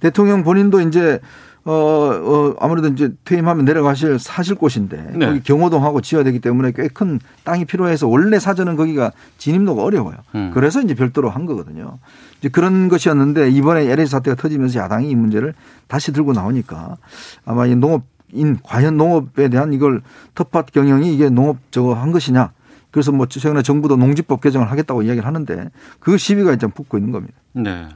대통령 0.00 0.42
본인도 0.42 0.80
이제 0.80 1.20
어, 1.64 1.72
어, 1.72 2.56
아무래도 2.58 2.88
이제 2.88 3.12
퇴임하면 3.24 3.64
내려가실 3.64 4.18
사실 4.18 4.56
곳인데 4.56 5.12
네. 5.14 5.26
거기 5.26 5.42
경호동하고 5.42 6.00
지어야 6.00 6.24
되기 6.24 6.40
때문에 6.40 6.72
꽤 6.72 6.88
큰 6.88 7.20
땅이 7.44 7.64
필요해서 7.66 8.08
원래 8.08 8.38
사전은 8.38 8.76
거기가 8.76 9.12
진입로가 9.38 9.82
어려워요. 9.82 10.16
음. 10.34 10.50
그래서 10.52 10.80
이제 10.80 10.94
별도로 10.94 11.30
한 11.30 11.46
거거든요. 11.46 11.98
이제 12.40 12.48
그런 12.48 12.88
것이었는데 12.88 13.50
이번에 13.50 13.84
LH 13.84 14.10
사태가 14.10 14.36
터지면서 14.36 14.80
야당이 14.80 15.08
이 15.08 15.14
문제를 15.14 15.54
다시 15.86 16.12
들고 16.12 16.32
나오니까 16.32 16.96
아마 17.44 17.66
이 17.66 17.76
농업인 17.76 18.58
과연 18.62 18.96
농업에 18.96 19.48
대한 19.48 19.72
이걸 19.72 20.02
텃밭 20.34 20.72
경영이 20.72 21.14
이게 21.14 21.28
농업 21.30 21.58
저거 21.70 21.94
한 21.94 22.10
것이냐. 22.12 22.50
그래서 22.90 23.10
뭐 23.10 23.26
최근에 23.26 23.62
정부도 23.62 23.96
농지법 23.96 24.40
개정을 24.42 24.70
하겠다고 24.70 25.02
이야기를 25.02 25.26
하는데 25.26 25.70
그 25.98 26.18
시비가 26.18 26.52
이제 26.52 26.66
붙고 26.66 26.98
있는 26.98 27.10
겁니다. 27.12 27.34
네. 27.54 27.88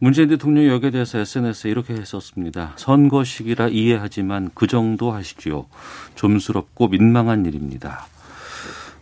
문재인 0.00 0.28
대통령이 0.28 0.68
여기에 0.68 0.90
대해서 0.90 1.18
SNS에 1.18 1.70
이렇게 1.70 1.94
했었습니다. 1.94 2.72
선거 2.76 3.24
시기라 3.24 3.68
이해하지만 3.68 4.50
그 4.54 4.66
정도 4.66 5.10
하시지요. 5.12 5.66
좀스럽고 6.14 6.88
민망한 6.88 7.44
일입니다. 7.46 8.06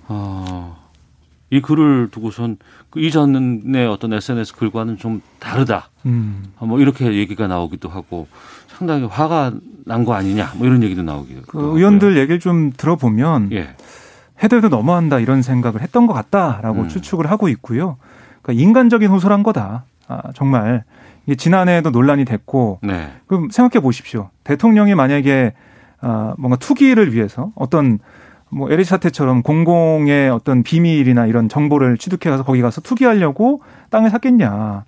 어, 0.08 0.78
이 1.50 1.60
글을 1.60 2.08
두고선 2.10 2.56
그 2.90 3.00
이전의 3.00 3.86
어떤 3.88 4.12
SNS 4.14 4.54
글과는 4.56 4.96
좀 4.96 5.20
다르다. 5.38 5.90
음. 6.06 6.44
어, 6.58 6.66
뭐 6.66 6.80
이렇게 6.80 7.12
얘기가 7.14 7.46
나오기도 7.46 7.88
하고 7.88 8.26
상당히 8.68 9.04
화가 9.04 9.52
난 9.84 10.04
거 10.04 10.14
아니냐. 10.14 10.54
뭐 10.56 10.66
이런 10.66 10.82
얘기도 10.82 11.02
나오기도 11.02 11.42
그 11.46 11.58
의원들 11.76 12.16
얘기를 12.16 12.40
좀 12.40 12.72
들어보면 12.76 13.52
예. 13.52 13.74
해도 14.42 14.56
해도 14.56 14.68
너무한다 14.68 15.20
이런 15.20 15.42
생각을 15.42 15.80
했던 15.82 16.06
것 16.06 16.12
같다라고 16.14 16.82
음. 16.82 16.88
추측을 16.88 17.30
하고 17.30 17.48
있고요. 17.48 17.98
그러니까 18.42 18.62
인간적인 18.62 19.08
호소란 19.10 19.42
거다. 19.42 19.84
아, 20.08 20.22
정말 20.34 20.84
이게 21.26 21.34
지난해에도 21.34 21.90
논란이 21.90 22.24
됐고 22.24 22.80
네. 22.82 23.10
그럼 23.26 23.48
생각해 23.50 23.82
보십시오. 23.82 24.30
대통령이 24.44 24.94
만약에 24.94 25.54
아, 26.00 26.34
뭔가 26.38 26.56
투기를 26.56 27.12
위해서 27.12 27.50
어떤 27.54 27.98
뭐 28.48 28.70
LH 28.70 28.88
사태처럼 28.88 29.42
공공의 29.42 30.30
어떤 30.30 30.62
비밀이나 30.62 31.26
이런 31.26 31.48
정보를 31.48 31.98
취득해 31.98 32.30
가서 32.30 32.44
거기 32.44 32.62
가서 32.62 32.80
투기하려고 32.80 33.62
땅을 33.90 34.10
샀겠냐. 34.10 34.84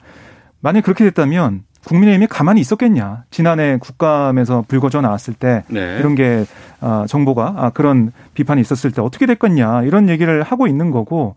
만약 0.61 0.81
그렇게 0.83 1.05
됐다면 1.05 1.65
국민의힘이 1.85 2.27
가만히 2.27 2.61
있었겠냐. 2.61 3.25
지난해 3.31 3.79
국감에서 3.81 4.65
불거져 4.69 5.01
나왔을 5.01 5.35
때 5.35 5.65
네. 5.69 5.97
이런 5.99 6.15
게 6.15 6.45
아, 6.81 7.07
정보가 7.09 7.55
아, 7.57 7.71
그런 7.71 8.13
비판이 8.35 8.61
있었을 8.61 8.93
때 8.93 9.01
어떻게 9.03 9.27
됐겠냐 9.27 9.83
이런 9.83 10.09
얘기를 10.09 10.43
하고 10.43 10.67
있는 10.67 10.91
거고 10.91 11.35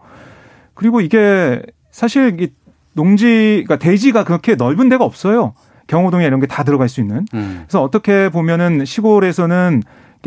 그리고 0.73 1.01
이게 1.01 1.61
사실 1.91 2.39
이 2.41 2.49
농지 2.93 3.63
그러니까 3.65 3.77
대지가 3.77 4.23
그렇게 4.23 4.55
넓은 4.55 4.89
데가 4.89 5.03
없어요. 5.05 5.53
경호동에 5.87 6.25
이런 6.25 6.39
게 6.39 6.47
다 6.47 6.63
들어갈 6.63 6.89
수 6.89 7.01
있는. 7.01 7.25
음. 7.33 7.63
그래서 7.67 7.81
어떻게 7.83 8.29
보면은 8.29 8.85
시골에서는 8.85 9.83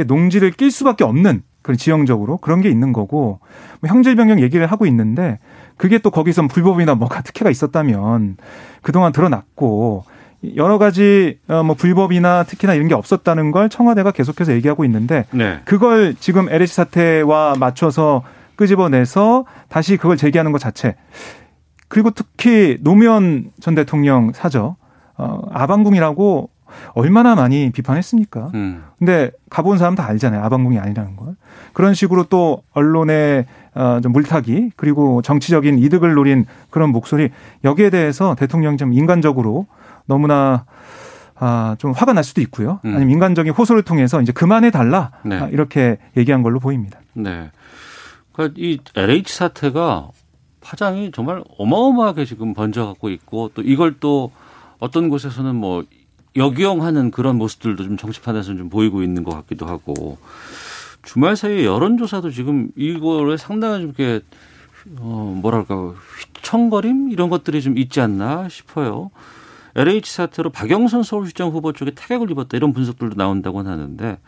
농지를 0.07 0.51
낄 0.53 0.71
수밖에 0.71 1.05
없는 1.05 1.43
그런 1.63 1.79
지형적으로 1.79 2.37
그런 2.39 2.61
게 2.61 2.69
있는 2.69 2.93
거고 2.93 3.39
뭐 3.81 3.89
형질 3.89 4.17
변경 4.17 4.41
얘기를 4.41 4.67
하고 4.67 4.87
있는데 4.87 5.39
그게 5.77 5.99
또 5.99 6.11
거기서 6.11 6.47
불법이나 6.49 6.95
뭐가 6.95 7.23
특혜가 7.23 7.51
있었다면 7.51 8.37
그동안 8.83 9.13
드러났고 9.13 10.05
여러 10.57 10.77
가지 10.77 11.39
어, 11.49 11.63
뭐 11.63 11.75
불법이나 11.75 12.43
특히나 12.43 12.75
이런 12.75 12.89
게 12.89 12.95
없었다는 12.95 13.51
걸 13.51 13.71
청와대가 13.71 14.11
계속해서 14.11 14.53
얘기하고 14.53 14.85
있는데 14.85 15.25
네. 15.31 15.61
그걸 15.65 16.15
지금 16.21 16.49
LH 16.51 16.75
사태와 16.75 17.55
맞춰서 17.59 18.23
끄집어내서 18.57 19.47
다시 19.69 19.97
그걸 19.97 20.17
제기하는 20.17 20.53
것 20.53 20.59
자체 20.59 20.97
그리고 21.95 22.11
특히 22.11 22.77
노무현 22.81 23.53
전 23.61 23.77
대통령 23.77 24.33
사저 24.33 24.75
어, 25.17 25.43
아방궁이라고 25.53 26.51
얼마나 26.95 27.37
많이 27.37 27.71
비판했습니까? 27.71 28.51
음. 28.55 28.83
근데 28.99 29.31
가본 29.49 29.79
사람 29.79 29.95
다 29.95 30.05
알잖아요. 30.05 30.43
아방궁이 30.43 30.77
아니라는 30.77 31.15
걸. 31.15 31.37
그런 31.73 31.95
식으로 31.95 32.25
또 32.25 32.65
언론의 32.73 33.47
어, 33.77 34.01
좀 34.03 34.11
물타기 34.11 34.73
그리고 34.75 35.23
정치적인 35.23 35.79
이득을 35.79 36.15
노린 36.15 36.47
그런 36.71 36.91
목소리 36.91 37.31
여기에 37.63 37.91
대해서 37.91 38.35
대통령이 38.35 38.77
좀 38.77 38.93
인간적으로 38.93 39.69
너무나 40.07 40.65
아, 41.37 41.77
좀 41.79 41.93
화가 41.93 42.13
날 42.13 42.25
수도 42.25 42.41
있고요. 42.41 42.81
음. 42.87 42.97
아니면 42.97 43.13
인간적인 43.13 43.53
호소를 43.53 43.83
통해서 43.83 44.21
이제 44.21 44.33
그만해 44.33 44.73
달라 44.73 45.13
네. 45.25 45.39
아, 45.39 45.47
이렇게 45.47 45.99
얘기한 46.17 46.43
걸로 46.43 46.59
보입니다. 46.59 46.99
네. 47.13 47.53
그러니까 48.33 48.57
이 48.59 48.81
LH 48.97 49.33
사태가 49.33 50.09
파장이 50.65 51.13
정말 51.13 51.45
어마어마하게 51.59 52.25
지금 52.25 52.55
번져갖고 52.55 53.11
있고 53.11 53.51
또 53.55 53.63
이걸 53.63 53.97
또 54.01 54.33
어떤 54.81 55.09
곳에서는 55.09 55.55
뭐 55.55 55.85
역이용하는 56.35 57.11
그런 57.11 57.37
모습들도 57.37 57.85
좀 57.85 57.97
정치판에서는 57.97 58.59
좀 58.59 58.69
보이고 58.71 59.03
있는 59.03 59.23
것 59.23 59.33
같기도 59.33 59.67
하고 59.67 60.19
주말 61.05 61.37
사이에 61.37 61.65
여론조사도 61.65 62.31
지금 62.31 62.71
이거를 62.75 63.39
상당히 63.39 63.83
좀 63.83 63.95
이렇게 63.97 64.25
어 64.99 65.39
뭐랄까 65.41 65.95
휘청거림 66.37 67.13
이런 67.13 67.29
것들이 67.29 67.63
좀 67.63 67.79
있지 67.79 68.01
않나 68.01 68.49
싶어요. 68.49 69.11
LH 69.77 70.13
사태로 70.13 70.51
박영선 70.51 71.03
서울시장 71.03 71.51
후보 71.51 71.73
쪽에 71.73 71.91
타격을 71.93 72.31
입었다 72.31 72.57
이런 72.57 72.73
분석들도 72.73 73.17
나온다고 73.17 73.61
하는데 73.61 74.19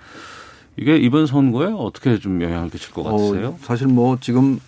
이게 0.77 0.97
이번 0.97 1.27
선거에 1.27 1.73
어떻게 1.73 2.19
좀 2.19 2.43
영향을 2.43 2.71
끼칠 2.71 2.93
것 2.93 3.03
같으세요? 3.05 3.49
어, 3.49 3.59
사실 3.63 3.87
뭐 3.87 4.19
지금 4.21 4.61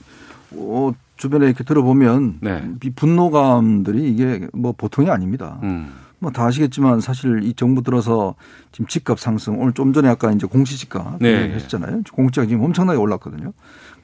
어, 0.53 0.93
주변에 1.19 1.47
이렇게 1.47 1.65
들어보면 1.65 2.39
네. 2.41 2.71
이 2.83 2.91
분노감들이 2.91 4.11
이게 4.11 4.49
뭐 4.55 4.73
보통이 4.73 5.11
아닙니다. 5.11 5.59
음. 5.63 5.93
뭐다 6.21 6.47
아시겠지만 6.47 7.01
사실 7.01 7.43
이 7.45 7.55
정부 7.55 7.83
들어서 7.83 8.35
지금 8.73 8.87
집값 8.87 9.21
상승 9.21 9.61
오늘 9.61 9.73
좀 9.73 9.93
전에 9.93 10.09
아까 10.09 10.33
이제 10.33 10.47
공시지가 10.47 11.19
네. 11.21 11.53
했잖아요. 11.55 12.03
공시지가 12.13 12.47
지금 12.47 12.65
엄청나게 12.65 12.99
올랐거든요. 12.99 13.53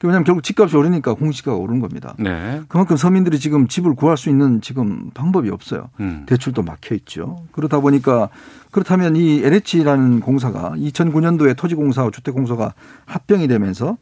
왜냐하면 0.03 0.23
결국 0.23 0.43
집값이 0.43 0.77
오르니까 0.77 1.13
공시지가가 1.13 1.57
오른 1.57 1.79
겁니다. 1.79 2.15
네. 2.19 2.61
그만큼 2.67 2.95
서민들이 2.95 3.39
지금 3.39 3.67
집을 3.67 3.95
구할 3.95 4.17
수 4.17 4.29
있는 4.29 4.61
지금 4.61 5.09
방법이 5.13 5.49
없어요. 5.49 5.89
음. 5.99 6.25
대출도 6.27 6.61
막혀 6.61 6.95
있죠. 6.95 7.37
그러다 7.51 7.79
보니까 7.79 8.29
그렇다면 8.71 9.15
이 9.15 9.41
LH라는 9.43 10.19
공사가 10.19 10.73
2009년도에 10.77 11.57
토지공사와 11.57 12.11
주택공사가 12.11 12.73
합병이 13.05 13.47
되면서 13.47 13.97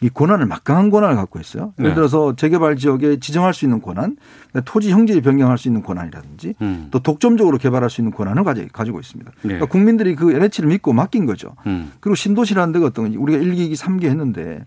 이 0.00 0.08
권한을 0.08 0.46
막강한 0.46 0.90
권한을 0.90 1.16
갖고 1.16 1.40
있어요. 1.40 1.72
예를 1.78 1.90
네. 1.90 1.94
들어서 1.96 2.36
재개발 2.36 2.76
지역에 2.76 3.18
지정할 3.18 3.52
수 3.52 3.64
있는 3.64 3.82
권한, 3.82 4.16
토지 4.64 4.90
형질이 4.92 5.22
변경할 5.22 5.58
수 5.58 5.66
있는 5.68 5.82
권한이라든지 5.82 6.54
음. 6.62 6.88
또 6.92 7.00
독점적으로 7.00 7.58
개발할 7.58 7.90
수 7.90 8.00
있는 8.00 8.12
권한을 8.12 8.44
가지- 8.44 8.68
가지고 8.72 9.00
있습니다. 9.00 9.30
네. 9.32 9.38
그러니까 9.42 9.66
국민들이 9.66 10.14
그 10.14 10.32
LH를 10.32 10.68
믿고 10.68 10.92
맡긴 10.92 11.26
거죠. 11.26 11.54
음. 11.66 11.90
그리고 12.00 12.14
신도시라는 12.14 12.72
데가 12.72 12.86
어떤 12.86 13.06
건지 13.06 13.18
우리가 13.18 13.42
1기, 13.42 13.70
2기, 13.70 13.76
3기 13.76 14.04
했는데 14.04 14.64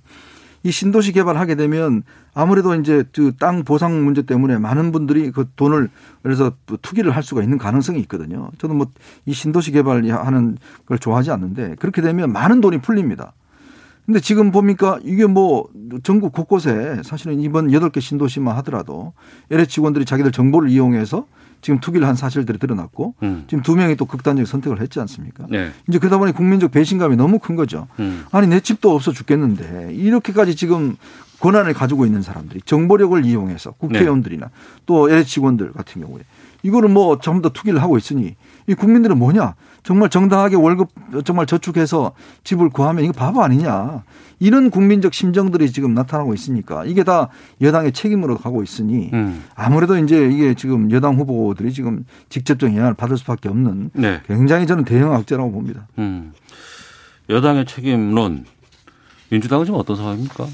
이 0.63 0.69
신도시 0.69 1.13
개발하게 1.13 1.55
되면 1.55 2.03
아무래도 2.35 2.75
이제 2.75 3.03
그 3.13 3.31
땅 3.39 3.63
보상 3.63 4.03
문제 4.03 4.21
때문에 4.21 4.57
많은 4.59 4.91
분들이 4.91 5.31
그 5.31 5.45
돈을 5.55 5.89
그래서 6.21 6.51
또 6.67 6.77
투기를 6.77 7.15
할 7.15 7.23
수가 7.23 7.41
있는 7.41 7.57
가능성이 7.57 7.99
있거든요. 8.01 8.49
저는 8.59 8.75
뭐 8.75 8.87
이 9.25 9.33
신도시 9.33 9.71
개발하는 9.71 10.57
걸 10.85 10.99
좋아하지 10.99 11.31
않는데 11.31 11.75
그렇게 11.79 12.01
되면 12.01 12.31
많은 12.31 12.59
돈이 12.61 12.79
풀립니다. 12.81 13.33
근데 14.05 14.19
지금 14.19 14.51
보니까 14.51 14.99
이게 15.03 15.25
뭐 15.25 15.69
전국 16.03 16.33
곳곳에 16.33 17.01
사실은 17.03 17.39
이번 17.39 17.67
8개 17.67 18.01
신도시만 18.01 18.55
하더라도 18.57 19.13
LH 19.51 19.71
직원들이 19.71 20.05
자기들 20.05 20.31
정보를 20.31 20.69
이용해서 20.69 21.25
지금 21.61 21.79
투기를 21.79 22.07
한 22.07 22.15
사실들이 22.15 22.57
드러났고 22.57 23.13
음. 23.21 23.45
지금 23.47 23.61
두 23.61 23.75
명이 23.75 23.95
또 23.95 24.05
극단적 24.05 24.47
선택을 24.47 24.81
했지 24.81 24.99
않습니까? 24.99 25.45
네. 25.49 25.71
이제 25.87 25.99
그러다 25.99 26.17
보니 26.17 26.31
국민적 26.31 26.71
배신감이 26.71 27.15
너무 27.15 27.39
큰 27.39 27.55
거죠. 27.55 27.87
음. 27.99 28.25
아니 28.31 28.47
내 28.47 28.59
집도 28.59 28.93
없어 28.95 29.11
죽겠는데 29.11 29.93
이렇게까지 29.93 30.55
지금 30.55 30.95
권한을 31.39 31.73
가지고 31.73 32.05
있는 32.05 32.21
사람들이 32.21 32.61
정보력을 32.65 33.23
이용해서 33.25 33.71
국회의원들이나 33.71 34.49
또 34.85 35.09
LH 35.09 35.29
직원들 35.29 35.73
같은 35.73 36.01
경우에 36.01 36.23
이거를 36.63 36.89
뭐 36.89 37.19
전부 37.19 37.41
다 37.41 37.49
투기를 37.53 37.81
하고 37.81 37.97
있으니 37.97 38.35
이 38.67 38.73
국민들은 38.73 39.17
뭐냐 39.17 39.55
정말 39.83 40.09
정당하게 40.09 40.55
월급 40.55 40.89
정말 41.25 41.45
저축해서 41.45 42.13
집을 42.43 42.69
구하면 42.69 43.03
이거 43.03 43.13
바보 43.13 43.43
아니냐 43.43 44.03
이런 44.39 44.69
국민적 44.69 45.13
심정들이 45.13 45.71
지금 45.71 45.93
나타나고 45.93 46.33
있으니까 46.33 46.85
이게 46.85 47.03
다 47.03 47.29
여당의 47.61 47.91
책임으로 47.91 48.37
가고 48.37 48.63
있으니 48.63 49.09
음. 49.13 49.43
아무래도 49.55 49.97
이제 49.97 50.27
이게 50.31 50.53
지금 50.53 50.91
여당 50.91 51.15
후보들이 51.15 51.73
지금 51.73 52.05
직접적인 52.29 52.75
영향을 52.75 52.95
받을 52.95 53.17
수밖에 53.17 53.49
없는 53.49 53.91
네. 53.93 54.21
굉장히 54.27 54.67
저는 54.67 54.83
대형 54.83 55.13
악재라고 55.13 55.51
봅니다. 55.51 55.87
음. 55.97 56.33
여당의 57.29 57.65
책임론 57.65 58.45
민주당은 59.29 59.65
지금 59.65 59.79
어떤 59.79 59.95
상황입니까? 59.95 60.47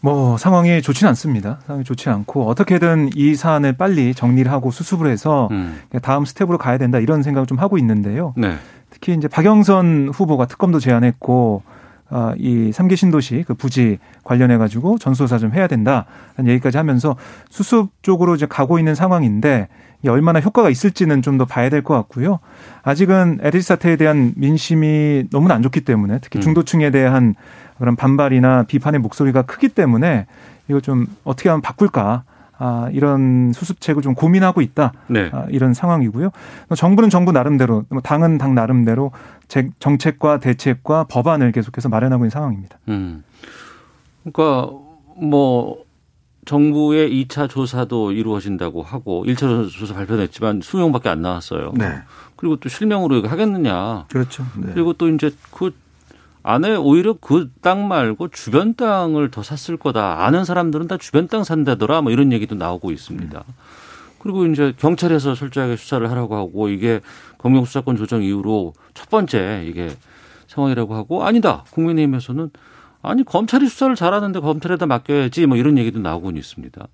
뭐 0.00 0.36
상황이 0.38 0.80
좋지는 0.80 1.08
않습니다. 1.10 1.58
상황이 1.66 1.84
좋지 1.84 2.08
않고 2.08 2.46
어떻게든 2.48 3.10
이 3.14 3.34
사안을 3.34 3.72
빨리 3.74 4.14
정리를 4.14 4.50
하고 4.50 4.70
수습을 4.70 5.10
해서 5.10 5.48
음. 5.50 5.80
다음 6.02 6.24
스텝으로 6.24 6.56
가야 6.58 6.78
된다 6.78 6.98
이런 6.98 7.22
생각을 7.22 7.46
좀 7.46 7.58
하고 7.58 7.78
있는데요. 7.78 8.32
네. 8.36 8.56
특히 8.90 9.14
이제 9.14 9.26
박영선 9.28 10.10
후보가 10.14 10.46
특검도 10.46 10.78
제안했고 10.80 11.62
아, 12.10 12.32
이 12.38 12.70
3기 12.70 12.96
신도시 12.96 13.44
그 13.46 13.52
부지 13.52 13.98
관련해 14.24 14.56
가지고 14.56 14.96
전수조사 14.96 15.36
좀 15.36 15.52
해야 15.52 15.66
된다는 15.66 16.06
얘기까지 16.46 16.78
하면서 16.78 17.16
수습 17.50 17.90
쪽으로 18.00 18.34
이제 18.34 18.46
가고 18.46 18.78
있는 18.78 18.94
상황인데 18.94 19.68
이게 20.00 20.08
얼마나 20.10 20.40
효과가 20.40 20.70
있을지는 20.70 21.20
좀 21.22 21.36
더 21.38 21.44
봐야 21.44 21.68
될 21.68 21.82
것 21.82 21.92
같고요. 21.94 22.38
아직은 22.82 23.40
LH 23.42 23.66
사태에 23.68 23.96
대한 23.96 24.32
민심이 24.36 25.24
너무나 25.30 25.54
안 25.54 25.62
좋기 25.62 25.82
때문에 25.82 26.18
특히 26.22 26.40
중도층에 26.40 26.90
대한 26.90 27.34
그런 27.78 27.96
반발이나 27.96 28.64
비판의 28.64 29.00
목소리가 29.00 29.42
크기 29.42 29.68
때문에 29.68 30.26
이거 30.68 30.80
좀 30.80 31.06
어떻게 31.24 31.48
하면 31.48 31.62
바꿀까 31.62 32.24
아, 32.60 32.88
이런 32.92 33.52
수습책을 33.52 34.02
좀 34.02 34.14
고민하고 34.14 34.60
있다. 34.60 34.92
네. 35.06 35.30
아, 35.32 35.46
이런 35.48 35.74
상황이고요. 35.74 36.30
정부는 36.76 37.08
정부 37.08 37.30
나름대로, 37.30 37.84
뭐 37.88 38.00
당은 38.00 38.36
당 38.36 38.56
나름대로 38.56 39.12
제- 39.46 39.68
정책과 39.78 40.40
대책과 40.40 41.04
법안을 41.04 41.52
계속해서 41.52 41.88
마련하고 41.88 42.24
있는 42.24 42.30
상황입니다. 42.30 42.78
음. 42.88 43.22
그러니까 44.24 44.72
뭐 45.16 45.76
정부의 46.46 47.10
2차 47.26 47.48
조사도 47.48 48.10
이루어진다고 48.10 48.82
하고 48.82 49.24
1차 49.24 49.68
조사 49.70 49.94
발표됐지만 49.94 50.60
스무 50.62 50.76
명밖에 50.76 51.08
안 51.10 51.22
나왔어요. 51.22 51.72
네. 51.76 51.86
그리고 52.36 52.56
또 52.56 52.68
실명으로 52.68 53.16
이거 53.16 53.28
하겠느냐. 53.28 54.06
그렇죠. 54.10 54.44
네. 54.56 54.72
그리고 54.72 54.94
또 54.94 55.08
이제 55.08 55.30
그 55.52 55.72
안에 56.42 56.76
오히려 56.76 57.14
그 57.14 57.50
땅 57.60 57.88
말고 57.88 58.28
주변 58.28 58.74
땅을 58.74 59.30
더 59.30 59.42
샀을 59.42 59.76
거다. 59.76 60.24
아는 60.24 60.44
사람들은 60.44 60.86
다 60.88 60.96
주변 60.96 61.28
땅 61.28 61.44
산다더라. 61.44 62.02
뭐 62.02 62.12
이런 62.12 62.32
얘기도 62.32 62.54
나오고 62.54 62.90
있습니다. 62.90 63.42
그리고 64.20 64.46
이제 64.46 64.72
경찰에서 64.78 65.34
철저하게 65.34 65.76
수사를 65.76 66.08
하라고 66.10 66.36
하고 66.36 66.68
이게 66.68 67.00
검경 67.38 67.64
수사권 67.64 67.96
조정 67.96 68.22
이후로 68.22 68.72
첫 68.94 69.10
번째 69.10 69.64
이게 69.68 69.90
상황이라고 70.48 70.94
하고 70.94 71.24
아니다. 71.24 71.64
국민의힘에서는 71.70 72.50
아니 73.02 73.24
검찰이 73.24 73.68
수사를 73.68 73.94
잘하는데 73.94 74.40
검찰에다 74.40 74.86
맡겨야지 74.86 75.46
뭐 75.46 75.56
이런 75.56 75.78
얘기도 75.78 76.00
나오고 76.00 76.30
있습니다. 76.30 76.86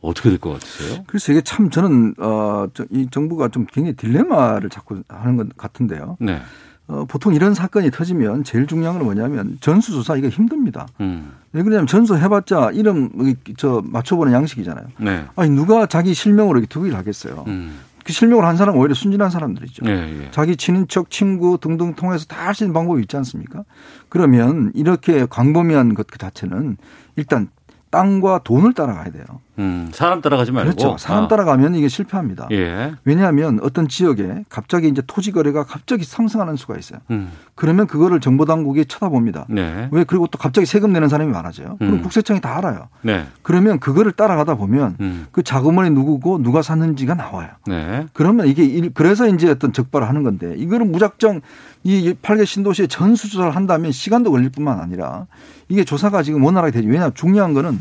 어떻게 0.00 0.28
될 0.30 0.38
것 0.38 0.52
같으세요? 0.52 1.02
그래서 1.06 1.32
이게 1.32 1.40
참 1.40 1.70
저는 1.70 2.14
어이 2.18 3.08
정부가 3.10 3.48
좀 3.48 3.66
굉장히 3.72 3.96
딜레마를 3.96 4.68
자꾸 4.70 5.02
하는 5.08 5.36
것 5.36 5.56
같은데요. 5.56 6.16
네. 6.20 6.40
어, 6.88 7.04
보통 7.06 7.34
이런 7.34 7.54
사건이 7.54 7.90
터지면 7.90 8.44
제일 8.44 8.66
중요한 8.66 8.96
건 8.96 9.04
뭐냐면 9.04 9.58
전수조사 9.60 10.16
이거 10.16 10.28
힘듭니다. 10.28 10.86
음. 11.00 11.32
왜 11.52 11.62
그러냐면 11.62 11.86
전수해봤자 11.86 12.70
이름 12.72 13.10
저 13.58 13.82
맞춰보는 13.84 14.32
양식이잖아요. 14.32 14.86
네. 14.98 15.24
아니 15.36 15.50
누가 15.50 15.86
자기 15.86 16.14
실명으로 16.14 16.58
이렇게 16.58 16.68
투기를 16.68 16.96
하겠어요. 16.96 17.44
음. 17.46 17.78
그 18.04 18.12
실명을 18.14 18.46
한 18.46 18.56
사람 18.56 18.74
은 18.74 18.80
오히려 18.80 18.94
순진한 18.94 19.28
사람들이죠. 19.28 19.84
예, 19.86 19.90
예. 20.24 20.30
자기 20.30 20.56
친인척, 20.56 21.10
친구 21.10 21.58
등등 21.60 21.92
통해서 21.94 22.24
다 22.24 22.46
할 22.46 22.54
수 22.54 22.64
있는 22.64 22.72
방법이 22.72 23.02
있지 23.02 23.14
않습니까? 23.18 23.64
그러면 24.08 24.72
이렇게 24.74 25.26
광범위한 25.26 25.92
것 25.92 26.06
그 26.10 26.16
자체는 26.16 26.78
일단 27.16 27.48
땅과 27.90 28.40
돈을 28.44 28.74
따라가야 28.74 29.10
돼요. 29.10 29.24
음. 29.58 29.90
사람 29.92 30.20
따라가지 30.20 30.52
말고. 30.52 30.70
그렇죠. 30.70 30.96
사람 30.98 31.24
아. 31.24 31.28
따라가면 31.28 31.74
이게 31.74 31.88
실패합니다. 31.88 32.46
예. 32.52 32.92
왜냐하면 33.04 33.58
어떤 33.62 33.88
지역에 33.88 34.44
갑자기 34.48 34.88
이제 34.88 35.02
토지 35.06 35.32
거래가 35.32 35.64
갑자기 35.64 36.04
상승하는 36.04 36.54
수가 36.56 36.76
있어요. 36.76 37.00
음. 37.10 37.32
그러면 37.56 37.86
그거를 37.88 38.20
정보 38.20 38.44
당국이 38.44 38.84
쳐다봅니다. 38.86 39.46
네. 39.48 39.88
왜 39.90 40.04
그리고 40.04 40.26
또 40.28 40.38
갑자기 40.38 40.64
세금 40.66 40.92
내는 40.92 41.08
사람이 41.08 41.32
많아져요. 41.32 41.76
그럼 41.78 41.94
음. 41.94 42.02
국세청이 42.02 42.40
다 42.40 42.56
알아요. 42.58 42.88
네. 43.02 43.26
그러면 43.42 43.80
그거를 43.80 44.12
따라가다 44.12 44.54
보면 44.54 44.96
음. 45.00 45.26
그 45.32 45.42
자금원이 45.42 45.90
누구고 45.90 46.40
누가 46.42 46.62
샀는지가 46.62 47.14
나와요. 47.14 47.48
네. 47.66 48.06
그러면 48.12 48.46
이게 48.46 48.64
일- 48.64 48.92
그래서 48.94 49.26
이제 49.26 49.50
어떤 49.50 49.72
적발을 49.72 50.08
하는 50.08 50.22
건데 50.22 50.54
이거는 50.56 50.92
무작정 50.92 51.40
이 51.84 52.12
8개 52.22 52.44
신도시에 52.44 52.86
전수조사를 52.88 53.54
한다면 53.54 53.92
시간도 53.92 54.30
걸릴 54.30 54.50
뿐만 54.50 54.80
아니라 54.80 55.26
이게 55.68 55.84
조사가 55.84 56.22
지금 56.22 56.44
원활하게 56.44 56.72
되지. 56.72 56.88
왜냐 56.88 57.10
중요한 57.10 57.54
거는 57.54 57.80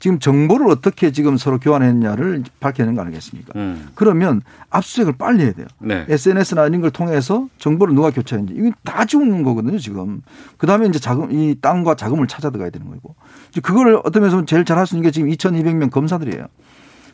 지금 0.00 0.20
정보를 0.20 0.68
어떻게 0.70 1.10
지금 1.10 1.36
서로 1.36 1.58
교환했냐를 1.58 2.44
밝혀내는 2.60 2.94
거 2.94 3.02
아니겠습니까? 3.02 3.52
음. 3.56 3.88
그러면 3.96 4.42
압수수색을 4.70 5.14
빨리 5.18 5.42
해야 5.42 5.52
돼요. 5.52 5.66
네. 5.80 6.04
SNS나 6.08 6.66
이런 6.66 6.80
걸 6.80 6.92
통해서 6.92 7.48
정보를 7.58 7.96
누가 7.96 8.10
교체했는지 8.12 8.54
이건 8.60 8.74
다 8.84 9.04
죽는 9.04 9.42
거거든요 9.42 9.76
지금. 9.78 10.22
그 10.56 10.68
다음에 10.68 10.86
이제 10.86 11.00
자금 11.00 11.32
이 11.32 11.56
땅과 11.60 11.96
자금을 11.96 12.28
찾아 12.28 12.50
들어가야 12.50 12.70
되는 12.70 12.88
거고. 12.90 13.16
이제 13.50 13.60
그거를 13.60 14.00
어떤 14.04 14.22
면에서 14.22 14.44
제일 14.44 14.64
잘 14.64 14.78
할 14.78 14.86
수 14.86 14.94
있는 14.94 15.02
게 15.02 15.10
지금 15.10 15.28
2,200명 15.30 15.90
검사들이에요. 15.90 16.46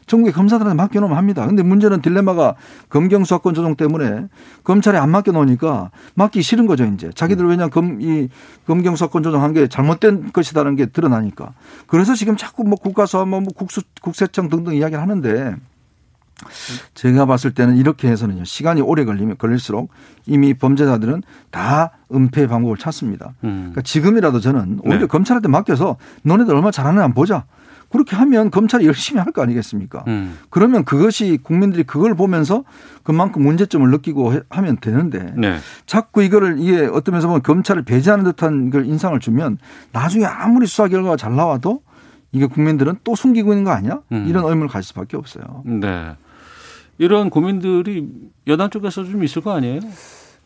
전국의 0.07 0.32
검사들한테 0.32 0.76
맡겨놓으면 0.76 1.16
합니다. 1.16 1.46
근데 1.46 1.62
문제는 1.62 2.02
딜레마가 2.02 2.55
검경 2.88 3.24
수사권 3.24 3.55
조정 3.55 3.76
때문에 3.76 4.28
검찰에 4.62 4.98
안 4.98 5.11
맡겨놓으니까 5.11 5.90
맡기 6.14 6.42
싫은 6.42 6.66
거죠, 6.66 6.84
이제. 6.84 7.11
자기들 7.14 7.46
왜냐 7.46 7.68
검, 7.68 8.00
이 8.00 8.28
검경 8.66 8.96
수사권 8.96 9.22
조정한 9.22 9.52
게 9.52 9.68
잘못된 9.68 10.32
것이다라는 10.32 10.76
게 10.76 10.86
드러나니까. 10.86 11.52
그래서 11.86 12.14
지금 12.14 12.36
자꾸 12.36 12.64
뭐 12.64 12.76
국가수사, 12.76 13.24
뭐 13.24 13.40
국수, 13.55 13.82
국세청 14.00 14.48
등등 14.48 14.74
이야기를 14.74 15.00
하는데 15.00 15.57
제가 16.94 17.26
봤을 17.26 17.55
때는 17.55 17.76
이렇게 17.76 18.09
해서는요, 18.09 18.44
시간이 18.44 18.80
오래 18.80 19.05
걸리면 19.05 19.38
걸릴수록 19.38 19.90
이미 20.26 20.55
범죄자들은 20.55 21.22
다 21.50 21.92
은폐 22.12 22.46
방법을 22.46 22.76
찾습니다. 22.76 23.34
음. 23.44 23.70
그러니까 23.72 23.82
지금이라도 23.82 24.40
저는 24.40 24.80
오히려 24.82 25.00
네. 25.00 25.07
검찰한테 25.07 25.48
맡겨서 25.48 25.96
너네들 26.22 26.55
얼마 26.55 26.70
한번 26.74 27.14
보자. 27.14 27.44
그렇게 27.95 28.16
하면 28.16 28.51
검찰이 28.51 28.84
열심히 28.86 29.20
할 29.20 29.32
거 29.32 29.42
아니겠습니까? 29.42 30.03
음. 30.09 30.36
그러면 30.51 30.84
그것이 30.84 31.38
국민들이 31.42 31.84
그걸 31.84 32.14
보면서 32.16 32.64
그만큼 33.05 33.42
문제점을 33.42 33.88
느끼고 33.90 34.32
해- 34.34 34.40
하면 34.51 34.76
되는데 34.80 35.32
네. 35.36 35.59
자꾸 35.86 36.22
이거를 36.22 36.57
이게 36.59 36.86
어떤 36.86 37.12
면에서 37.12 37.28
보면 37.28 37.42
검찰을 37.42 37.84
배제하는 37.84 38.24
듯한 38.24 38.70
걸 38.70 38.86
인상을 38.86 39.18
주면 39.20 39.59
나중에 39.92 40.24
아무리 40.24 40.66
수사 40.66 40.88
결과가 40.88 41.16
잘 41.16 41.36
나와도 41.36 41.82
이게 42.32 42.47
국민들은 42.47 42.97
또 43.05 43.14
숨기고 43.14 43.53
있는 43.53 43.64
거 43.64 43.70
아니야? 43.70 44.01
음. 44.11 44.26
이런 44.28 44.45
의문을 44.45 44.66
가질 44.68 44.88
수밖에 44.88 45.16
없어요. 45.16 45.62
네. 45.64 46.16
이런 46.99 47.30
고민들이 47.30 48.09
여당 48.49 48.70
쪽에서 48.70 49.05
좀 49.05 49.22
있을 49.24 49.40
거 49.42 49.53
아니에요? 49.53 49.80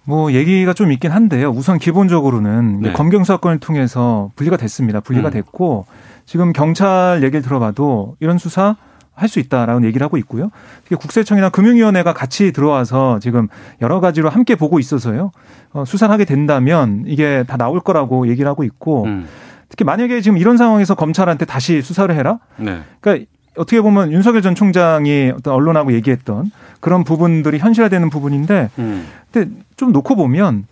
뭐 0.09 0.33
얘기가 0.33 0.73
좀 0.73 0.91
있긴 0.91 1.11
한데요. 1.11 1.51
우선 1.51 1.79
기본적으로는 1.79 2.81
네. 2.81 2.93
검경 2.95 3.25
사건을 3.25 3.59
통해서 3.59 4.31
분리가 4.37 4.57
됐습니다. 4.57 5.01
분리가 5.01 5.29
음. 5.29 5.33
됐고 5.33 5.85
지금 6.25 6.55
경찰 6.55 7.21
얘기를 7.23 7.43
들어봐도 7.43 8.17
이런 8.19 8.39
수사 8.39 8.77
할 9.13 9.29
수 9.29 9.39
있다라는 9.39 9.85
얘기를 9.85 10.03
하고 10.05 10.17
있고요. 10.17 10.51
국세청이나 10.97 11.51
금융위원회가 11.51 12.15
같이 12.15 12.53
들어와서 12.53 13.19
지금 13.19 13.49
여러 13.83 14.01
가지로 14.01 14.31
함께 14.31 14.55
보고 14.55 14.79
있어서요. 14.79 15.33
어, 15.73 15.85
수사를 15.85 16.11
하게 16.11 16.25
된다면 16.25 17.03
이게 17.07 17.45
다 17.47 17.59
나올 17.59 17.81
거라고 17.81 18.29
얘기를 18.29 18.49
하고 18.49 18.65
있고 18.65 19.05
음. 19.05 19.27
특히 19.69 19.85
만약에 19.85 20.23
지금 20.23 20.39
이런 20.39 20.57
상황에서 20.57 20.95
검찰한테 20.95 21.45
다시 21.45 21.83
수사를 21.83 22.15
해라. 22.15 22.39
네. 22.57 22.79
그러니까 23.01 23.31
어떻게 23.59 23.81
보면 23.81 24.13
윤석열 24.13 24.43
전 24.43 24.55
총장이 24.55 25.33
어떤 25.37 25.55
언론하고 25.55 25.93
얘기했던 25.93 26.51
그런 26.81 27.05
부분들이 27.05 27.59
현실화되는 27.59 28.09
부분인데 28.11 28.71
음. 28.79 29.07
근데 29.33 29.51
좀 29.77 29.93
놓고 29.93 30.17
보면 30.17 30.67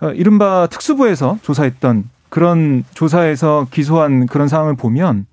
어, 0.00 0.10
이른바 0.10 0.66
특수부에서 0.70 1.38
조사했던 1.42 2.10
그런 2.28 2.84
조사에서 2.94 3.66
기소한 3.70 4.26
그런 4.26 4.48
상황을 4.48 4.74
보면 4.76 5.26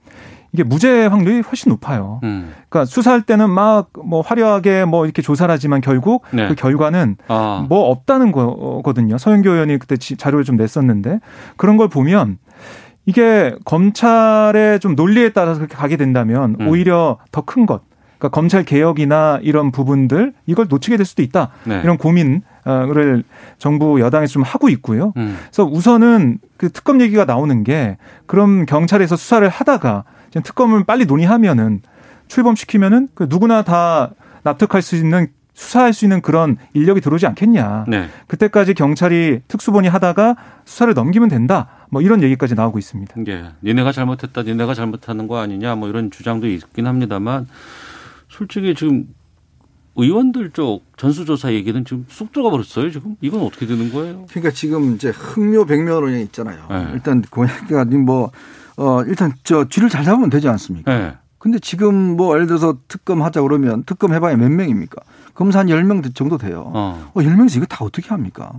이게 0.51 0.63
무죄 0.63 1.05
확률이 1.05 1.41
훨씬 1.41 1.69
높아요. 1.69 2.19
음. 2.23 2.51
그러니까 2.69 2.85
수사할 2.85 3.21
때는 3.21 3.49
막 3.51 3.89
뭐 4.03 4.21
화려하게 4.21 4.85
뭐 4.85 5.05
이렇게 5.05 5.21
조사를 5.21 5.51
하지만 5.53 5.81
결국 5.81 6.23
네. 6.31 6.47
그 6.47 6.55
결과는 6.55 7.17
아. 7.27 7.65
뭐 7.69 7.89
없다는 7.91 8.31
거거든요. 8.31 9.17
서영교 9.19 9.49
의원이 9.51 9.77
그때 9.77 9.97
지- 9.97 10.17
자료를 10.17 10.43
좀 10.45 10.55
냈었는데 10.55 11.19
그런 11.57 11.77
걸 11.77 11.87
보면 11.89 12.37
이게 13.09 13.55
검찰의 13.65 14.79
좀 14.79 14.93
논리에 14.93 15.29
따라서 15.29 15.57
그렇게 15.57 15.75
가게 15.75 15.97
된다면 15.97 16.55
음. 16.59 16.67
오히려 16.67 17.17
더 17.31 17.41
큰 17.41 17.65
것. 17.65 17.81
그러니까 18.19 18.35
검찰 18.35 18.63
개혁이나 18.63 19.39
이런 19.41 19.71
부분들 19.71 20.33
이걸 20.45 20.67
놓치게 20.69 20.95
될 20.95 21.07
수도 21.07 21.23
있다. 21.23 21.49
네. 21.63 21.81
이런 21.83 21.97
고민을 21.97 23.23
정부 23.57 23.99
여당에서 23.99 24.33
좀 24.33 24.43
하고 24.43 24.69
있고요. 24.69 25.13
음. 25.17 25.37
그래서 25.45 25.63
우선은 25.63 26.37
그 26.57 26.69
특검 26.69 27.01
얘기가 27.01 27.25
나오는 27.25 27.63
게 27.63 27.97
그럼 28.27 28.67
경찰에서 28.67 29.15
수사를 29.15 29.47
하다가 29.49 30.03
지금 30.27 30.43
특검을 30.43 30.83
빨리 30.83 31.05
논의하면은 31.05 31.81
출범시키면은 32.27 33.07
그 33.15 33.25
누구나 33.27 33.63
다 33.63 34.11
납득할 34.43 34.83
수 34.83 34.95
있는 34.95 35.29
수사할 35.59 35.91
수 35.91 36.05
있는 36.05 36.21
그런 36.21 36.55
인력이 36.73 37.01
들어오지 37.01 37.27
않겠냐. 37.27 37.83
네. 37.89 38.07
그때까지 38.27 38.73
경찰이 38.73 39.41
특수본이 39.49 39.89
하다가 39.89 40.37
수사를 40.63 40.93
넘기면 40.93 41.27
된다. 41.27 41.67
뭐 41.89 42.01
이런 42.01 42.23
얘기까지 42.23 42.55
나오고 42.55 42.79
있습니다. 42.79 43.13
예. 43.27 43.49
니네가 43.61 43.91
잘못했다, 43.91 44.43
니네가 44.43 44.73
잘못하는 44.73 45.27
거 45.27 45.37
아니냐, 45.39 45.75
뭐 45.75 45.89
이런 45.89 46.11
주장도 46.11 46.47
있긴 46.47 46.87
합니다만, 46.87 47.45
솔직히 48.29 48.73
지금 48.73 49.07
의원들 49.97 50.51
쪽 50.51 50.85
전수조사 50.95 51.51
얘기는 51.51 51.83
지금 51.83 52.05
쑥 52.07 52.31
들어가 52.31 52.51
버렸어요, 52.51 52.89
지금. 52.89 53.17
이건 53.19 53.41
어떻게 53.41 53.65
되는 53.65 53.91
거예요? 53.91 54.27
그러니까 54.29 54.51
지금 54.51 54.95
이제 54.95 55.09
흥묘 55.09 55.65
백묘론이 55.65 56.21
있잖아요. 56.23 56.67
네. 56.69 56.87
일단 56.93 57.21
고양이가 57.21 57.83
뭐 57.97 58.31
어, 58.77 59.03
일단 59.03 59.33
저 59.43 59.67
쥐를 59.67 59.89
잘 59.89 60.05
잡으면 60.05 60.29
되지 60.29 60.47
않습니까? 60.47 60.97
네. 60.97 61.13
근데 61.37 61.59
지금 61.59 62.15
뭐 62.15 62.35
예를 62.35 62.47
들어서 62.47 62.77
특검 62.87 63.23
하자 63.23 63.41
그러면 63.41 63.83
특검 63.83 64.13
해봐야 64.13 64.37
몇 64.37 64.49
명입니까? 64.49 65.01
검사 65.33 65.59
한 65.59 65.67
10명 65.67 66.13
정도 66.15 66.37
돼요. 66.37 66.71
어. 66.73 67.11
어, 67.13 67.19
10명에서 67.21 67.57
이거 67.57 67.65
다 67.65 67.83
어떻게 67.85 68.09
합니까? 68.09 68.51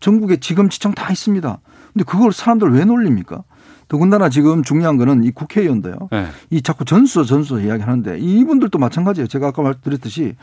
전국에 0.00 0.38
지검지청 0.38 0.92
다 0.94 1.10
있습니다. 1.12 1.58
근데 1.92 2.04
그걸 2.04 2.32
사람들 2.32 2.72
왜 2.72 2.84
놀립니까? 2.84 3.42
더군다나 3.88 4.30
지금 4.30 4.62
중요한 4.62 4.96
거는 4.96 5.22
이 5.22 5.30
국회의원도요. 5.32 6.08
네. 6.10 6.26
이 6.48 6.62
자꾸 6.62 6.86
전수 6.86 7.26
전수 7.26 7.60
이야기 7.60 7.82
하는데 7.82 8.18
이분들도 8.18 8.78
마찬가지예요. 8.78 9.26
제가 9.26 9.48
아까 9.48 9.60
말드렸듯이 9.62 10.34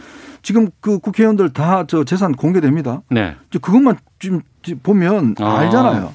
지금 0.43 0.69
그 0.81 0.99
국회의원들 0.99 1.51
다 1.53 1.83
저 1.87 2.03
재산 2.03 2.33
공개됩니다. 2.33 3.01
네. 3.09 3.35
그것만 3.59 3.97
지금 4.19 4.41
보면 4.83 5.35
아. 5.39 5.57
알잖아요. 5.59 6.13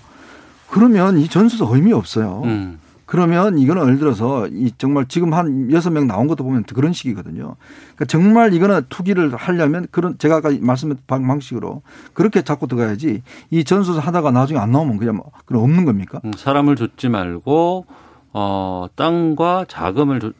그러면 0.71 1.19
이 1.19 1.29
전수도 1.29 1.75
의미 1.75 1.93
없어요. 1.93 2.43
음. 2.45 2.79
그러면 3.15 3.59
이거는 3.59 3.85
예를 3.85 3.99
들어서 4.01 4.49
이 4.49 4.73
정말 4.77 5.07
지금 5.07 5.35
한 5.35 5.71
여섯 5.71 5.91
명 5.91 6.09
나온 6.09 6.27
것도 6.27 6.43
보면 6.43 6.65
그런 6.65 6.93
식이거든요. 6.93 7.55
그러니까 7.95 8.05
정말 8.09 8.53
이거는 8.53 8.87
투기를 8.89 9.37
하려면 9.37 9.87
그런 9.93 10.19
제가 10.19 10.39
아까 10.39 10.51
말씀드린 10.61 10.99
방식으로 11.07 11.83
그렇게 12.12 12.43
잡고 12.43 12.67
들어가야지 12.67 13.23
이 13.51 13.62
전수 13.62 13.97
하다가 13.97 14.33
나중에 14.33 14.59
안 14.59 14.73
나오면 14.73 14.97
그냥 14.97 15.15
뭐 15.15 15.31
그럼 15.45 15.62
없는 15.62 15.85
겁니까? 15.85 16.21
음, 16.25 16.33
사람을 16.37 16.75
줬지 16.75 17.09
말고 17.09 17.87
어, 18.33 18.87
땅과 18.97 19.67
자금을 19.69 20.19
조, 20.19 20.33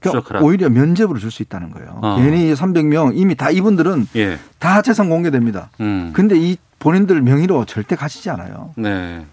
그러니까. 0.00 0.40
오히려 0.40 0.68
면접으로 0.68 1.20
줄 1.20 1.30
수 1.30 1.44
있다는 1.44 1.70
거예요. 1.70 2.00
어. 2.02 2.16
괜히 2.16 2.52
300명 2.54 3.12
이미 3.14 3.36
다 3.36 3.52
이분들은 3.52 4.08
예. 4.16 4.40
다 4.58 4.82
재산 4.82 5.08
공개됩니다. 5.08 5.70
음. 5.80 6.10
근데 6.12 6.36
이 6.36 6.56
본인들 6.80 7.22
명의로 7.22 7.66
절대 7.66 7.94
가시지 7.94 8.30
않아요. 8.30 8.72
네. 8.76 9.24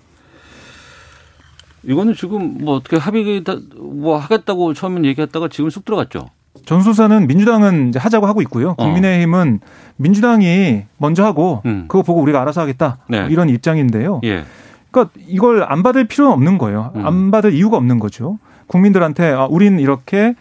이거는 1.84 2.16
지금 2.16 2.58
뭐 2.62 2.76
어떻게 2.76 2.98
합의 2.98 3.44
뭐 3.78 4.18
하겠다고 4.18 4.74
처음엔 4.74 5.06
얘기했다가 5.06 5.50
지금 5.50 5.70
쑥 5.70 5.86
들어갔죠. 5.86 6.28
전수사는 6.66 7.28
민주당은 7.28 7.90
이제 7.90 8.00
하자고 8.00 8.28
하고 8.28 8.42
있고요. 8.44 8.76
국민의힘은 8.76 9.60
민주당이 9.98 10.84
먼저 10.98 11.24
하고 11.26 11.62
음. 11.66 11.86
그거 11.88 12.04
보고 12.04 12.22
우리가 12.22 12.42
알아서 12.42 12.62
하겠다 12.62 13.00
네. 13.08 13.22
뭐 13.22 13.30
이런 13.30 13.50
입장인데요. 13.50 14.22
예. 14.24 14.44
그러니까 14.92 15.14
이걸 15.28 15.64
안 15.64 15.84
받을 15.84 16.08
필요는 16.08 16.32
없는 16.32 16.58
거예요. 16.58 16.92
음. 16.96 17.06
안 17.06 17.32
받을 17.32 17.54
이유가 17.54 17.78
없는 17.78 18.00
거죠. 18.00 18.38
국민들한테 18.68 19.32
아, 19.32 19.46
우린 19.50 19.80
이렇게 19.80 20.36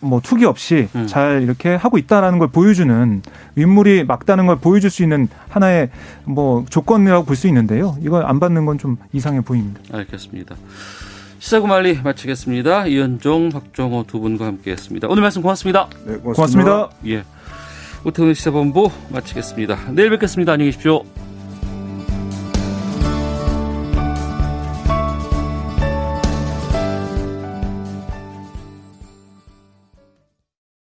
뭐 0.00 0.20
투기 0.22 0.44
없이 0.44 0.88
음. 0.94 1.06
잘 1.06 1.42
이렇게 1.42 1.74
하고 1.74 1.98
있다라는 1.98 2.38
걸 2.38 2.48
보여주는 2.48 3.22
윗물이 3.54 4.04
막다는 4.04 4.46
걸 4.46 4.56
보여줄 4.58 4.90
수 4.90 5.02
있는 5.02 5.28
하나의 5.48 5.90
뭐 6.24 6.64
조건이라고 6.68 7.24
볼 7.24 7.36
수 7.36 7.46
있는데요. 7.48 7.96
이걸 8.00 8.24
안 8.26 8.40
받는 8.40 8.64
건 8.66 8.78
좀 8.78 8.96
이상해 9.12 9.40
보입니다. 9.40 9.80
알겠습니다. 9.92 10.54
시사구말리 11.38 12.00
마치겠습니다. 12.02 12.86
이현종, 12.86 13.50
박정호 13.50 14.04
두 14.06 14.20
분과 14.20 14.46
함께했습니다. 14.46 15.08
오늘 15.08 15.22
말씀 15.22 15.42
고맙습니다. 15.42 15.88
네, 16.06 16.16
고맙습니다. 16.16 16.88
예. 17.06 17.24
오태훈의 18.04 18.34
시사본부 18.34 18.90
마치겠습니다. 19.10 19.76
내일 19.92 20.10
뵙겠습니다. 20.10 20.52
안녕히 20.52 20.70
계십시오. 20.70 21.02